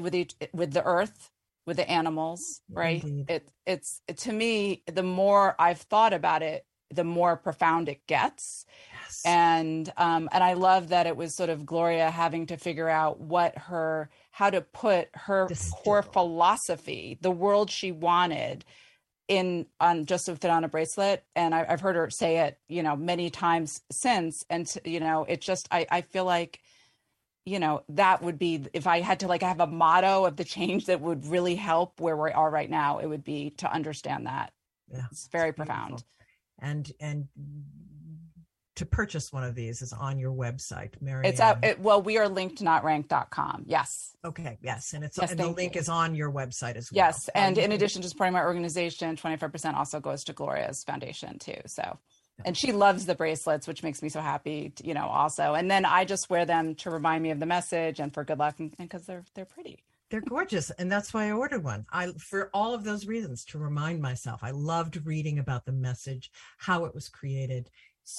with 0.00 0.14
each 0.14 0.34
with 0.52 0.72
the 0.72 0.84
earth 0.84 1.30
with 1.66 1.76
the 1.76 1.90
animals 1.90 2.62
right 2.72 3.02
Indeed. 3.04 3.26
it 3.28 3.52
it's 3.66 4.00
to 4.16 4.32
me 4.32 4.82
the 4.86 5.02
more 5.02 5.54
i've 5.58 5.80
thought 5.82 6.12
about 6.14 6.42
it 6.42 6.64
the 6.90 7.04
more 7.04 7.36
profound 7.36 7.88
it 7.88 8.06
gets. 8.06 8.64
Yes. 8.92 9.22
and 9.24 9.92
um 9.96 10.28
and 10.32 10.44
i 10.44 10.52
love 10.52 10.88
that 10.88 11.06
it 11.06 11.16
was 11.16 11.34
sort 11.34 11.48
of 11.48 11.64
gloria 11.64 12.10
having 12.10 12.46
to 12.46 12.56
figure 12.56 12.88
out 12.88 13.20
what 13.20 13.56
her 13.56 14.10
how 14.30 14.50
to 14.50 14.60
put 14.60 15.08
her 15.14 15.48
core 15.72 16.02
philosophy 16.02 17.18
the 17.22 17.30
world 17.30 17.70
she 17.70 17.90
wanted 17.90 18.64
in 19.28 19.66
on 19.78 20.06
just 20.06 20.26
to 20.26 20.36
fit 20.36 20.50
on 20.50 20.64
a 20.64 20.68
bracelet. 20.68 21.22
And 21.36 21.54
I, 21.54 21.64
i've 21.68 21.80
heard 21.80 21.96
her 21.96 22.10
say 22.10 22.38
it 22.38 22.58
you 22.68 22.82
know 22.82 22.96
many 22.96 23.30
times 23.30 23.82
since. 23.92 24.44
And 24.50 24.72
you 24.84 25.00
know 25.00 25.24
it 25.28 25.40
just 25.40 25.68
i 25.70 25.86
i 25.90 26.00
feel 26.00 26.24
like 26.24 26.60
you 27.44 27.58
know 27.58 27.82
that 27.90 28.22
would 28.22 28.38
be 28.38 28.64
if 28.72 28.86
i 28.86 29.00
had 29.00 29.20
to 29.20 29.28
like 29.28 29.42
have 29.42 29.60
a 29.60 29.66
motto 29.66 30.24
of 30.24 30.36
the 30.36 30.44
change 30.44 30.86
that 30.86 31.00
would 31.00 31.26
really 31.26 31.54
help 31.54 32.00
where 32.00 32.16
we 32.16 32.30
are 32.30 32.50
right 32.50 32.70
now 32.70 32.98
it 32.98 33.06
would 33.06 33.24
be 33.24 33.50
to 33.58 33.72
understand 33.72 34.26
that. 34.26 34.52
Yeah, 34.90 35.04
it's 35.10 35.28
very 35.28 35.52
beautiful. 35.52 35.66
profound 35.66 36.04
And 36.60 36.90
and 37.00 37.28
to 38.76 38.86
purchase 38.86 39.32
one 39.32 39.42
of 39.42 39.56
these 39.56 39.82
is 39.82 39.92
on 39.92 40.18
your 40.20 40.32
website, 40.32 40.92
Mary. 41.00 41.26
it's 41.26 41.40
at 41.40 41.64
it, 41.64 41.80
well 41.80 42.00
we 42.00 42.16
are 42.16 42.28
linked 42.28 42.62
not 42.62 42.84
ranked.com 42.84 43.64
yes 43.66 44.16
okay, 44.24 44.56
yes, 44.62 44.92
and 44.92 45.02
it's 45.02 45.18
Yes, 45.18 45.30
and 45.32 45.40
the 45.40 45.48
link 45.48 45.74
you. 45.74 45.80
is 45.80 45.88
on 45.88 46.14
your 46.14 46.30
website 46.30 46.76
as 46.76 46.90
well. 46.92 46.96
yes 47.06 47.28
and 47.34 47.58
Um, 47.58 47.64
in 47.64 47.72
addition 47.72 48.02
to 48.02 48.08
supporting 48.08 48.34
my 48.34 48.42
organization 48.42 49.16
25% 49.16 49.74
also 49.74 49.98
goes 49.98 50.22
to 50.24 50.32
gloria's 50.32 50.84
foundation 50.84 51.40
too 51.40 51.56
so 51.66 51.98
and 52.44 52.56
she 52.56 52.70
loves 52.70 53.06
the 53.06 53.16
bracelets 53.16 53.66
which 53.66 53.82
makes 53.82 54.00
me 54.00 54.08
so 54.08 54.20
happy 54.20 54.70
to, 54.76 54.86
you 54.86 54.94
know 54.94 55.06
also 55.08 55.54
and 55.54 55.68
then 55.68 55.84
i 55.84 56.04
just 56.04 56.30
wear 56.30 56.46
them 56.46 56.76
to 56.76 56.88
remind 56.88 57.20
me 57.24 57.30
of 57.32 57.40
the 57.40 57.46
message 57.46 57.98
and 57.98 58.14
for 58.14 58.22
good 58.22 58.38
luck 58.38 58.60
and 58.60 58.76
because 58.78 59.06
they're 59.06 59.24
they're 59.34 59.44
pretty 59.44 59.82
they're 60.10 60.20
gorgeous, 60.22 60.70
and 60.70 60.90
that's 60.90 61.12
why 61.12 61.28
I 61.28 61.32
ordered 61.32 61.62
one. 61.62 61.84
I 61.92 62.12
for 62.18 62.50
all 62.54 62.74
of 62.74 62.84
those 62.84 63.06
reasons 63.06 63.44
to 63.46 63.58
remind 63.58 64.00
myself. 64.00 64.40
I 64.42 64.50
loved 64.50 65.04
reading 65.06 65.38
about 65.38 65.66
the 65.66 65.72
message, 65.72 66.30
how 66.58 66.84
it 66.84 66.94
was 66.94 67.08
created. 67.08 67.70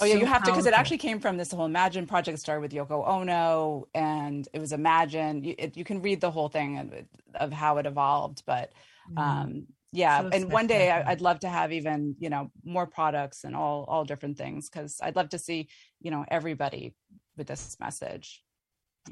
Oh 0.01 0.05
yeah, 0.05 0.13
So 0.13 0.19
you 0.19 0.25
have 0.27 0.43
to 0.43 0.51
because 0.51 0.67
it 0.67 0.73
actually 0.73 0.99
came 0.99 1.19
from 1.19 1.37
this 1.37 1.51
whole 1.51 1.65
Imagine 1.65 2.05
project 2.05 2.37
started 2.39 2.61
with 2.61 2.71
Yoko 2.71 3.07
Ono, 3.07 3.87
and 3.95 4.47
it 4.53 4.59
was 4.59 4.71
Imagine. 4.71 5.43
You, 5.43 5.55
it, 5.57 5.75
you 5.75 5.83
can 5.83 6.01
read 6.01 6.21
the 6.21 6.29
whole 6.29 6.49
thing 6.49 6.77
of, 6.77 6.93
of 7.35 7.51
how 7.51 7.77
it 7.77 7.87
evolved, 7.87 8.43
but 8.45 8.71
um, 9.17 9.65
yeah. 9.91 10.21
So 10.21 10.29
and 10.31 10.51
one 10.51 10.67
day 10.67 10.91
I. 10.91 11.11
I'd 11.11 11.21
love 11.21 11.39
to 11.39 11.49
have 11.49 11.71
even 11.71 12.15
you 12.19 12.29
know 12.29 12.51
more 12.63 12.85
products 12.85 13.43
and 13.45 13.55
all 13.55 13.85
all 13.87 14.05
different 14.05 14.37
things 14.37 14.69
because 14.69 14.99
I'd 15.01 15.15
love 15.15 15.29
to 15.29 15.39
see 15.39 15.69
you 15.99 16.11
know 16.11 16.23
everybody 16.27 16.93
with 17.35 17.47
this 17.47 17.77
message. 17.79 18.43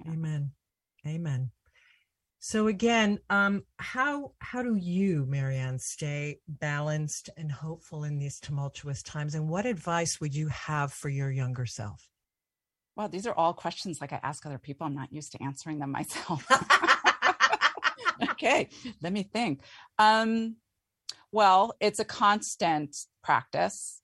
Amen. 0.08 0.52
Amen. 1.08 1.50
So 2.50 2.68
again, 2.68 3.20
um, 3.30 3.64
how 3.76 4.32
how 4.40 4.64
do 4.64 4.78
you, 4.78 5.26
Marianne, 5.26 5.80
stay 5.80 6.40
balanced 6.48 7.30
and 7.36 7.52
hopeful 7.52 8.06
in 8.06 8.20
these 8.20 8.40
tumultuous 8.40 9.04
times? 9.04 9.36
And 9.36 9.50
what 9.50 9.66
advice 9.66 10.22
would 10.22 10.34
you 10.34 10.48
have 10.48 10.94
for 10.94 11.10
your 11.10 11.30
younger 11.30 11.66
self? 11.66 12.10
Wow, 12.96 13.08
these 13.08 13.28
are 13.28 13.34
all 13.34 13.54
questions 13.54 14.00
like 14.00 14.14
I 14.14 14.22
ask 14.24 14.46
other 14.46 14.60
people. 14.60 14.88
I'm 14.88 14.96
not 14.96 15.12
used 15.12 15.34
to 15.34 15.44
answering 15.44 15.80
them 15.80 15.92
myself. 16.00 16.48
okay, 18.32 18.70
let 19.02 19.12
me 19.12 19.24
think. 19.24 19.60
Um, 20.00 20.56
well, 21.34 21.76
it's 21.82 22.00
a 22.00 22.06
constant 22.06 22.96
practice. 23.26 24.02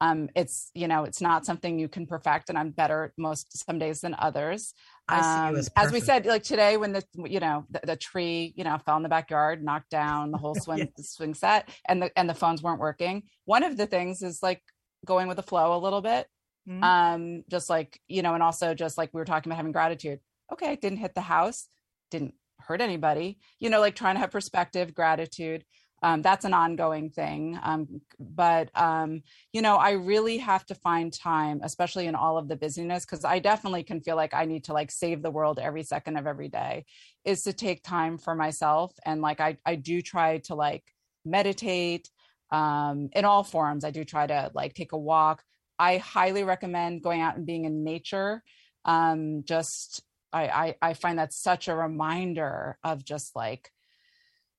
um, 0.00 0.30
it's 0.34 0.70
you 0.72 0.88
know 0.88 1.04
it's 1.04 1.20
not 1.20 1.44
something 1.44 1.78
you 1.78 1.88
can 1.88 2.06
perfect 2.06 2.48
and 2.48 2.58
i'm 2.58 2.70
better 2.70 3.12
most 3.16 3.46
some 3.66 3.78
days 3.78 4.00
than 4.00 4.16
others 4.18 4.74
I 4.74 4.74
see 4.74 4.74
you 4.74 5.01
Um, 5.12 5.56
as 5.56 5.70
as 5.76 5.92
we 5.92 6.00
said 6.00 6.26
like 6.26 6.42
today 6.42 6.76
when 6.76 6.92
the 6.92 7.02
you 7.26 7.40
know 7.40 7.64
the, 7.70 7.80
the 7.84 7.96
tree 7.96 8.52
you 8.56 8.64
know 8.64 8.78
fell 8.78 8.96
in 8.96 9.02
the 9.02 9.08
backyard 9.08 9.62
knocked 9.62 9.90
down 9.90 10.30
the 10.30 10.38
whole 10.38 10.54
swing 10.64 10.90
the 10.96 11.02
swing 11.02 11.34
set 11.34 11.68
and 11.88 12.02
the 12.02 12.10
and 12.18 12.28
the 12.28 12.34
phones 12.34 12.62
weren't 12.62 12.80
working 12.80 13.22
one 13.44 13.62
of 13.62 13.76
the 13.76 13.86
things 13.86 14.22
is 14.22 14.42
like 14.42 14.62
going 15.04 15.28
with 15.28 15.36
the 15.36 15.42
flow 15.42 15.76
a 15.76 15.78
little 15.78 16.00
bit 16.02 16.26
Mhm. 16.68 16.82
um 16.84 17.44
just 17.50 17.68
like 17.68 18.00
you 18.06 18.22
know 18.22 18.34
and 18.34 18.42
also 18.42 18.72
just 18.72 18.96
like 18.96 19.10
we 19.12 19.18
were 19.20 19.24
talking 19.24 19.50
about 19.50 19.56
having 19.56 19.72
gratitude. 19.72 20.20
Okay 20.52 20.76
didn't 20.76 20.98
hit 20.98 21.14
the 21.14 21.20
house 21.22 21.68
didn't 22.12 22.34
hurt 22.60 22.80
anybody 22.80 23.38
you 23.58 23.68
know 23.68 23.80
like 23.80 23.96
trying 23.96 24.14
to 24.14 24.20
have 24.20 24.30
perspective 24.30 24.94
gratitude 24.94 25.64
um, 26.02 26.22
that's 26.22 26.44
an 26.44 26.54
ongoing 26.54 27.10
thing 27.10 27.58
um, 27.62 28.00
but 28.18 28.70
um, 28.74 29.22
you 29.52 29.62
know 29.62 29.76
i 29.76 29.92
really 29.92 30.38
have 30.38 30.64
to 30.66 30.74
find 30.74 31.12
time 31.12 31.60
especially 31.62 32.06
in 32.06 32.14
all 32.14 32.38
of 32.38 32.48
the 32.48 32.56
busyness 32.56 33.04
because 33.04 33.24
i 33.24 33.38
definitely 33.38 33.82
can 33.82 34.00
feel 34.00 34.16
like 34.16 34.34
i 34.34 34.44
need 34.44 34.64
to 34.64 34.72
like 34.72 34.90
save 34.90 35.22
the 35.22 35.30
world 35.30 35.58
every 35.58 35.82
second 35.82 36.16
of 36.16 36.26
every 36.26 36.48
day 36.48 36.84
is 37.24 37.42
to 37.42 37.52
take 37.52 37.82
time 37.82 38.18
for 38.18 38.34
myself 38.34 38.92
and 39.04 39.22
like 39.22 39.40
i, 39.40 39.56
I 39.64 39.76
do 39.76 40.02
try 40.02 40.38
to 40.38 40.54
like 40.54 40.84
meditate 41.24 42.08
um, 42.50 43.08
in 43.12 43.24
all 43.24 43.44
forms. 43.44 43.82
I 43.82 43.90
do 43.90 44.04
try 44.04 44.26
to 44.26 44.50
like 44.54 44.74
take 44.74 44.92
a 44.92 44.98
walk. 44.98 45.42
I 45.78 45.96
highly 45.96 46.44
recommend 46.44 47.02
going 47.02 47.22
out 47.22 47.36
and 47.36 47.46
being 47.46 47.64
in 47.64 47.82
nature 47.82 48.42
um, 48.84 49.42
just 49.44 50.02
I, 50.32 50.48
I 50.48 50.74
i 50.82 50.94
find 50.94 51.18
that 51.18 51.32
such 51.32 51.68
a 51.68 51.74
reminder 51.74 52.78
of 52.82 53.04
just 53.04 53.36
like 53.36 53.70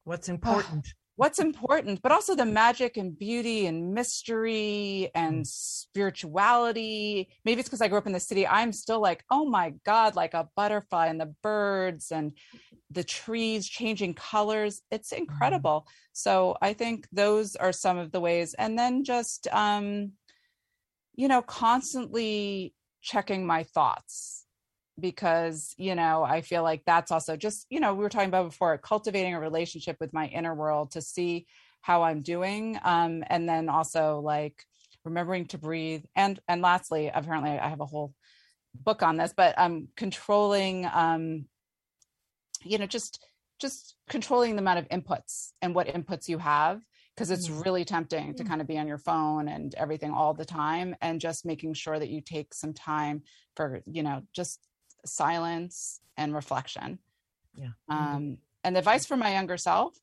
what's 0.03 0.29
important 0.29 0.93
what's 1.15 1.39
important 1.39 2.01
but 2.01 2.11
also 2.11 2.35
the 2.35 2.45
magic 2.45 2.97
and 2.97 3.17
beauty 3.17 3.65
and 3.67 3.93
mystery 3.93 5.09
Mm. 5.15 5.21
and 5.23 5.47
spirituality. 5.47 7.29
Maybe 7.45 7.59
it's 7.59 7.69
because 7.69 7.81
i 7.81 7.87
grew 7.87 7.97
up 7.97 8.07
in 8.07 8.13
the 8.13 8.19
city 8.19 8.47
i'm 8.47 8.71
still 8.71 8.99
like 8.99 9.23
oh 9.29 9.45
my 9.45 9.73
god 9.85 10.15
like 10.15 10.33
a 10.33 10.49
butterfly 10.55 11.07
and 11.07 11.19
the 11.19 11.33
birds 11.43 12.11
and 12.11 12.33
the 12.91 13.03
trees 13.03 13.67
changing 13.67 14.13
colors. 14.13 14.81
It's 14.91 15.11
Mm. 15.11 15.17
incredible. 15.19 15.87
So 16.13 16.57
i 16.61 16.73
think 16.73 17.07
those 17.11 17.55
are 17.55 17.71
some 17.73 17.97
of 17.97 18.11
the 18.11 18.19
ways. 18.19 18.53
And 18.55 18.77
then 18.77 19.03
just 19.03 19.47
um 19.51 20.13
you 21.15 21.27
know 21.27 21.41
constantly 21.41 22.73
checking 23.01 23.45
my 23.45 23.63
thoughts 23.63 24.42
because 25.03 25.75
you 25.77 25.95
know 25.95 26.23
i 26.23 26.39
feel 26.39 26.63
like 26.63 26.81
that's 26.85 27.11
also 27.11 27.35
just 27.35 27.67
you 27.69 27.81
know 27.81 27.93
we 27.93 28.01
were 28.01 28.09
talking 28.09 28.29
about 28.29 28.49
before 28.49 28.77
cultivating 28.77 29.35
a 29.35 29.39
relationship 29.39 29.97
with 29.99 30.13
my 30.13 30.27
inner 30.27 30.55
world 30.55 30.91
to 30.91 31.01
see 31.01 31.45
how 31.81 32.03
i'm 32.03 32.21
doing 32.21 32.79
um 32.85 33.21
and 33.27 33.47
then 33.47 33.67
also 33.67 34.21
like 34.23 34.63
remembering 35.03 35.45
to 35.45 35.57
breathe 35.57 36.05
and 36.15 36.39
and 36.47 36.61
lastly 36.61 37.11
apparently 37.13 37.51
i 37.51 37.67
have 37.67 37.81
a 37.81 37.85
whole 37.85 38.13
book 38.73 39.03
on 39.03 39.17
this 39.17 39.33
but 39.35 39.53
um 39.59 39.89
controlling 39.97 40.85
um 40.93 41.43
you 42.63 42.77
know 42.77 42.85
just 42.85 43.25
just 43.59 43.95
controlling 44.07 44.55
the 44.55 44.61
amount 44.61 44.79
of 44.79 44.87
inputs 44.87 45.51
and 45.61 45.75
what 45.75 45.87
inputs 45.87 46.29
you 46.29 46.37
have 46.37 46.81
because 47.13 47.29
it's 47.29 47.49
Mm. 47.49 47.65
really 47.65 47.85
tempting 47.85 48.33
to 48.35 48.43
kind 48.45 48.61
of 48.61 48.67
be 48.67 48.77
on 48.77 48.87
your 48.87 48.97
phone 48.97 49.49
and 49.49 49.75
everything 49.75 50.11
all 50.11 50.33
the 50.33 50.45
time 50.45 50.95
and 51.01 51.19
just 51.19 51.45
making 51.45 51.73
sure 51.73 51.99
that 51.99 52.09
you 52.09 52.21
take 52.21 52.53
some 52.53 52.73
time 52.73 53.21
for 53.55 53.81
you 53.85 54.01
know 54.01 54.21
just 54.33 54.59
silence 55.05 55.99
and 56.17 56.33
reflection. 56.33 56.99
Yeah. 57.55 57.69
Um, 57.89 58.37
and 58.63 58.75
the 58.75 58.79
advice 58.79 59.05
for 59.05 59.17
my 59.17 59.33
younger 59.33 59.57
self 59.57 59.97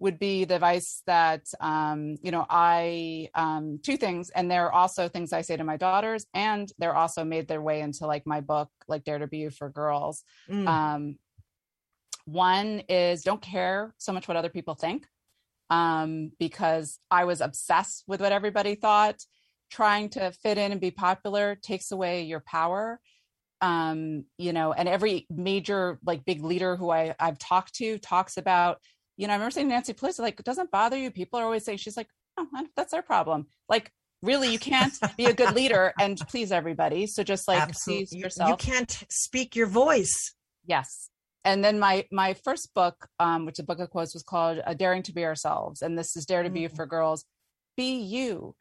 would 0.00 0.18
be 0.18 0.44
the 0.44 0.54
advice 0.54 1.02
that 1.06 1.46
um, 1.60 2.16
you 2.22 2.32
know 2.32 2.46
i 2.48 3.28
um, 3.34 3.78
two 3.82 3.96
things 3.96 4.30
and 4.30 4.50
they're 4.50 4.72
also 4.72 5.08
things 5.08 5.32
i 5.32 5.42
say 5.42 5.56
to 5.56 5.64
my 5.64 5.76
daughters 5.76 6.26
and 6.34 6.72
they're 6.78 6.96
also 6.96 7.22
made 7.22 7.46
their 7.46 7.60
way 7.62 7.80
into 7.80 8.06
like 8.06 8.26
my 8.26 8.40
book 8.40 8.70
like 8.88 9.04
dare 9.04 9.18
to 9.18 9.26
be 9.26 9.38
you 9.38 9.50
for 9.50 9.68
girls. 9.68 10.24
Mm. 10.48 10.66
um, 10.66 11.18
one 12.24 12.82
is 12.88 13.22
don't 13.22 13.42
care 13.42 13.94
so 13.98 14.12
much 14.12 14.26
what 14.26 14.36
other 14.36 14.48
people 14.48 14.74
think 14.74 15.06
um, 15.68 16.32
because 16.38 16.98
i 17.10 17.24
was 17.24 17.40
obsessed 17.40 18.04
with 18.08 18.20
what 18.20 18.32
everybody 18.32 18.74
thought. 18.74 19.20
Trying 19.70 20.08
to 20.10 20.32
fit 20.32 20.58
in 20.58 20.72
and 20.72 20.80
be 20.80 20.90
popular 20.90 21.54
takes 21.54 21.92
away 21.92 22.22
your 22.22 22.40
power 22.40 22.98
um 23.62 24.24
you 24.38 24.52
know 24.52 24.72
and 24.72 24.88
every 24.88 25.26
major 25.30 25.98
like 26.04 26.24
big 26.24 26.42
leader 26.42 26.76
who 26.76 26.90
i 26.90 27.14
i've 27.20 27.38
talked 27.38 27.74
to 27.74 27.98
talks 27.98 28.36
about 28.36 28.78
you 29.16 29.26
know 29.26 29.32
i 29.32 29.36
remember 29.36 29.50
saying 29.50 29.68
nancy 29.68 29.92
pelosi 29.92 30.20
like 30.20 30.38
it 30.40 30.46
doesn't 30.46 30.70
bother 30.70 30.96
you. 30.96 31.10
People 31.10 31.38
are 31.38 31.44
always 31.44 31.64
saying 31.64 31.78
she's 31.78 31.96
like 31.96 32.08
oh 32.38 32.46
that's 32.76 32.92
their 32.92 33.02
problem. 33.02 33.46
Like 33.68 33.90
really 34.22 34.50
you 34.52 34.58
can't 34.58 34.94
be 35.16 35.26
a 35.26 35.32
good 35.34 35.54
leader 35.54 35.92
and 36.00 36.18
please 36.28 36.52
everybody. 36.52 37.06
So 37.06 37.22
just 37.22 37.46
like 37.48 37.72
please 37.84 38.12
you- 38.12 38.20
yourself. 38.20 38.48
you 38.50 38.56
can't 38.56 39.04
speak 39.10 39.54
your 39.56 39.66
voice. 39.66 40.34
Yes. 40.64 41.10
And 41.44 41.64
then 41.64 41.78
my 41.78 42.06
my 42.12 42.34
first 42.34 42.70
book 42.74 43.08
um 43.18 43.44
which 43.46 43.54
is 43.58 43.60
a 43.62 43.66
book 43.66 43.78
of 43.80 43.90
quotes 43.90 44.14
was 44.14 44.22
called 44.22 44.60
uh, 44.66 44.74
daring 44.74 45.02
to 45.04 45.12
be 45.12 45.24
ourselves. 45.24 45.82
And 45.82 45.98
this 45.98 46.16
is 46.16 46.24
dare 46.24 46.42
to 46.42 46.50
be 46.50 46.62
Mm. 46.62 46.76
for 46.76 46.86
girls. 46.86 47.24
Be 47.76 47.98
you 48.00 48.54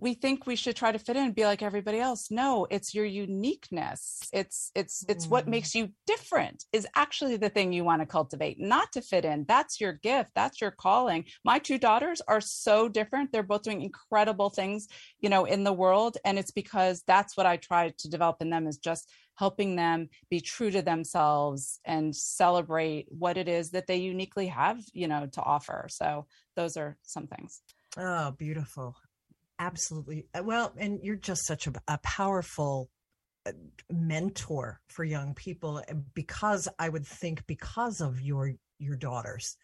we 0.00 0.14
think 0.14 0.46
we 0.46 0.56
should 0.56 0.76
try 0.76 0.92
to 0.92 0.98
fit 0.98 1.16
in 1.16 1.24
and 1.26 1.34
be 1.34 1.44
like 1.44 1.62
everybody 1.62 1.98
else. 1.98 2.30
No 2.30 2.66
it's 2.70 2.94
your 2.94 3.04
uniqueness. 3.04 4.20
It's 4.32 4.70
it's 4.74 5.04
it's 5.08 5.28
what 5.28 5.46
Mm. 5.46 5.50
makes 5.50 5.74
you 5.74 5.90
different 6.06 6.64
is 6.72 6.86
actually 6.94 7.36
the 7.36 7.48
thing 7.50 7.72
you 7.72 7.84
want 7.84 8.02
to 8.02 8.06
cultivate 8.06 8.58
not 8.58 8.92
to 8.92 9.02
fit 9.02 9.24
in. 9.24 9.44
That's 9.46 9.80
your 9.80 9.92
gift. 9.94 10.30
That's 10.34 10.60
your 10.60 10.70
calling. 10.70 11.24
My 11.44 11.58
two 11.58 11.78
daughters 11.78 12.20
are 12.28 12.40
so 12.40 12.88
different. 12.88 13.32
They're 13.32 13.42
both 13.42 13.62
doing 13.62 13.82
incredible 13.82 14.50
things 14.50 14.88
you 15.20 15.28
know 15.28 15.44
in 15.44 15.64
the 15.64 15.72
world 15.72 16.16
and 16.24 16.38
it's 16.38 16.50
because 16.50 17.02
that's 17.06 17.36
what 17.36 17.46
i 17.46 17.56
try 17.56 17.92
to 17.98 18.08
develop 18.08 18.36
in 18.40 18.50
them 18.50 18.66
is 18.66 18.78
just 18.78 19.10
helping 19.40 19.74
them 19.74 20.06
be 20.28 20.38
true 20.38 20.70
to 20.70 20.82
themselves 20.82 21.80
and 21.86 22.14
celebrate 22.14 23.06
what 23.08 23.38
it 23.38 23.48
is 23.48 23.70
that 23.70 23.86
they 23.86 23.96
uniquely 23.96 24.46
have 24.46 24.78
you 24.92 25.08
know 25.08 25.26
to 25.32 25.42
offer. 25.42 25.86
So 25.88 26.26
those 26.56 26.76
are 26.76 26.98
some 27.02 27.26
things. 27.26 27.62
Oh, 27.96 28.32
beautiful. 28.32 28.96
Absolutely. 29.60 30.26
Uh, 30.34 30.42
Well, 30.42 30.72
and 30.78 30.98
you're 31.02 31.16
just 31.16 31.46
such 31.46 31.66
a, 31.66 31.72
a 31.86 31.98
powerful 31.98 32.90
uh, 33.46 33.52
mentor 33.90 34.80
for 34.88 35.04
young 35.04 35.34
people 35.34 35.84
uh, 35.88 35.94
because 36.14 36.66
I 36.78 36.88
would 36.88 37.06
think 37.06 37.46
because 37.46 38.00
of 38.00 38.20
your 38.20 38.54
your 38.78 38.96
daughters 38.96 39.56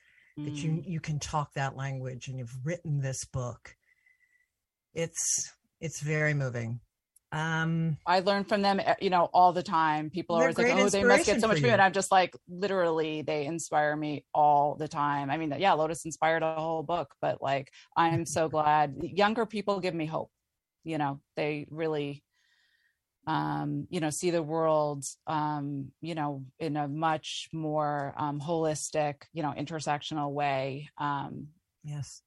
that 0.45 0.63
you 0.63 0.71
Mm. 0.73 0.87
you 0.87 1.01
can 1.01 1.19
talk 1.19 1.55
that 1.55 1.77
language 1.77 2.29
and 2.29 2.39
you've 2.39 2.55
written 2.63 3.01
this 3.01 3.25
book. 3.25 3.75
It's 4.95 5.51
it's 5.81 6.01
very 6.01 6.35
moving. 6.35 6.81
Um 7.37 7.99
I 8.07 8.21
learn 8.21 8.45
from 8.45 8.63
them, 8.63 8.79
eh, 8.81 8.95
you 9.01 9.11
know, 9.11 9.29
all 9.35 9.53
the 9.53 9.63
time. 9.65 10.11
People 10.11 10.37
are 10.37 10.43
always 10.43 10.59
like, 10.59 10.69
"Oh, 10.71 10.89
they 10.89 11.03
must 11.05 11.27
get 11.27 11.41
so 11.41 11.49
much 11.49 11.59
for 11.61 11.61
from 11.61 11.67
you," 11.67 11.71
you. 11.71 11.73
and 11.75 11.83
I'm 11.83 11.93
just 11.93 12.13
like, 12.13 12.35
literally, 12.49 13.23
they 13.23 13.47
inspire 13.47 13.97
me 13.97 14.25
all 14.33 14.77
the 14.77 14.89
time. 14.89 15.31
I 15.31 15.37
mean, 15.39 15.53
yeah, 15.59 15.73
Lotus 15.73 16.05
inspired 16.05 16.43
a 16.45 16.55
whole 16.55 16.85
book, 16.85 17.15
but 17.21 17.43
like, 17.43 17.73
I'm 17.97 18.25
so 18.25 18.49
glad 18.57 18.97
younger 19.03 19.45
people 19.47 19.81
give 19.81 19.95
me 19.95 20.07
hope. 20.07 20.31
You 20.85 20.99
know, 20.99 21.21
they 21.37 21.67
really, 21.71 22.23
um, 23.27 23.89
you 23.91 23.99
know, 24.01 24.11
see 24.11 24.31
the 24.31 24.43
world, 24.43 25.05
um, 25.27 25.91
you 26.01 26.15
know, 26.15 26.45
in 26.61 26.77
a 26.77 26.87
much 26.87 27.49
more 27.53 28.15
um, 28.17 28.41
holistic, 28.41 29.23
you 29.33 29.43
know, 29.43 29.53
intersectional 29.57 30.31
way. 30.33 30.89
Um, 30.99 31.49
yes. 31.83 32.23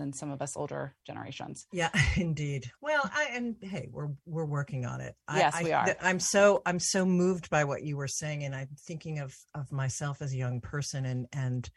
Than 0.00 0.14
some 0.14 0.30
of 0.30 0.40
us 0.40 0.56
older 0.56 0.94
generations. 1.06 1.66
Yeah, 1.72 1.90
indeed. 2.16 2.70
Well, 2.80 3.02
I 3.14 3.28
and 3.34 3.56
hey, 3.60 3.88
we're 3.92 4.08
we're 4.24 4.46
working 4.46 4.86
on 4.86 5.02
it. 5.02 5.14
I- 5.28 5.38
Yes, 5.38 5.54
I, 5.54 5.62
we 5.62 5.72
are. 5.72 5.84
th- 5.84 5.98
I'm 6.00 6.18
so 6.18 6.62
I'm 6.64 6.80
so 6.80 7.04
moved 7.04 7.50
by 7.50 7.64
what 7.64 7.82
you 7.82 7.98
were 7.98 8.08
saying, 8.08 8.44
and 8.44 8.54
I'm 8.54 8.70
thinking 8.86 9.18
of 9.18 9.36
of 9.54 9.70
myself 9.70 10.22
as 10.22 10.32
a 10.32 10.38
young 10.38 10.62
person, 10.62 11.04
and 11.04 11.26
and 11.32 11.68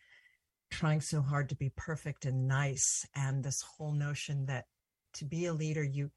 trying 0.72 1.02
so 1.02 1.22
hard 1.22 1.50
to 1.50 1.56
be 1.56 1.70
perfect 1.76 2.26
and 2.26 2.48
nice, 2.48 3.06
and 3.14 3.44
this 3.44 3.62
whole 3.62 3.92
notion 3.92 4.46
that 4.46 4.66
to 5.16 5.26
be 5.26 5.46
a 5.46 5.54
leader, 5.54 5.84
you 5.84 6.10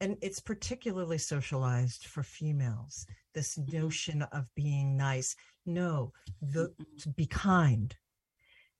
and 0.00 0.16
it's 0.20 0.40
particularly 0.40 1.18
socialized 1.18 2.04
for 2.04 2.22
females. 2.22 3.06
This 3.34 3.56
mm-hmm. 3.56 3.78
notion 3.78 4.22
of 4.22 4.46
being 4.54 4.96
nice. 4.96 5.34
No, 5.64 6.12
the 6.42 6.74
to 7.00 7.08
be 7.08 7.26
kind. 7.26 7.96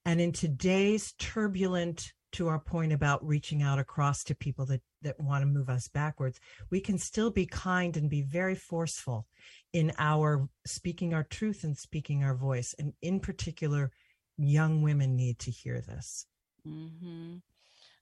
And 0.05 0.21
in 0.21 0.33
today's 0.33 1.13
turbulent, 1.19 2.13
to 2.33 2.49
our 2.49 2.59
point 2.59 2.93
about 2.93 3.27
reaching 3.27 3.63
out 3.63 3.79
across 3.79 4.25
to 4.25 4.35
people 4.35 4.67
that, 4.67 4.81
that 5.03 5.19
want 5.19 5.43
to 5.43 5.47
move 5.47 5.69
us 5.69 5.89
backwards, 5.89 6.41
we 6.71 6.81
can 6.81 6.99
still 6.99 7.31
be 7.31 7.47
kind 7.47 7.97
and 7.97 8.11
be 8.11 8.23
very 8.23 8.55
forceful 8.55 9.27
in 9.73 9.93
our 9.99 10.49
speaking 10.67 11.15
our 11.15 11.25
truth 11.25 11.65
and 11.65 11.77
speaking 11.77 12.25
our 12.25 12.35
voice. 12.35 12.75
And 12.79 12.93
in 13.03 13.21
particular, 13.21 13.91
young 14.37 14.83
women 14.83 15.17
need 15.17 15.39
to 15.41 15.51
hear 15.51 15.81
this. 15.81 16.27
Mm-hmm. 16.67 17.37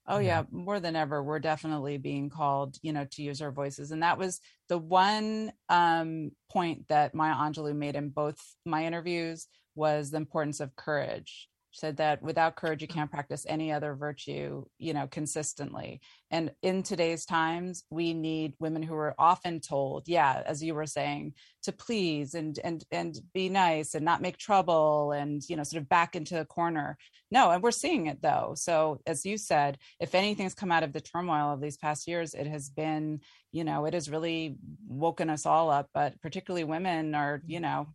Oh 0.09 0.19
yeah, 0.19 0.45
more 0.53 0.79
than 0.79 0.95
ever, 0.95 1.21
we're 1.21 1.41
definitely 1.41 1.99
being 1.99 2.31
called, 2.31 2.77
you 2.81 2.93
know, 2.93 3.07
to 3.13 3.23
use 3.23 3.43
our 3.43 3.51
voices, 3.51 3.91
and 3.91 4.05
that 4.05 4.19
was 4.19 4.41
the 4.69 4.79
one 4.79 5.53
um, 5.69 6.31
point 6.49 6.87
that 6.89 7.13
Maya 7.13 7.35
Angelou 7.35 7.75
made 7.75 7.97
in 7.97 8.11
both 8.11 8.39
my 8.65 8.87
interviews 8.87 9.49
was 9.75 10.11
the 10.11 10.17
importance 10.17 10.61
of 10.61 10.77
courage. 10.77 11.49
Said 11.77 11.99
that 11.99 12.23
without 12.23 12.57
courage 12.57 12.83
you 12.83 12.89
mm-hmm. 12.89 13.01
can't 13.01 13.11
practice 13.11 13.45
any 13.49 13.71
other 13.71 13.95
virtue 13.95 14.65
you 14.79 14.95
know 14.95 15.07
consistently. 15.07 16.01
And 16.31 16.51
in 16.63 16.83
today's 16.83 17.25
times 17.25 17.85
we 17.91 18.15
need 18.15 18.55
women 18.59 18.83
who 18.83 18.95
are 18.95 19.15
often 19.19 19.61
told 19.61 20.09
yeah 20.09 20.43
as 20.47 20.63
you 20.63 20.75
were 20.75 20.87
saying 20.87 21.35
to 21.63 21.73
please 21.73 22.35
and 22.35 22.59
and 22.65 22.85
and 22.91 23.21
be 23.35 23.49
nice 23.49 23.95
and 23.95 24.05
not 24.05 24.23
make 24.23 24.39
trouble 24.39 25.13
and 25.13 25.43
you 25.49 25.57
know 25.57 25.63
sort 25.63 25.83
of 25.83 25.89
back 25.89 26.17
into 26.17 26.41
a 26.41 26.45
corner. 26.45 26.97
No 27.31 27.51
and 27.51 27.63
we're 27.63 27.71
seeing 27.71 28.07
it 28.07 28.23
though. 28.23 28.55
So 28.57 29.01
as 29.07 29.27
you 29.27 29.37
said 29.37 29.79
if 30.01 30.15
anything's 30.15 30.55
come 30.55 30.73
out 30.73 30.83
of 30.83 30.93
the 30.93 31.01
turmoil 31.01 31.53
of 31.53 31.61
these 31.61 31.77
past 31.77 32.09
years 32.09 32.35
it 32.35 32.47
has 32.47 32.71
been 32.71 33.21
you 33.53 33.65
know 33.65 33.85
it 33.85 33.95
has 33.95 34.11
really 34.11 34.57
woken 34.89 35.31
us 35.31 35.47
all 35.47 35.71
up 35.71 35.89
but 35.95 36.21
particularly 36.21 36.65
women 36.65 37.15
are 37.15 37.43
you 37.47 37.61
mm-hmm. 37.61 37.65
know 37.65 37.87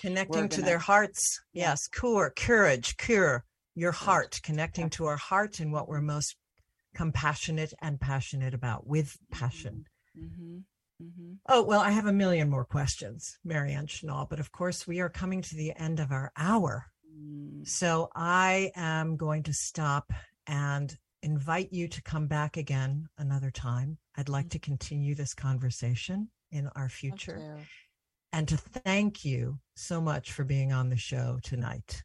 connecting 0.00 0.48
to 0.50 0.62
their 0.62 0.78
hearts. 0.78 1.40
Yes 1.52 1.86
cure 1.88 2.32
courage 2.36 2.96
cure 2.96 3.44
your 3.74 3.92
heart 3.92 4.40
connecting 4.42 4.90
to 4.90 5.04
our 5.06 5.16
heart 5.16 5.60
and 5.60 5.72
what 5.72 5.88
we're 5.88 6.00
most 6.00 6.36
compassionate 6.94 7.72
and 7.80 8.00
passionate 8.00 8.54
about 8.54 8.86
with 8.86 9.16
passion. 9.30 9.84
Mm-hmm. 10.18 10.58
Mm-hmm. 11.00 11.34
oh 11.48 11.62
well 11.62 11.78
i 11.78 11.92
have 11.92 12.06
a 12.06 12.12
million 12.12 12.50
more 12.50 12.64
questions 12.64 13.38
marianne 13.44 13.86
Schnall, 13.86 14.28
but 14.28 14.40
of 14.40 14.50
course 14.50 14.84
we 14.84 14.98
are 14.98 15.08
coming 15.08 15.42
to 15.42 15.54
the 15.54 15.72
end 15.76 16.00
of 16.00 16.10
our 16.10 16.32
hour. 16.36 16.86
Mm. 17.16 17.64
so 17.64 18.08
i 18.16 18.72
am 18.74 19.16
going 19.16 19.44
to 19.44 19.52
stop 19.52 20.12
and 20.48 20.98
invite 21.22 21.72
you 21.72 21.88
to 21.88 22.02
come 22.02 22.26
back 22.26 22.56
again 22.56 23.08
another 23.18 23.50
time. 23.50 23.98
I'd 24.16 24.28
like 24.28 24.50
to 24.50 24.58
continue 24.58 25.14
this 25.14 25.34
conversation 25.34 26.28
in 26.50 26.68
our 26.74 26.88
future 26.88 27.58
and 28.32 28.48
to 28.48 28.56
thank 28.56 29.24
you 29.24 29.58
so 29.76 30.00
much 30.00 30.32
for 30.32 30.44
being 30.44 30.72
on 30.72 30.88
the 30.88 30.96
show 30.96 31.38
tonight. 31.42 32.02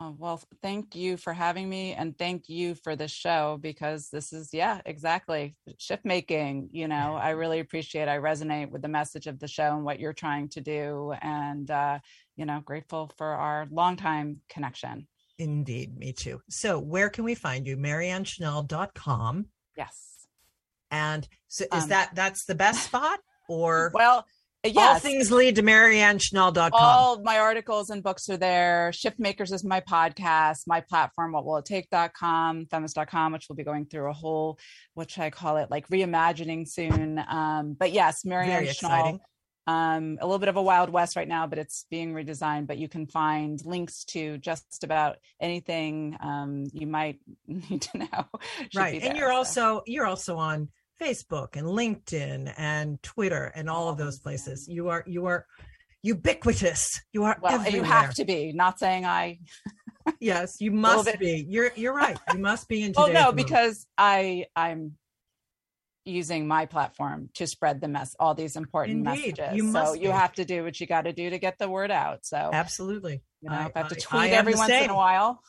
Oh, 0.00 0.16
well, 0.18 0.42
thank 0.62 0.96
you 0.96 1.16
for 1.16 1.32
having 1.32 1.68
me 1.68 1.92
and 1.92 2.18
thank 2.18 2.48
you 2.48 2.74
for 2.74 2.96
the 2.96 3.06
show 3.06 3.56
because 3.60 4.08
this 4.08 4.32
is, 4.32 4.48
yeah, 4.52 4.80
exactly 4.84 5.54
shift 5.78 6.04
making. 6.04 6.70
You 6.72 6.88
know, 6.88 7.14
I 7.14 7.30
really 7.42 7.60
appreciate, 7.60 8.08
I 8.08 8.18
resonate 8.18 8.70
with 8.70 8.82
the 8.82 8.88
message 8.88 9.28
of 9.28 9.38
the 9.38 9.46
show 9.46 9.76
and 9.76 9.84
what 9.84 10.00
you're 10.00 10.12
trying 10.12 10.48
to 10.50 10.60
do. 10.60 11.14
And, 11.22 11.70
uh, 11.70 12.00
you 12.34 12.46
know, 12.46 12.60
grateful 12.64 13.12
for 13.16 13.28
our 13.28 13.68
longtime 13.70 14.40
connection. 14.48 15.06
Indeed, 15.38 15.96
me 15.96 16.12
too. 16.12 16.40
So, 16.50 16.80
where 16.80 17.08
can 17.08 17.22
we 17.22 17.36
find 17.36 17.64
you? 17.64 17.76
MarianneSchnall.com. 17.76 19.46
Yes. 19.76 20.26
And 20.90 21.28
so, 21.46 21.64
is 21.72 21.84
Um, 21.84 21.88
that 21.90 22.10
that's 22.14 22.44
the 22.44 22.54
best 22.56 22.84
spot, 22.86 23.20
or 23.48 23.92
well, 23.94 24.26
all 24.64 24.72
yes. 24.72 25.02
things 25.02 25.32
lead 25.32 25.56
to 25.56 25.62
MarianneSchnall.com? 25.62 26.70
All 26.72 27.20
my 27.22 27.38
articles 27.38 27.90
and 27.90 28.02
books 28.02 28.28
are 28.28 28.36
there. 28.36 28.92
Shift 28.92 29.18
Makers 29.18 29.50
is 29.50 29.64
my 29.64 29.80
podcast, 29.80 30.60
my 30.66 30.80
platform, 30.80 31.32
what 31.32 31.44
will 31.44 31.56
it 31.56 31.64
take.com, 31.64 32.66
feminist.com, 32.66 33.32
which 33.32 33.46
we'll 33.48 33.56
be 33.56 33.64
going 33.64 33.86
through 33.86 34.08
a 34.08 34.12
whole, 34.12 34.58
what 34.94 35.10
should 35.10 35.24
I 35.24 35.30
call 35.30 35.56
it, 35.56 35.70
like 35.70 35.88
reimagining 35.88 36.68
soon. 36.68 37.18
Um, 37.18 37.74
but 37.78 37.92
yes, 37.92 38.24
Marianne. 38.24 38.66
Schnall, 38.66 39.18
um, 39.66 40.18
a 40.20 40.26
little 40.26 40.38
bit 40.38 40.48
of 40.48 40.56
a 40.56 40.62
wild 40.62 40.90
west 40.90 41.16
right 41.16 41.28
now, 41.28 41.46
but 41.46 41.58
it's 41.58 41.86
being 41.90 42.14
redesigned. 42.14 42.66
But 42.66 42.78
you 42.78 42.88
can 42.88 43.06
find 43.06 43.64
links 43.64 44.04
to 44.06 44.38
just 44.38 44.82
about 44.82 45.18
anything 45.40 46.16
um, 46.20 46.64
you 46.72 46.86
might 46.86 47.20
need 47.46 47.82
to 47.82 47.98
know. 47.98 48.26
right, 48.74 49.02
and 49.02 49.16
you're 49.16 49.30
so. 49.30 49.36
also 49.36 49.82
you're 49.86 50.06
also 50.06 50.36
on 50.36 50.68
Facebook 51.02 51.56
and 51.56 51.66
LinkedIn 51.66 52.52
and 52.56 53.02
Twitter 53.02 53.52
and 53.54 53.68
all 53.68 53.88
of 53.88 53.98
those 53.98 54.18
places. 54.18 54.64
Mm-hmm. 54.64 54.72
You 54.72 54.88
are 54.88 55.04
you 55.06 55.26
are 55.26 55.46
ubiquitous. 56.02 57.00
You 57.12 57.24
are 57.24 57.36
well, 57.40 57.54
everywhere. 57.54 57.76
you 57.76 57.82
have 57.82 58.14
to 58.14 58.24
be. 58.24 58.52
Not 58.52 58.78
saying 58.78 59.04
I 59.04 59.38
Yes, 60.20 60.56
you 60.60 60.70
must 60.88 61.18
be. 61.18 61.44
You're 61.48 61.72
you're 61.76 61.94
right. 61.94 62.18
You 62.32 62.38
must 62.38 62.68
be 62.68 62.82
in 62.82 62.92
Oh 62.96 63.06
today's 63.06 63.22
no, 63.22 63.32
because 63.32 63.86
I 63.98 64.46
I'm 64.56 64.96
using 66.04 66.48
my 66.48 66.66
platform 66.66 67.30
to 67.34 67.46
spread 67.46 67.80
the 67.80 67.86
mess 67.86 68.16
all 68.18 68.34
these 68.34 68.56
important 68.56 69.06
Indeed, 69.06 69.38
messages. 69.38 69.56
you 69.56 69.62
so 69.66 69.72
must 69.72 69.94
you 69.96 70.08
be. 70.08 70.12
have 70.12 70.32
to 70.32 70.44
do 70.44 70.64
what 70.64 70.80
you 70.80 70.86
got 70.86 71.02
to 71.02 71.12
do 71.12 71.30
to 71.30 71.38
get 71.38 71.58
the 71.58 71.68
word 71.68 71.92
out. 71.92 72.20
So 72.26 72.36
absolutely. 72.36 73.22
you 73.40 73.50
know, 73.50 73.54
I- 73.54 73.70
I 73.74 73.78
have 73.78 73.88
to 73.88 73.94
tweet 73.94 74.22
I 74.22 74.28
every 74.30 74.54
once 74.54 74.70
in 74.72 74.90
a 74.90 74.96
while, 74.96 75.40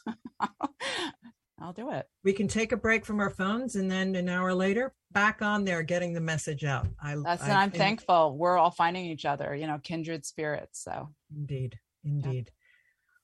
I'll 1.59 1.73
do 1.73 1.91
it. 1.91 2.07
we 2.23 2.33
can 2.33 2.47
take 2.47 2.71
a 2.71 2.77
break 2.77 3.05
from 3.05 3.19
our 3.19 3.29
phones 3.29 3.75
and 3.75 3.89
then 3.89 4.15
an 4.15 4.27
hour 4.27 4.53
later 4.53 4.93
back 5.11 5.41
on 5.41 5.63
there 5.63 5.83
getting 5.83 6.13
the 6.13 6.19
message 6.21 6.63
out. 6.63 6.87
I 7.01 7.15
That's 7.23 7.43
I, 7.43 7.45
and 7.45 7.53
I'm 7.53 7.71
in- 7.71 7.77
thankful. 7.77 8.35
We're 8.37 8.57
all 8.57 8.71
finding 8.71 9.05
each 9.05 9.25
other, 9.25 9.55
you 9.55 9.67
know, 9.67 9.77
kindred 9.81 10.25
spirits. 10.25 10.83
So 10.83 11.09
Indeed, 11.35 11.79
indeed. 12.03 12.51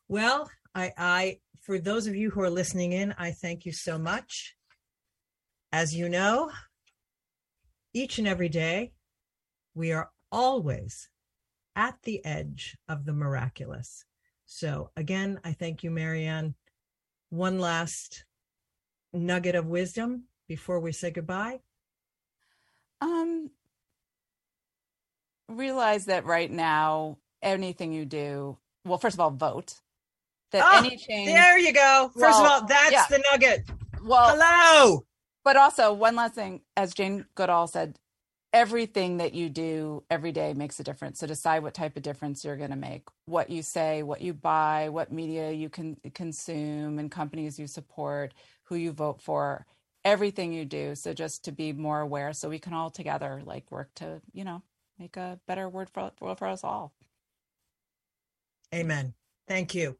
Well, 0.07 0.49
I, 0.75 0.93
I, 0.97 1.39
for 1.61 1.79
those 1.79 2.07
of 2.07 2.15
you 2.15 2.29
who 2.29 2.41
are 2.41 2.49
listening 2.49 2.93
in, 2.93 3.13
I 3.17 3.31
thank 3.31 3.65
you 3.65 3.71
so 3.71 3.97
much. 3.97 4.55
As 5.71 5.95
you 5.95 6.09
know, 6.09 6.51
each 7.93 8.19
and 8.19 8.27
every 8.27 8.49
day, 8.49 8.93
we 9.73 9.91
are 9.91 10.09
always 10.31 11.09
at 11.75 11.95
the 12.03 12.23
edge 12.25 12.77
of 12.87 13.05
the 13.05 13.13
miraculous. 13.13 14.05
So 14.45 14.91
again, 14.95 15.39
I 15.43 15.53
thank 15.53 15.83
you, 15.83 15.91
Marianne. 15.91 16.55
One 17.29 17.59
last 17.59 18.25
nugget 19.13 19.55
of 19.55 19.65
wisdom 19.67 20.25
before 20.47 20.79
we 20.79 20.91
say 20.91 21.11
goodbye. 21.11 21.59
um 23.01 23.49
realize 25.47 26.05
that 26.05 26.25
right 26.25 26.51
now 26.51 27.17
anything 27.41 27.91
you 27.93 28.05
do, 28.05 28.57
well 28.85 28.97
first 28.97 29.15
of 29.15 29.19
all 29.19 29.31
vote. 29.31 29.75
That 30.51 30.63
Ah, 30.65 30.79
any 30.79 30.97
change 30.97 31.27
There 31.29 31.57
you 31.59 31.73
go. 31.73 32.09
First 32.13 32.39
Well, 32.41 32.45
of 32.45 32.51
all, 32.63 32.67
that's 32.67 32.91
yeah. 32.91 33.05
the 33.09 33.23
nugget. 33.31 33.69
Well, 34.03 34.35
hello. 34.35 35.05
But 35.43 35.57
also, 35.57 35.93
one 35.93 36.15
last 36.15 36.33
thing, 36.35 36.61
as 36.75 36.93
Jane 36.93 37.25
Goodall 37.35 37.67
said, 37.67 37.99
everything 38.51 39.17
that 39.17 39.33
you 39.33 39.49
do 39.49 40.03
every 40.09 40.31
day 40.31 40.53
makes 40.53 40.79
a 40.79 40.83
difference. 40.83 41.19
So 41.19 41.27
decide 41.27 41.63
what 41.63 41.73
type 41.73 41.95
of 41.95 42.03
difference 42.03 42.43
you're 42.43 42.57
going 42.57 42.71
to 42.71 42.75
make. 42.75 43.03
What 43.25 43.49
you 43.49 43.61
say, 43.61 44.03
what 44.03 44.21
you 44.21 44.33
buy, 44.33 44.89
what 44.89 45.11
media 45.11 45.51
you 45.51 45.69
can 45.69 45.97
consume, 46.13 46.99
and 46.99 47.11
companies 47.11 47.59
you 47.59 47.67
support, 47.67 48.33
who 48.63 48.75
you 48.75 48.91
vote 48.91 49.21
for, 49.21 49.65
everything 50.03 50.53
you 50.53 50.65
do. 50.65 50.95
So 50.95 51.13
just 51.13 51.45
to 51.45 51.51
be 51.51 51.73
more 51.73 51.99
aware, 51.99 52.33
so 52.33 52.49
we 52.49 52.59
can 52.59 52.73
all 52.73 52.89
together 52.89 53.41
like 53.45 53.71
work 53.71 53.89
to, 53.95 54.21
you 54.33 54.43
know, 54.43 54.63
make 54.97 55.17
a 55.17 55.39
better 55.47 55.69
word 55.69 55.89
for 55.89 56.11
world 56.19 56.39
for 56.39 56.47
us 56.47 56.63
all. 56.63 56.93
Amen. 58.73 59.13
Thank 59.47 59.73
you. 59.73 59.97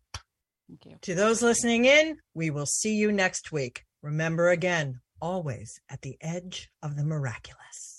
Thank 0.67 0.85
you. 0.85 0.97
To 1.01 1.15
those 1.15 1.41
listening 1.41 1.85
in, 1.85 2.17
we 2.35 2.51
will 2.51 2.67
see 2.67 2.95
you 2.95 3.11
next 3.11 3.51
week. 3.51 3.85
Remember 4.03 4.49
again, 4.49 5.01
always 5.19 5.79
at 5.89 6.01
the 6.01 6.17
edge 6.21 6.69
of 6.83 6.95
the 6.95 7.03
miraculous. 7.03 7.98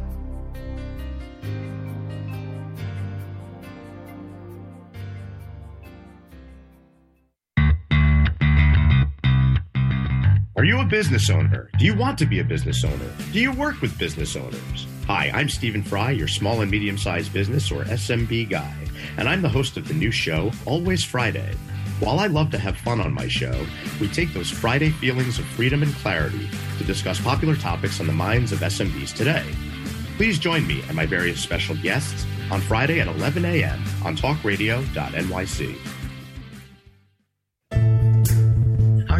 Are 10.61 10.63
you 10.63 10.79
a 10.79 10.85
business 10.85 11.31
owner? 11.31 11.71
Do 11.79 11.85
you 11.85 11.95
want 11.95 12.19
to 12.19 12.27
be 12.27 12.37
a 12.37 12.43
business 12.43 12.83
owner? 12.83 13.11
Do 13.31 13.39
you 13.39 13.51
work 13.51 13.81
with 13.81 13.97
business 13.97 14.35
owners? 14.35 14.85
Hi, 15.07 15.31
I'm 15.33 15.49
Stephen 15.49 15.81
Fry, 15.81 16.11
your 16.11 16.27
small 16.27 16.61
and 16.61 16.69
medium 16.69 16.99
sized 16.99 17.33
business 17.33 17.71
or 17.71 17.83
SMB 17.85 18.47
guy, 18.47 18.75
and 19.17 19.27
I'm 19.27 19.41
the 19.41 19.49
host 19.49 19.75
of 19.77 19.87
the 19.87 19.95
new 19.95 20.11
show, 20.11 20.51
Always 20.67 21.03
Friday. 21.03 21.55
While 21.99 22.19
I 22.19 22.27
love 22.27 22.51
to 22.51 22.59
have 22.59 22.77
fun 22.77 23.01
on 23.01 23.11
my 23.11 23.27
show, 23.27 23.65
we 23.99 24.07
take 24.07 24.33
those 24.33 24.51
Friday 24.51 24.91
feelings 24.91 25.39
of 25.39 25.45
freedom 25.45 25.81
and 25.81 25.95
clarity 25.95 26.47
to 26.77 26.83
discuss 26.83 27.19
popular 27.19 27.55
topics 27.55 27.99
on 27.99 28.05
the 28.05 28.13
minds 28.13 28.51
of 28.51 28.59
SMBs 28.59 29.15
today. 29.15 29.45
Please 30.21 30.37
join 30.37 30.67
me 30.67 30.83
and 30.83 30.95
my 30.95 31.07
various 31.07 31.39
special 31.39 31.75
guests 31.77 32.27
on 32.51 32.61
Friday 32.61 32.99
at 32.99 33.07
11 33.07 33.43
a.m. 33.43 33.83
on 34.05 34.15
talkradio.nyc. 34.15 36.00